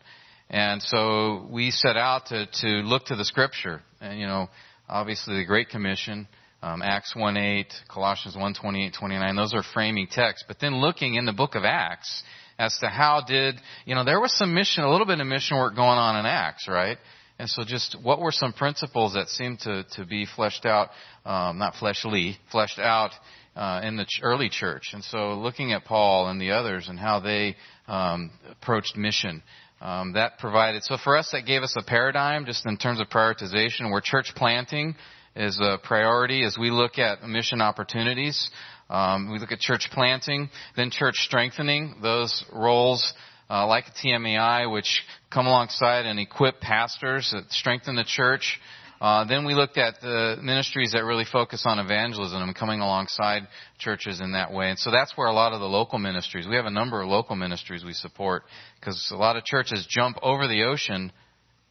And 0.50 0.82
so 0.82 1.46
we 1.50 1.70
set 1.70 1.96
out 1.96 2.26
to, 2.26 2.46
to 2.62 2.66
look 2.66 3.06
to 3.06 3.16
the 3.16 3.24
scripture. 3.24 3.82
And, 4.00 4.18
you 4.18 4.26
know, 4.26 4.48
obviously 4.88 5.36
the 5.36 5.44
Great 5.44 5.68
Commission, 5.68 6.28
um, 6.62 6.82
Acts 6.82 7.14
1.8, 7.16 7.66
Colossians 7.88 8.36
1.28, 8.36 8.92
29, 8.98 9.36
those 9.36 9.54
are 9.54 9.62
framing 9.62 10.08
texts. 10.10 10.44
But 10.48 10.58
then 10.60 10.80
looking 10.80 11.14
in 11.14 11.24
the 11.24 11.32
book 11.32 11.54
of 11.54 11.64
Acts 11.64 12.22
as 12.58 12.76
to 12.78 12.88
how 12.88 13.22
did, 13.26 13.56
you 13.84 13.94
know, 13.94 14.04
there 14.04 14.20
was 14.20 14.36
some 14.36 14.54
mission, 14.54 14.82
a 14.82 14.90
little 14.90 15.06
bit 15.06 15.20
of 15.20 15.26
mission 15.26 15.56
work 15.56 15.76
going 15.76 15.98
on 15.98 16.18
in 16.18 16.26
Acts, 16.26 16.66
right? 16.68 16.98
And 17.38 17.48
so 17.48 17.62
just 17.64 17.96
what 18.02 18.20
were 18.20 18.32
some 18.32 18.52
principles 18.52 19.14
that 19.14 19.28
seemed 19.28 19.60
to, 19.60 19.84
to 19.92 20.04
be 20.04 20.26
fleshed 20.26 20.66
out, 20.66 20.90
um, 21.24 21.58
not 21.58 21.76
fleshly, 21.76 22.36
fleshed 22.50 22.80
out 22.80 23.12
uh, 23.54 23.80
in 23.84 23.96
the 23.96 24.04
ch- 24.04 24.20
early 24.22 24.48
church. 24.48 24.90
And 24.92 25.04
so 25.04 25.34
looking 25.34 25.72
at 25.72 25.84
Paul 25.84 26.28
and 26.28 26.40
the 26.40 26.50
others 26.50 26.88
and 26.88 26.98
how 26.98 27.20
they 27.20 27.54
um, 27.86 28.32
approached 28.50 28.96
mission, 28.96 29.44
um, 29.80 30.14
that 30.14 30.38
provided, 30.38 30.82
so 30.82 30.96
for 31.02 31.16
us 31.16 31.30
that 31.32 31.46
gave 31.46 31.62
us 31.62 31.74
a 31.78 31.82
paradigm 31.82 32.46
just 32.46 32.66
in 32.66 32.76
terms 32.76 33.00
of 33.00 33.08
prioritization 33.08 33.90
where 33.90 34.00
church 34.00 34.32
planting 34.34 34.96
is 35.36 35.58
a 35.62 35.78
priority 35.82 36.44
as 36.44 36.56
we 36.58 36.70
look 36.70 36.98
at 36.98 37.22
mission 37.22 37.60
opportunities. 37.60 38.50
Um, 38.90 39.30
we 39.30 39.38
look 39.38 39.52
at 39.52 39.60
church 39.60 39.88
planting, 39.92 40.50
then 40.76 40.90
church 40.90 41.16
strengthening, 41.18 41.96
those 42.02 42.44
roles 42.52 43.12
uh, 43.50 43.66
like 43.66 43.84
TMAI, 44.02 44.70
which 44.72 45.02
come 45.30 45.46
alongside 45.46 46.06
and 46.06 46.18
equip 46.18 46.60
pastors 46.60 47.30
that 47.32 47.50
strengthen 47.52 47.96
the 47.96 48.04
church. 48.04 48.60
Uh, 49.00 49.24
then 49.24 49.44
we 49.44 49.54
looked 49.54 49.78
at 49.78 50.00
the 50.00 50.36
ministries 50.42 50.92
that 50.92 51.04
really 51.04 51.24
focus 51.30 51.62
on 51.66 51.78
evangelism 51.78 52.42
and 52.42 52.54
coming 52.54 52.80
alongside 52.80 53.42
churches 53.78 54.20
in 54.20 54.32
that 54.32 54.52
way. 54.52 54.70
And 54.70 54.78
so 54.78 54.90
that's 54.90 55.16
where 55.16 55.28
a 55.28 55.32
lot 55.32 55.52
of 55.52 55.60
the 55.60 55.66
local 55.66 55.98
ministries, 55.98 56.46
we 56.48 56.56
have 56.56 56.66
a 56.66 56.70
number 56.70 57.00
of 57.00 57.08
local 57.08 57.36
ministries 57.36 57.84
we 57.84 57.92
support 57.92 58.42
because 58.80 59.10
a 59.12 59.16
lot 59.16 59.36
of 59.36 59.44
churches 59.44 59.86
jump 59.88 60.18
over 60.22 60.48
the 60.48 60.64
ocean, 60.64 61.12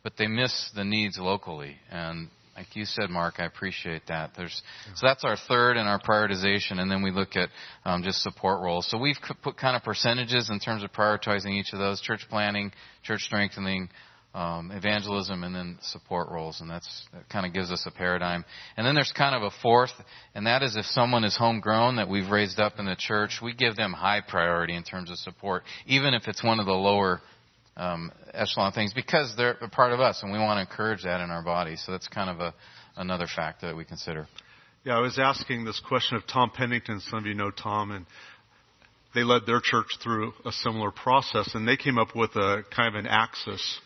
but 0.04 0.14
they 0.18 0.28
miss 0.28 0.72
the 0.74 0.86
needs 0.86 1.18
locally. 1.20 1.76
And 1.92 2.30
like 2.56 2.76
you 2.76 2.86
said, 2.86 3.12
Mark, 3.12 3.36
I 3.38 3.46
appreciate 3.46 4.08
that. 4.08 4.32
There's, 4.36 4.64
so 4.96 5.06
that's 5.06 5.24
our 5.24 5.38
third 5.48 5.78
in 5.78 5.86
our 5.86 6.02
prioritization, 6.02 6.80
and 6.80 6.90
then 6.90 7.04
we 7.04 7.12
look 7.12 7.36
at 7.36 7.50
um, 7.86 8.02
just 8.02 8.24
support 8.24 8.62
roles. 8.62 8.90
So 8.90 8.98
we've 8.98 9.18
put 9.44 9.58
kind 9.58 9.76
of 9.76 9.84
percentages 9.84 10.50
in 10.50 10.60
terms 10.60 10.84
of 10.84 10.92
prioritizing 10.92 11.52
each 11.52 11.72
of 11.72 11.78
those: 11.78 12.02
church 12.02 12.26
planting, 12.30 12.72
church 13.04 13.22
strengthening, 13.22 13.90
um, 14.38 14.72
evangelism, 14.72 15.44
and 15.44 15.56
then 15.56 15.80
support 15.82 16.30
roles. 16.30 16.62
And 16.62 16.70
that's 16.70 17.08
that 17.12 17.28
kind 17.28 17.46
of 17.48 17.54
gives 17.54 17.72
us 17.72 17.84
a 17.88 17.92
paradigm. 17.92 18.46
And 18.78 18.86
then 18.86 18.94
there's 18.94 19.12
kind 19.12 19.36
of 19.36 19.42
a 19.42 19.50
fourth, 19.64 19.92
and 20.36 20.46
that 20.46 20.62
is 20.62 20.76
if 20.76 20.86
someone 20.86 21.24
is 21.24 21.36
homegrown 21.36 21.96
that 21.96 22.08
we've 22.08 22.30
raised 22.30 22.60
up 22.60 22.74
in 22.78 22.86
the 22.86 22.96
church, 22.96 23.40
we 23.42 23.54
give 23.56 23.76
them 23.76 23.94
high 23.94 24.22
priority 24.22 24.76
in 24.76 24.84
terms 24.84 25.10
of 25.10 25.18
support, 25.18 25.64
even 25.88 26.14
if 26.14 26.28
it's 26.28 26.44
one 26.44 26.60
of 26.60 26.68
the 26.68 26.72
lower 26.72 27.20
um, 27.78 28.12
echelon 28.34 28.74
things 28.74 28.94
because 28.94 29.34
they're 29.36 29.58
a 29.62 29.70
part 29.70 29.92
of 29.92 30.00
us, 30.00 30.22
and 30.22 30.32
we 30.32 30.38
want 30.38 30.58
to 30.58 30.62
encourage 30.62 31.04
that 31.04 31.20
in 31.20 31.32
our 31.32 31.44
body. 31.44 31.76
So 31.76 31.92
that's 31.92 32.08
kind 32.08 32.30
of 32.30 32.40
a 32.40 32.54
another 32.96 33.28
factor 33.36 33.68
that 33.68 33.76
we 33.76 33.86
consider. 33.86 34.28
Yeah, 34.84 34.98
I 34.98 35.00
was 35.00 35.18
asking 35.18 35.66
this 35.66 35.82
question 35.88 36.16
of 36.16 36.28
Tom 36.28 36.52
Pennington. 36.54 37.00
Some 37.00 37.20
of 37.20 37.26
you 37.26 37.34
know 37.34 37.50
Tom, 37.50 37.92
and 37.92 38.06
they 39.16 39.24
led 39.24 39.48
their 39.48 39.62
church 39.64 39.98
through 40.04 40.34
a 40.46 40.52
similar 40.52 40.92
process, 40.92 41.56
and 41.56 41.68
they 41.68 41.76
came 41.76 41.98
up 41.98 42.16
with 42.16 42.36
a 42.36 42.64
kind 42.76 42.96
of 42.96 43.04
an 43.04 43.08
axis, 43.08 43.80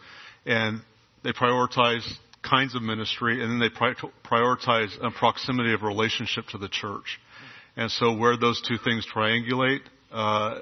and 0.46 0.82
they 1.24 1.32
prioritize 1.32 2.08
kinds 2.44 2.76
of 2.76 2.82
ministry, 2.82 3.44
and 3.44 3.52
then 3.52 3.60
they 3.60 3.70
prioritize 3.70 4.90
a 5.02 5.12
proximity 5.12 5.74
of 5.74 5.84
relationship 5.84 6.46
to 6.48 6.58
the 6.58 6.70
church. 6.70 7.20
And 7.78 7.92
so 7.92 8.16
where 8.18 8.36
those 8.38 8.62
two 8.68 8.78
things 8.84 9.06
triangulate, 9.14 9.82
uh, 10.12 10.60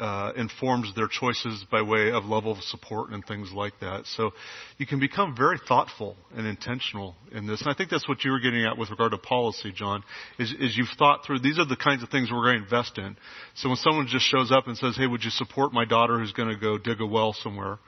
uh, 0.00 0.32
informs 0.34 0.94
their 0.94 1.08
choices 1.08 1.64
by 1.70 1.82
way 1.82 2.10
of 2.10 2.24
level 2.24 2.52
of 2.52 2.58
support 2.62 3.10
and 3.10 3.24
things 3.24 3.52
like 3.52 3.74
that. 3.80 4.06
So 4.06 4.32
you 4.78 4.86
can 4.86 4.98
become 4.98 5.36
very 5.36 5.58
thoughtful 5.68 6.16
and 6.34 6.46
intentional 6.46 7.14
in 7.32 7.46
this. 7.46 7.60
And 7.60 7.70
I 7.70 7.74
think 7.74 7.90
that's 7.90 8.08
what 8.08 8.24
you 8.24 8.30
were 8.30 8.40
getting 8.40 8.64
at 8.64 8.78
with 8.78 8.88
regard 8.88 9.12
to 9.12 9.18
policy, 9.18 9.72
John, 9.72 10.02
is, 10.38 10.54
is 10.58 10.76
you've 10.76 10.88
thought 10.98 11.26
through, 11.26 11.40
these 11.40 11.58
are 11.58 11.66
the 11.66 11.76
kinds 11.76 12.02
of 12.02 12.08
things 12.08 12.30
we're 12.32 12.44
going 12.44 12.58
to 12.58 12.64
invest 12.64 12.96
in. 12.96 13.14
So 13.56 13.68
when 13.68 13.76
someone 13.76 14.06
just 14.06 14.24
shows 14.24 14.50
up 14.50 14.66
and 14.66 14.76
says, 14.76 14.96
hey, 14.96 15.06
would 15.06 15.22
you 15.22 15.30
support 15.30 15.74
my 15.74 15.84
daughter 15.84 16.18
who's 16.18 16.32
going 16.32 16.48
to 16.48 16.58
go 16.58 16.78
dig 16.78 17.02
a 17.02 17.06
well 17.06 17.34
somewhere? 17.34 17.78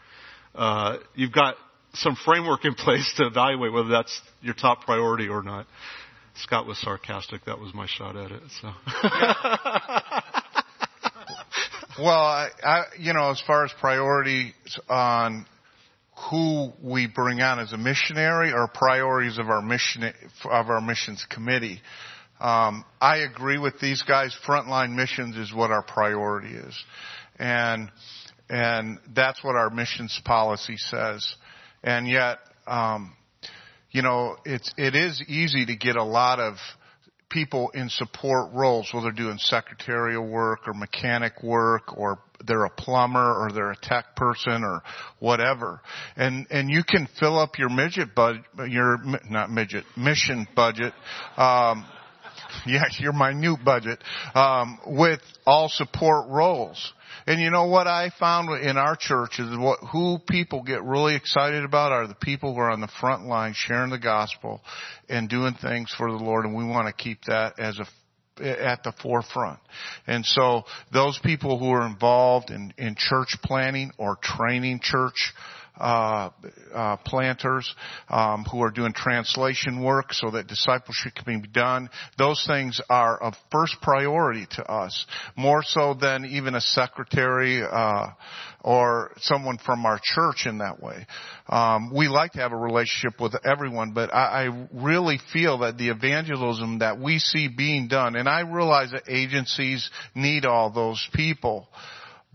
Uh, 0.55 0.99
you've 1.15 1.33
got 1.33 1.57
some 1.95 2.17
framework 2.25 2.65
in 2.65 2.75
place 2.75 3.13
to 3.17 3.27
evaluate 3.27 3.73
whether 3.73 3.89
that's 3.89 4.21
your 4.41 4.55
top 4.55 4.85
priority 4.85 5.29
or 5.29 5.43
not. 5.43 5.67
Scott 6.37 6.67
was 6.67 6.79
sarcastic. 6.81 7.45
That 7.45 7.59
was 7.59 7.75
my 7.75 7.87
shot 7.87 8.17
at 8.17 8.31
it. 8.31 8.43
So. 8.61 8.73
Well, 11.99 12.09
I, 12.09 12.49
I, 12.65 12.83
you 12.99 13.13
know, 13.13 13.31
as 13.31 13.43
far 13.47 13.67
as 13.67 13.73
priorities 13.79 14.55
on 14.89 15.45
who 16.31 16.73
we 16.83 17.07
bring 17.07 17.43
on 17.43 17.59
as 17.59 17.73
a 17.73 17.77
missionary 17.77 18.53
or 18.53 18.67
priorities 18.67 19.39
of 19.39 19.51
our 19.51 19.61
mission 19.61 20.05
of 20.45 20.71
our 20.71 20.81
missions 20.81 21.27
committee, 21.29 21.83
um, 22.41 22.85
I 22.99 23.19
agree 23.19 23.59
with 23.59 23.79
these 23.79 24.03
guys. 24.03 24.35
Frontline 24.47 24.95
missions 24.95 25.37
is 25.37 25.53
what 25.53 25.71
our 25.71 25.83
priority 25.83 26.55
is, 26.55 26.83
and 27.39 27.91
and 28.53 28.99
that's 29.15 29.43
what 29.43 29.57
our 29.57 29.71
missions 29.71 30.21
policy 30.27 30.77
says. 30.77 31.37
And 31.83 32.07
yet, 32.07 32.37
um, 32.67 33.17
you 33.91 34.03
know, 34.03 34.37
it's, 34.45 34.71
it 34.77 34.95
is 34.95 35.25
easy 35.27 35.65
to 35.65 35.75
get 35.75 35.97
a 35.97 36.05
lot 36.05 36.39
of 36.39 36.57
people 37.31 37.71
in 37.71 37.89
support 37.89 38.53
roles, 38.53 38.91
whether 38.93 39.05
they're 39.05 39.25
doing 39.25 39.39
secretarial 39.39 40.29
work 40.29 40.69
or 40.69 40.75
mechanic 40.75 41.43
work 41.43 41.97
or 41.97 42.19
they're 42.47 42.67
a 42.67 42.71
plumber 42.71 43.43
or 43.43 43.51
they're 43.53 43.71
a 43.71 43.81
tech 43.81 44.15
person 44.17 44.63
or 44.65 44.83
whatever. 45.19 45.81
And, 46.17 46.47
and 46.51 46.69
you 46.69 46.83
can 46.87 47.09
fill 47.19 47.39
up 47.39 47.59
your 47.59 47.71
midget 47.71 48.15
budget, 48.15 48.45
your, 48.69 48.99
not 49.31 49.51
midget, 49.51 49.85
mission 49.97 50.47
budget, 50.55 50.93
um, 51.39 51.87
yes, 52.67 52.99
your 53.01 53.15
minute 53.15 53.65
budget, 53.65 53.99
um, 54.35 54.79
with 54.87 55.21
all 55.47 55.71
support 55.71 56.29
roles. 56.29 56.93
And 57.27 57.41
you 57.41 57.51
know 57.51 57.67
what 57.67 57.87
I 57.87 58.11
found 58.19 58.51
in 58.65 58.77
our 58.77 58.97
church 58.97 59.39
is 59.39 59.57
what, 59.57 59.79
who 59.93 60.19
people 60.29 60.63
get 60.63 60.83
really 60.83 61.15
excited 61.15 61.65
about 61.65 61.93
are 61.93 62.07
the 62.07 62.15
people 62.15 62.55
who 62.55 62.61
are 62.61 62.71
on 62.71 62.81
the 62.81 62.91
front 63.01 63.27
line 63.27 63.55
sharing 63.55 63.91
the 63.91 63.99
gospel 63.99 64.61
and 65.09 65.29
doing 65.29 65.55
things 65.55 65.95
for 65.97 66.11
the 66.11 66.17
Lord 66.17 66.45
and 66.45 66.55
we 66.55 66.65
want 66.65 66.89
to 66.89 66.93
keep 66.93 67.23
that 67.27 67.59
as 67.59 67.79
a 67.79 67.87
at 68.41 68.83
the 68.83 68.93
forefront. 69.03 69.59
And 70.07 70.25
so 70.25 70.65
those 70.93 71.19
people 71.23 71.59
who 71.59 71.71
are 71.71 71.87
involved 71.87 72.51
in, 72.51 72.73
in 72.79 72.95
church 72.97 73.37
planting 73.43 73.93
or 73.99 74.17
training 74.23 74.81
church 74.83 75.33
uh, 75.79 76.31
uh, 76.75 76.97
planters 76.99 77.75
um, 78.09 78.45
who 78.45 78.63
are 78.63 78.71
doing 78.71 78.93
translation 78.93 79.83
work 79.83 80.13
so 80.13 80.31
that 80.31 80.47
discipleship 80.47 81.15
can 81.15 81.41
be 81.41 81.49
done. 81.49 81.89
Those 82.19 82.45
things 82.47 82.81
are 82.91 83.21
of 83.21 83.35
first 83.51 83.77
priority 83.81 84.47
to 84.53 84.65
us, 84.71 85.07
more 85.37 85.63
so 85.63 85.95
than 85.95 86.27
even 86.27 86.55
a 86.55 86.61
secretary 86.61 87.63
uh, 87.63 88.09
or 88.61 89.13
someone 89.19 89.59
from 89.59 89.87
our 89.87 89.99
church 90.03 90.47
in 90.47 90.59
that 90.59 90.83
way. 90.83 91.07
Um, 91.49 91.93
we 91.95 92.09
like 92.09 92.33
to 92.33 92.41
have 92.41 92.53
a 92.53 92.57
relationship 92.57 93.21
with 93.21 93.35
everyone, 93.45 93.93
but 93.93 94.15
I, 94.15 94.45
I 94.47 94.69
really 94.73 95.19
feel 95.33 95.59
that 95.59 95.79
the 95.79 95.89
evangelism 95.89 96.81
that 96.81 97.01
we 97.01 97.19
see 97.19 97.49
being 97.49 97.89
done, 97.89 98.15
and 98.17 98.29
I 98.29 98.41
realize 98.41 98.91
that 98.93 99.05
agencies 99.09 99.91
need 100.15 100.45
all 100.45 100.71
those 100.71 101.07
people, 101.15 101.69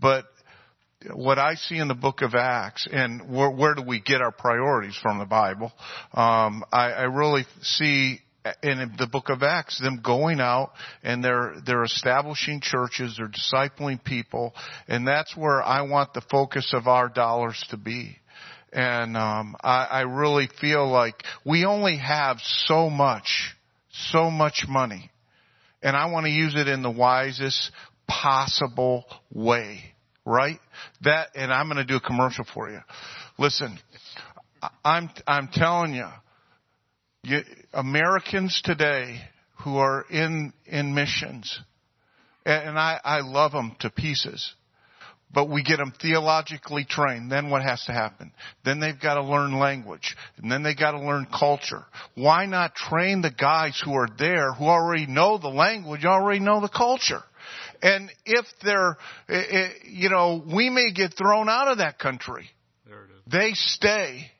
but 0.00 0.24
what 1.12 1.38
I 1.38 1.54
see 1.54 1.78
in 1.78 1.88
the 1.88 1.94
book 1.94 2.22
of 2.22 2.34
Acts, 2.34 2.88
and 2.90 3.30
where, 3.30 3.50
where 3.50 3.74
do 3.74 3.82
we 3.82 4.00
get 4.00 4.20
our 4.20 4.32
priorities 4.32 4.96
from 5.00 5.18
the 5.18 5.24
Bible? 5.24 5.72
Um, 6.12 6.64
I, 6.72 6.90
I 6.90 7.02
really 7.04 7.44
see 7.62 8.20
in 8.62 8.92
the 8.98 9.06
book 9.06 9.28
of 9.28 9.42
Acts 9.42 9.78
them 9.80 10.00
going 10.02 10.40
out 10.40 10.72
and 11.02 11.22
they're 11.22 11.54
they're 11.66 11.84
establishing 11.84 12.60
churches, 12.60 13.16
they're 13.18 13.28
discipling 13.28 14.02
people, 14.02 14.54
and 14.88 15.06
that's 15.06 15.36
where 15.36 15.62
I 15.62 15.82
want 15.82 16.14
the 16.14 16.22
focus 16.22 16.72
of 16.72 16.86
our 16.86 17.08
dollars 17.08 17.62
to 17.70 17.76
be. 17.76 18.16
And 18.72 19.16
um, 19.16 19.56
I, 19.62 19.84
I 19.84 20.00
really 20.02 20.48
feel 20.60 20.88
like 20.88 21.22
we 21.44 21.64
only 21.64 21.96
have 21.96 22.38
so 22.40 22.90
much, 22.90 23.54
so 23.90 24.30
much 24.30 24.66
money, 24.68 25.10
and 25.82 25.96
I 25.96 26.10
want 26.10 26.26
to 26.26 26.32
use 26.32 26.54
it 26.56 26.68
in 26.68 26.82
the 26.82 26.90
wisest 26.90 27.70
possible 28.06 29.04
way 29.32 29.94
right? 30.28 30.60
That, 31.02 31.30
and 31.34 31.52
I'm 31.52 31.66
going 31.66 31.78
to 31.78 31.84
do 31.84 31.96
a 31.96 32.00
commercial 32.00 32.44
for 32.52 32.70
you. 32.70 32.80
Listen, 33.38 33.78
I'm, 34.84 35.10
I'm 35.26 35.48
telling 35.48 35.94
you, 35.94 36.06
you, 37.24 37.40
Americans 37.72 38.60
today 38.62 39.20
who 39.64 39.78
are 39.78 40.04
in, 40.10 40.52
in 40.66 40.94
missions, 40.94 41.58
and 42.44 42.78
I, 42.78 43.00
I 43.02 43.20
love 43.20 43.52
them 43.52 43.74
to 43.80 43.90
pieces, 43.90 44.54
but 45.32 45.50
we 45.50 45.62
get 45.62 45.78
them 45.78 45.92
theologically 46.00 46.86
trained. 46.88 47.30
Then 47.30 47.50
what 47.50 47.62
has 47.62 47.84
to 47.84 47.92
happen? 47.92 48.32
Then 48.64 48.80
they've 48.80 48.98
got 48.98 49.14
to 49.14 49.22
learn 49.22 49.58
language. 49.58 50.16
And 50.38 50.50
then 50.50 50.62
they 50.62 50.74
got 50.74 50.92
to 50.92 51.00
learn 51.00 51.26
culture. 51.26 51.84
Why 52.14 52.46
not 52.46 52.74
train 52.74 53.20
the 53.20 53.30
guys 53.30 53.80
who 53.84 53.92
are 53.92 54.08
there 54.18 54.54
who 54.54 54.64
already 54.64 55.06
know 55.06 55.36
the 55.36 55.48
language, 55.48 56.06
already 56.06 56.40
know 56.40 56.62
the 56.62 56.70
culture? 56.70 57.22
And 57.82 58.10
if 58.24 58.46
they're, 58.62 58.96
eh, 59.28 59.42
eh, 59.50 59.68
you 59.84 60.08
know, 60.08 60.42
we 60.46 60.70
may 60.70 60.92
get 60.92 61.14
thrown 61.14 61.48
out 61.48 61.68
of 61.68 61.78
that 61.78 61.98
country. 61.98 62.50
They 63.30 63.52
stay. 63.52 64.30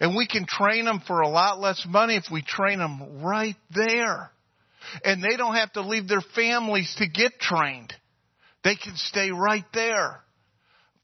And 0.00 0.16
we 0.16 0.26
can 0.26 0.46
train 0.46 0.86
them 0.86 1.02
for 1.06 1.20
a 1.20 1.28
lot 1.28 1.60
less 1.60 1.84
money 1.86 2.16
if 2.16 2.24
we 2.32 2.42
train 2.42 2.78
them 2.78 3.22
right 3.22 3.56
there. 3.70 4.30
And 5.04 5.22
they 5.22 5.36
don't 5.36 5.56
have 5.56 5.72
to 5.72 5.82
leave 5.82 6.08
their 6.08 6.22
families 6.34 6.94
to 6.98 7.06
get 7.06 7.38
trained. 7.38 7.92
They 8.64 8.76
can 8.76 8.96
stay 8.96 9.30
right 9.30 9.64
there. 9.74 10.20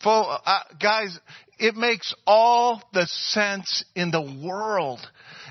Full, 0.03 0.39
uh, 0.45 0.59
guys, 0.81 1.19
it 1.59 1.75
makes 1.75 2.15
all 2.27 2.83
the 2.93 3.07
sense 3.07 3.85
in 3.95 4.11
the 4.11 4.41
world. 4.45 5.01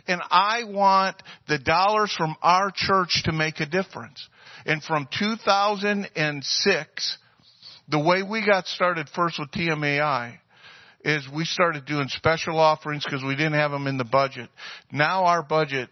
And 0.08 0.22
I 0.30 0.64
want 0.66 1.22
the 1.48 1.58
dollars 1.58 2.14
from 2.16 2.36
our 2.42 2.72
church 2.74 3.24
to 3.26 3.32
make 3.32 3.60
a 3.60 3.66
difference. 3.66 4.28
And 4.66 4.84
from 4.84 5.08
2006, 5.18 7.18
the 7.88 8.00
way 8.00 8.24
we 8.24 8.46
got 8.46 8.68
started 8.68 9.08
first 9.10 9.40
with 9.40 9.52
TMAI 9.52 10.38
is 11.04 11.28
we 11.34 11.46
started 11.46 11.86
doing 11.86 12.08
special 12.08 12.58
offerings 12.58 13.06
because 13.06 13.24
we 13.24 13.36
didn't 13.36 13.54
have 13.54 13.70
them 13.70 13.86
in 13.86 13.98
the 13.98 14.04
budget. 14.04 14.50
Now 14.92 15.26
our 15.26 15.44
budget, 15.44 15.90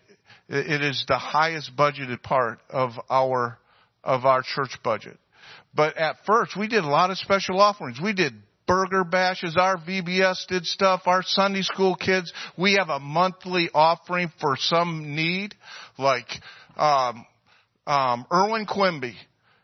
it 0.49 0.81
is 0.81 1.05
the 1.07 1.19
highest 1.19 1.75
budgeted 1.77 2.23
part 2.23 2.59
of 2.69 2.93
our, 3.11 3.59
of 4.03 4.25
our 4.25 4.41
church 4.41 4.75
budget. 4.83 5.19
But 5.75 5.97
at 5.97 6.17
first, 6.25 6.57
we 6.57 6.67
did 6.67 6.83
a 6.83 6.87
lot 6.87 7.11
of 7.11 7.19
special 7.19 7.59
offerings. 7.59 7.99
We 8.01 8.13
did 8.13 8.33
burger 8.67 9.03
bashes. 9.03 9.55
Our 9.55 9.77
VBS 9.77 10.47
did 10.47 10.65
stuff. 10.65 11.03
Our 11.05 11.21
Sunday 11.23 11.61
school 11.61 11.95
kids. 11.95 12.33
We 12.57 12.75
have 12.75 12.89
a 12.89 12.99
monthly 12.99 13.69
offering 13.73 14.31
for 14.39 14.55
some 14.57 15.15
need, 15.15 15.55
like 15.97 16.27
um, 16.75 17.25
um, 17.87 18.25
Erwin 18.31 18.65
Quimby 18.65 19.15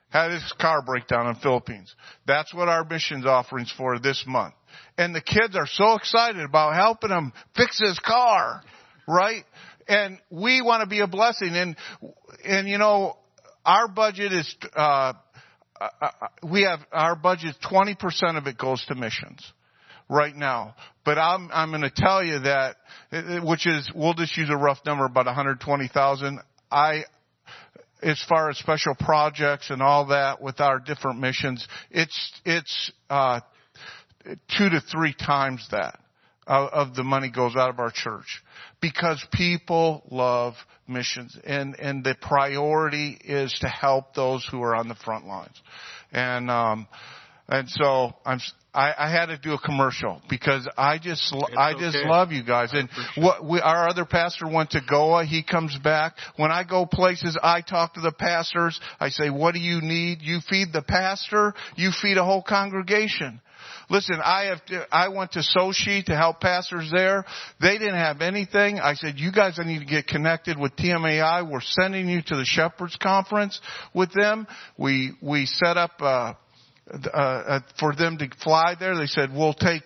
had 0.10 0.32
his 0.32 0.54
car 0.60 0.82
breakdown 0.82 1.28
in 1.28 1.36
Philippines. 1.36 1.94
That's 2.26 2.54
what 2.54 2.68
our 2.68 2.84
missions 2.84 3.26
offerings 3.26 3.72
for 3.76 4.00
this 4.00 4.24
month. 4.28 4.56
And 4.98 5.14
the 5.14 5.22
kids 5.22 5.56
are 5.56 5.68
so 5.68 5.94
excited 5.96 6.42
about 6.42 6.76
helping 6.76 7.12
him 7.12 7.32
fix 7.56 7.80
his 7.80 8.00
car, 8.00 8.62
right? 9.08 9.44
And 9.88 10.20
we 10.30 10.62
want 10.62 10.82
to 10.82 10.88
be 10.88 11.00
a 11.00 11.08
blessing. 11.08 11.50
And, 11.54 11.76
and 12.44 12.68
you 12.68 12.78
know, 12.78 13.18
our 13.66 13.88
budget 13.88 14.34
is, 14.34 14.56
uh, 14.76 15.14
uh, 15.80 15.88
uh 16.02 16.10
we 16.50 16.64
have, 16.64 16.80
our 16.92 17.16
budget, 17.16 17.56
20% 17.64 18.38
of 18.38 18.48
it 18.48 18.58
goes 18.58 18.84
to 18.88 18.96
missions 18.96 19.54
right 20.10 20.36
now. 20.36 20.76
But 21.06 21.20
I'm, 21.20 21.50
I'm 21.54 21.70
going 21.70 21.84
to 21.84 21.92
tell 21.96 22.24
you 22.24 22.40
that, 22.40 22.78
which 23.44 23.68
is, 23.68 23.90
we'll 23.94 24.16
just 24.16 24.36
use 24.38 24.50
a 24.50 24.58
rough 24.58 24.80
number, 24.86 25.06
about 25.06 25.28
120,000. 25.28 26.40
I, 26.72 27.04
as 28.02 28.24
far 28.28 28.50
as 28.50 28.58
special 28.58 28.96
projects 28.96 29.70
and 29.70 29.82
all 29.82 30.08
that 30.08 30.42
with 30.42 30.60
our 30.60 30.80
different 30.80 31.20
missions, 31.20 31.68
it's 31.92 32.32
it's 32.46 32.92
uh, 33.10 33.42
two 34.58 34.70
to 34.70 34.82
three 34.92 35.14
times 35.14 35.68
that 35.72 36.00
of, 36.48 36.70
of 36.70 36.96
the 36.96 37.04
money 37.04 37.30
goes 37.30 37.56
out 37.56 37.70
of 37.70 37.80
our 37.80 37.92
church 37.92 38.42
because 38.82 39.24
people 39.34 40.04
love 40.10 40.56
missions 40.88 41.38
and 41.46 41.80
and 41.80 42.04
the 42.04 42.16
priority 42.22 43.20
is 43.24 43.56
to 43.62 43.68
help 43.68 44.14
those 44.16 44.48
who 44.50 44.62
are 44.62 44.76
on 44.76 44.88
the 44.88 44.96
front 44.96 45.26
lines, 45.26 45.62
and 46.12 46.50
um, 46.50 46.88
and 47.50 47.70
so 47.70 48.14
I'm 48.26 48.40
I, 48.74 48.94
I 48.98 49.10
had 49.10 49.28
to 49.28 49.38
do 49.38 49.54
a 49.54 49.60
commercial 49.60 50.22
because 50.30 50.68
I 50.78 51.00
just 51.00 51.34
it's 51.34 51.58
I 51.58 51.74
just 51.74 51.98
okay. 51.98 52.08
love 52.08 52.32
you 52.32 52.44
guys. 52.44 52.70
And 52.72 52.88
what 53.18 53.44
we, 53.44 53.60
our 53.60 53.90
other 53.90 54.06
pastor 54.06 54.48
went 54.48 54.72
to 54.72 54.82
Goa. 54.88 55.26
He 55.26 55.44
comes 55.44 55.78
back. 55.84 56.14
When 56.36 56.52
I 56.52 56.64
go 56.64 56.86
places, 56.86 57.38
I 57.42 57.62
talk 57.62 57.96
to 57.96 58.02
the 58.02 58.12
pastors. 58.12 58.80
I 59.00 59.10
say, 59.10 59.32
"What 59.32 59.56
do 59.56 59.60
you 59.60 59.82
need? 59.82 60.20
You 60.22 60.40
feed 60.48 60.68
the 60.72 60.84
pastor. 60.84 61.56
You 61.76 61.92
feed 61.92 62.18
a 62.18 62.24
whole 62.24 62.44
congregation." 62.44 63.42
Listen, 63.90 64.20
I 64.24 64.46
have 64.46 64.64
to, 64.68 64.88
I 64.92 65.10
went 65.10 65.32
to 65.32 65.40
Sochi 65.40 66.06
to 66.06 66.16
help 66.16 66.40
pastors 66.40 66.92
there. 66.96 67.26
They 67.60 67.80
didn't 67.80 67.96
have 67.96 68.22
anything. 68.22 68.80
I 68.80 68.94
said, 68.94 69.16
you 69.18 69.32
guys 69.32 69.60
I 69.60 69.66
need 69.66 69.80
to 69.80 69.86
get 69.86 70.06
connected 70.08 70.60
with 70.60 70.76
TMAI. 70.76 71.50
We're 71.50 71.60
sending 71.62 72.08
you 72.08 72.22
to 72.22 72.36
the 72.36 72.46
Shepherds 72.46 72.96
Conference 73.02 73.60
with 73.94 74.14
them. 74.14 74.48
We, 74.78 75.14
we 75.22 75.48
set 75.48 75.76
up, 75.76 75.92
uh, 76.00 76.34
uh, 76.92 77.18
uh, 77.18 77.60
for 77.80 77.96
them 77.96 78.18
to 78.18 78.28
fly 78.44 78.76
there. 78.80 78.98
They 78.98 79.06
said, 79.06 79.30
we'll 79.32 79.54
take, 79.54 79.84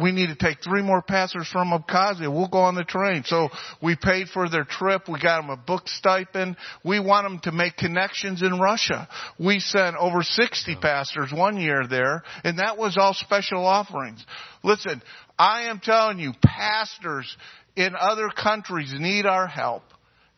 we 0.00 0.10
need 0.10 0.26
to 0.26 0.34
take 0.34 0.58
three 0.62 0.82
more 0.82 1.00
passengers 1.00 1.48
from 1.48 1.70
Abkhazia. 1.70 2.32
We'll 2.32 2.48
go 2.48 2.58
on 2.58 2.74
the 2.74 2.84
train. 2.84 3.22
So 3.24 3.48
we 3.80 3.94
paid 3.94 4.28
for 4.28 4.48
their 4.48 4.64
trip. 4.64 5.08
We 5.08 5.20
got 5.20 5.40
them 5.40 5.50
a 5.50 5.56
book 5.56 5.86
stipend. 5.86 6.56
We 6.84 6.98
want 6.98 7.26
them 7.26 7.38
to 7.44 7.52
make 7.52 7.76
connections 7.76 8.42
in 8.42 8.58
Russia. 8.58 9.08
We 9.38 9.60
sent 9.60 9.96
over 9.96 10.22
60 10.22 10.76
pastors 10.80 11.30
one 11.32 11.58
year 11.58 11.86
there, 11.88 12.24
and 12.42 12.58
that 12.58 12.76
was 12.76 12.96
all 12.98 13.14
special 13.14 13.64
offerings. 13.64 14.24
Listen, 14.64 15.00
I 15.38 15.68
am 15.68 15.80
telling 15.80 16.18
you, 16.18 16.32
pastors 16.42 17.36
in 17.76 17.94
other 17.98 18.30
countries 18.30 18.92
need 18.98 19.26
our 19.26 19.46
help, 19.46 19.84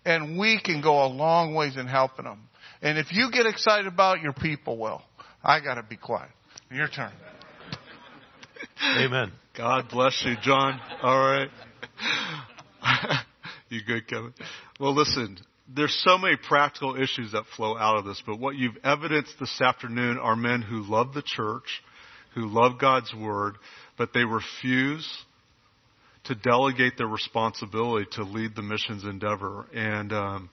and 0.05 0.39
we 0.39 0.61
can 0.63 0.83
go 0.83 1.07
a 1.07 1.09
long 1.09 1.55
ways 1.55 1.77
in 1.77 1.87
helping 1.87 2.27
them. 2.27 2.41
And 2.83 2.99
if 2.99 3.13
you 3.13 3.31
get 3.33 3.47
excited 3.47 3.87
about, 3.87 4.21
your 4.21 4.35
people 4.35 4.77
will. 4.77 5.03
I 5.45 5.61
got 5.61 5.75
to 5.75 5.83
be 5.83 5.97
quiet. 5.97 6.31
Your 6.71 6.89
turn. 6.89 7.13
Amen. 8.99 9.31
God 9.57 9.89
bless 9.91 10.21
you, 10.27 10.35
John. 10.43 10.81
All 11.03 11.19
right. 11.19 11.49
You 13.71 13.81
good, 13.85 14.07
Kevin? 14.07 14.33
Well, 14.79 14.95
listen, 14.95 15.37
there's 15.75 16.01
so 16.07 16.17
many 16.17 16.37
practical 16.37 16.95
issues 16.95 17.33
that 17.33 17.43
flow 17.57 17.77
out 17.77 17.97
of 17.97 18.05
this, 18.05 18.23
but 18.25 18.39
what 18.39 18.55
you've 18.55 18.77
evidenced 18.85 19.35
this 19.41 19.61
afternoon 19.61 20.17
are 20.17 20.37
men 20.37 20.63
who 20.63 20.83
love 20.83 21.13
the 21.13 21.23
church, 21.25 21.83
who 22.35 22.47
love 22.47 22.79
God's 22.79 23.13
word, 23.13 23.57
but 23.99 24.13
they 24.13 24.23
refuse 24.25 25.09
to 26.25 26.37
delegate 26.37 26.97
their 26.97 27.09
responsibility 27.09 28.07
to 28.13 28.23
lead 28.23 28.55
the 28.55 28.63
missions 28.63 29.03
endeavor. 29.03 29.67
And 29.75 30.13
um, 30.13 30.51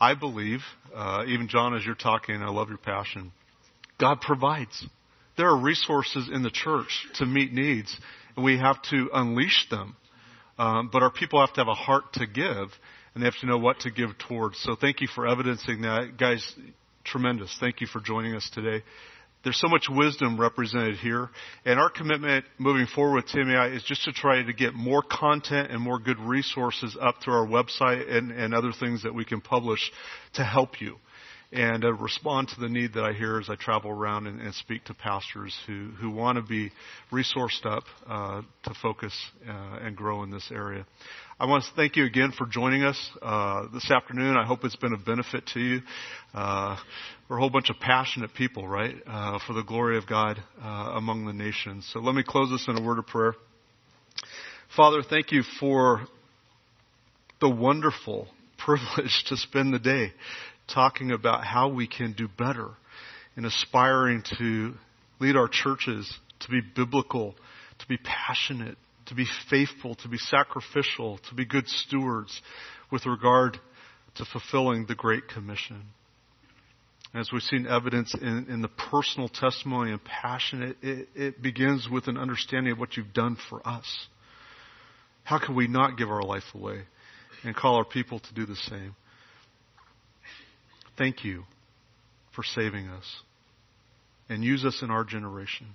I 0.00 0.14
believe, 0.14 0.60
uh, 0.94 1.24
even 1.26 1.48
John, 1.48 1.76
as 1.76 1.84
you're 1.84 1.94
talking, 1.94 2.36
I 2.36 2.48
love 2.48 2.70
your 2.70 2.78
passion. 2.78 3.32
God 3.98 4.20
provides. 4.20 4.86
There 5.36 5.48
are 5.48 5.56
resources 5.56 6.28
in 6.32 6.42
the 6.42 6.50
church 6.50 7.06
to 7.14 7.26
meet 7.26 7.52
needs, 7.52 7.96
and 8.36 8.44
we 8.44 8.58
have 8.58 8.80
to 8.90 9.08
unleash 9.14 9.68
them. 9.70 9.96
Um, 10.58 10.90
but 10.92 11.02
our 11.02 11.10
people 11.10 11.40
have 11.40 11.54
to 11.54 11.60
have 11.60 11.68
a 11.68 11.74
heart 11.74 12.12
to 12.14 12.26
give, 12.26 12.68
and 13.14 13.22
they 13.22 13.24
have 13.24 13.38
to 13.40 13.46
know 13.46 13.58
what 13.58 13.80
to 13.80 13.90
give 13.90 14.10
towards. 14.28 14.58
So 14.60 14.76
thank 14.78 15.00
you 15.00 15.08
for 15.14 15.26
evidencing 15.26 15.82
that. 15.82 16.18
Guys, 16.18 16.54
tremendous. 17.04 17.56
Thank 17.58 17.80
you 17.80 17.86
for 17.86 18.00
joining 18.00 18.34
us 18.34 18.48
today. 18.52 18.84
There's 19.44 19.58
so 19.58 19.68
much 19.68 19.86
wisdom 19.90 20.40
represented 20.40 20.98
here. 20.98 21.28
And 21.64 21.80
our 21.80 21.90
commitment 21.90 22.44
moving 22.58 22.86
forward 22.86 23.16
with 23.16 23.26
TMAI 23.26 23.74
is 23.74 23.82
just 23.82 24.04
to 24.04 24.12
try 24.12 24.42
to 24.42 24.52
get 24.52 24.72
more 24.74 25.02
content 25.02 25.72
and 25.72 25.80
more 25.80 25.98
good 25.98 26.20
resources 26.20 26.96
up 27.00 27.16
through 27.22 27.34
our 27.34 27.46
website 27.46 28.08
and, 28.08 28.30
and 28.30 28.54
other 28.54 28.72
things 28.78 29.02
that 29.02 29.14
we 29.14 29.24
can 29.24 29.40
publish 29.40 29.90
to 30.34 30.44
help 30.44 30.80
you 30.80 30.96
and 31.52 31.84
uh, 31.84 31.92
respond 31.92 32.48
to 32.48 32.60
the 32.60 32.68
need 32.68 32.94
that 32.94 33.04
I 33.04 33.12
hear 33.12 33.38
as 33.38 33.50
I 33.50 33.56
travel 33.56 33.90
around 33.90 34.26
and, 34.26 34.40
and 34.40 34.54
speak 34.54 34.84
to 34.84 34.94
pastors 34.94 35.54
who, 35.66 35.90
who 36.00 36.10
want 36.10 36.36
to 36.36 36.42
be 36.42 36.72
resourced 37.12 37.66
up 37.66 37.84
uh, 38.08 38.42
to 38.64 38.74
focus 38.80 39.12
uh, 39.46 39.78
and 39.82 39.94
grow 39.94 40.22
in 40.22 40.30
this 40.30 40.50
area. 40.50 40.86
I 41.38 41.46
want 41.46 41.64
to 41.64 41.70
thank 41.76 41.96
you 41.96 42.06
again 42.06 42.32
for 42.36 42.46
joining 42.46 42.84
us 42.84 42.98
uh, 43.20 43.66
this 43.74 43.90
afternoon. 43.90 44.36
I 44.36 44.46
hope 44.46 44.64
it's 44.64 44.76
been 44.76 44.94
a 44.94 44.98
benefit 44.98 45.46
to 45.54 45.60
you. 45.60 45.80
Uh, 46.32 46.78
we're 47.28 47.36
a 47.36 47.40
whole 47.40 47.50
bunch 47.50 47.68
of 47.68 47.76
passionate 47.80 48.32
people, 48.34 48.66
right, 48.66 48.94
uh, 49.06 49.38
for 49.46 49.52
the 49.52 49.62
glory 49.62 49.98
of 49.98 50.06
God 50.06 50.42
among 50.62 51.26
the 51.26 51.32
nations. 51.32 51.88
So 51.92 52.00
let 52.00 52.14
me 52.14 52.22
close 52.26 52.50
this 52.50 52.66
in 52.68 52.82
a 52.82 52.86
word 52.86 52.98
of 52.98 53.06
prayer. 53.06 53.34
Father, 54.76 55.02
thank 55.02 55.32
you 55.32 55.42
for 55.60 56.06
the 57.40 57.50
wonderful 57.50 58.28
privilege 58.58 59.24
to 59.26 59.36
spend 59.36 59.74
the 59.74 59.78
day 59.78 60.12
talking 60.68 61.12
about 61.12 61.44
how 61.44 61.68
we 61.68 61.86
can 61.86 62.12
do 62.12 62.28
better 62.28 62.70
in 63.36 63.44
aspiring 63.44 64.22
to 64.38 64.74
lead 65.20 65.36
our 65.36 65.48
churches 65.48 66.12
to 66.40 66.48
be 66.50 66.60
biblical, 66.60 67.34
to 67.78 67.86
be 67.88 67.98
passionate, 67.98 68.76
to 69.06 69.14
be 69.14 69.26
faithful, 69.50 69.94
to 69.96 70.08
be 70.08 70.18
sacrificial, 70.18 71.18
to 71.28 71.34
be 71.34 71.44
good 71.44 71.68
stewards 71.68 72.40
with 72.90 73.06
regard 73.06 73.58
to 74.16 74.24
fulfilling 74.24 74.86
the 74.86 74.94
Great 74.94 75.28
Commission. 75.28 75.82
As 77.14 77.30
we've 77.30 77.42
seen 77.42 77.66
evidence 77.66 78.14
in, 78.14 78.46
in 78.48 78.62
the 78.62 78.68
personal 78.68 79.28
testimony 79.28 79.92
and 79.92 80.02
passion, 80.02 80.62
it, 80.62 80.76
it, 80.82 81.08
it 81.14 81.42
begins 81.42 81.88
with 81.90 82.08
an 82.08 82.16
understanding 82.16 82.72
of 82.72 82.78
what 82.78 82.96
you've 82.96 83.12
done 83.12 83.36
for 83.50 83.66
us. 83.66 84.06
How 85.24 85.38
can 85.38 85.54
we 85.54 85.68
not 85.68 85.98
give 85.98 86.10
our 86.10 86.22
life 86.22 86.54
away 86.54 86.82
and 87.44 87.54
call 87.54 87.76
our 87.76 87.84
people 87.84 88.18
to 88.18 88.34
do 88.34 88.46
the 88.46 88.56
same? 88.56 88.94
Thank 91.02 91.24
you 91.24 91.42
for 92.30 92.44
saving 92.44 92.86
us 92.86 93.22
and 94.28 94.44
use 94.44 94.64
us 94.64 94.82
in 94.82 94.90
our 94.92 95.02
generation 95.02 95.66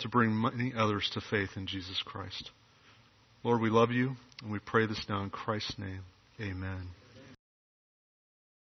to 0.00 0.10
bring 0.10 0.38
many 0.38 0.74
others 0.76 1.08
to 1.14 1.22
faith 1.22 1.56
in 1.56 1.66
Jesus 1.66 2.02
Christ. 2.04 2.50
Lord, 3.42 3.62
we 3.62 3.70
love 3.70 3.92
you 3.92 4.16
and 4.42 4.52
we 4.52 4.58
pray 4.58 4.84
this 4.84 5.06
now 5.08 5.22
in 5.22 5.30
Christ's 5.30 5.78
name. 5.78 6.02
Amen. 6.38 6.88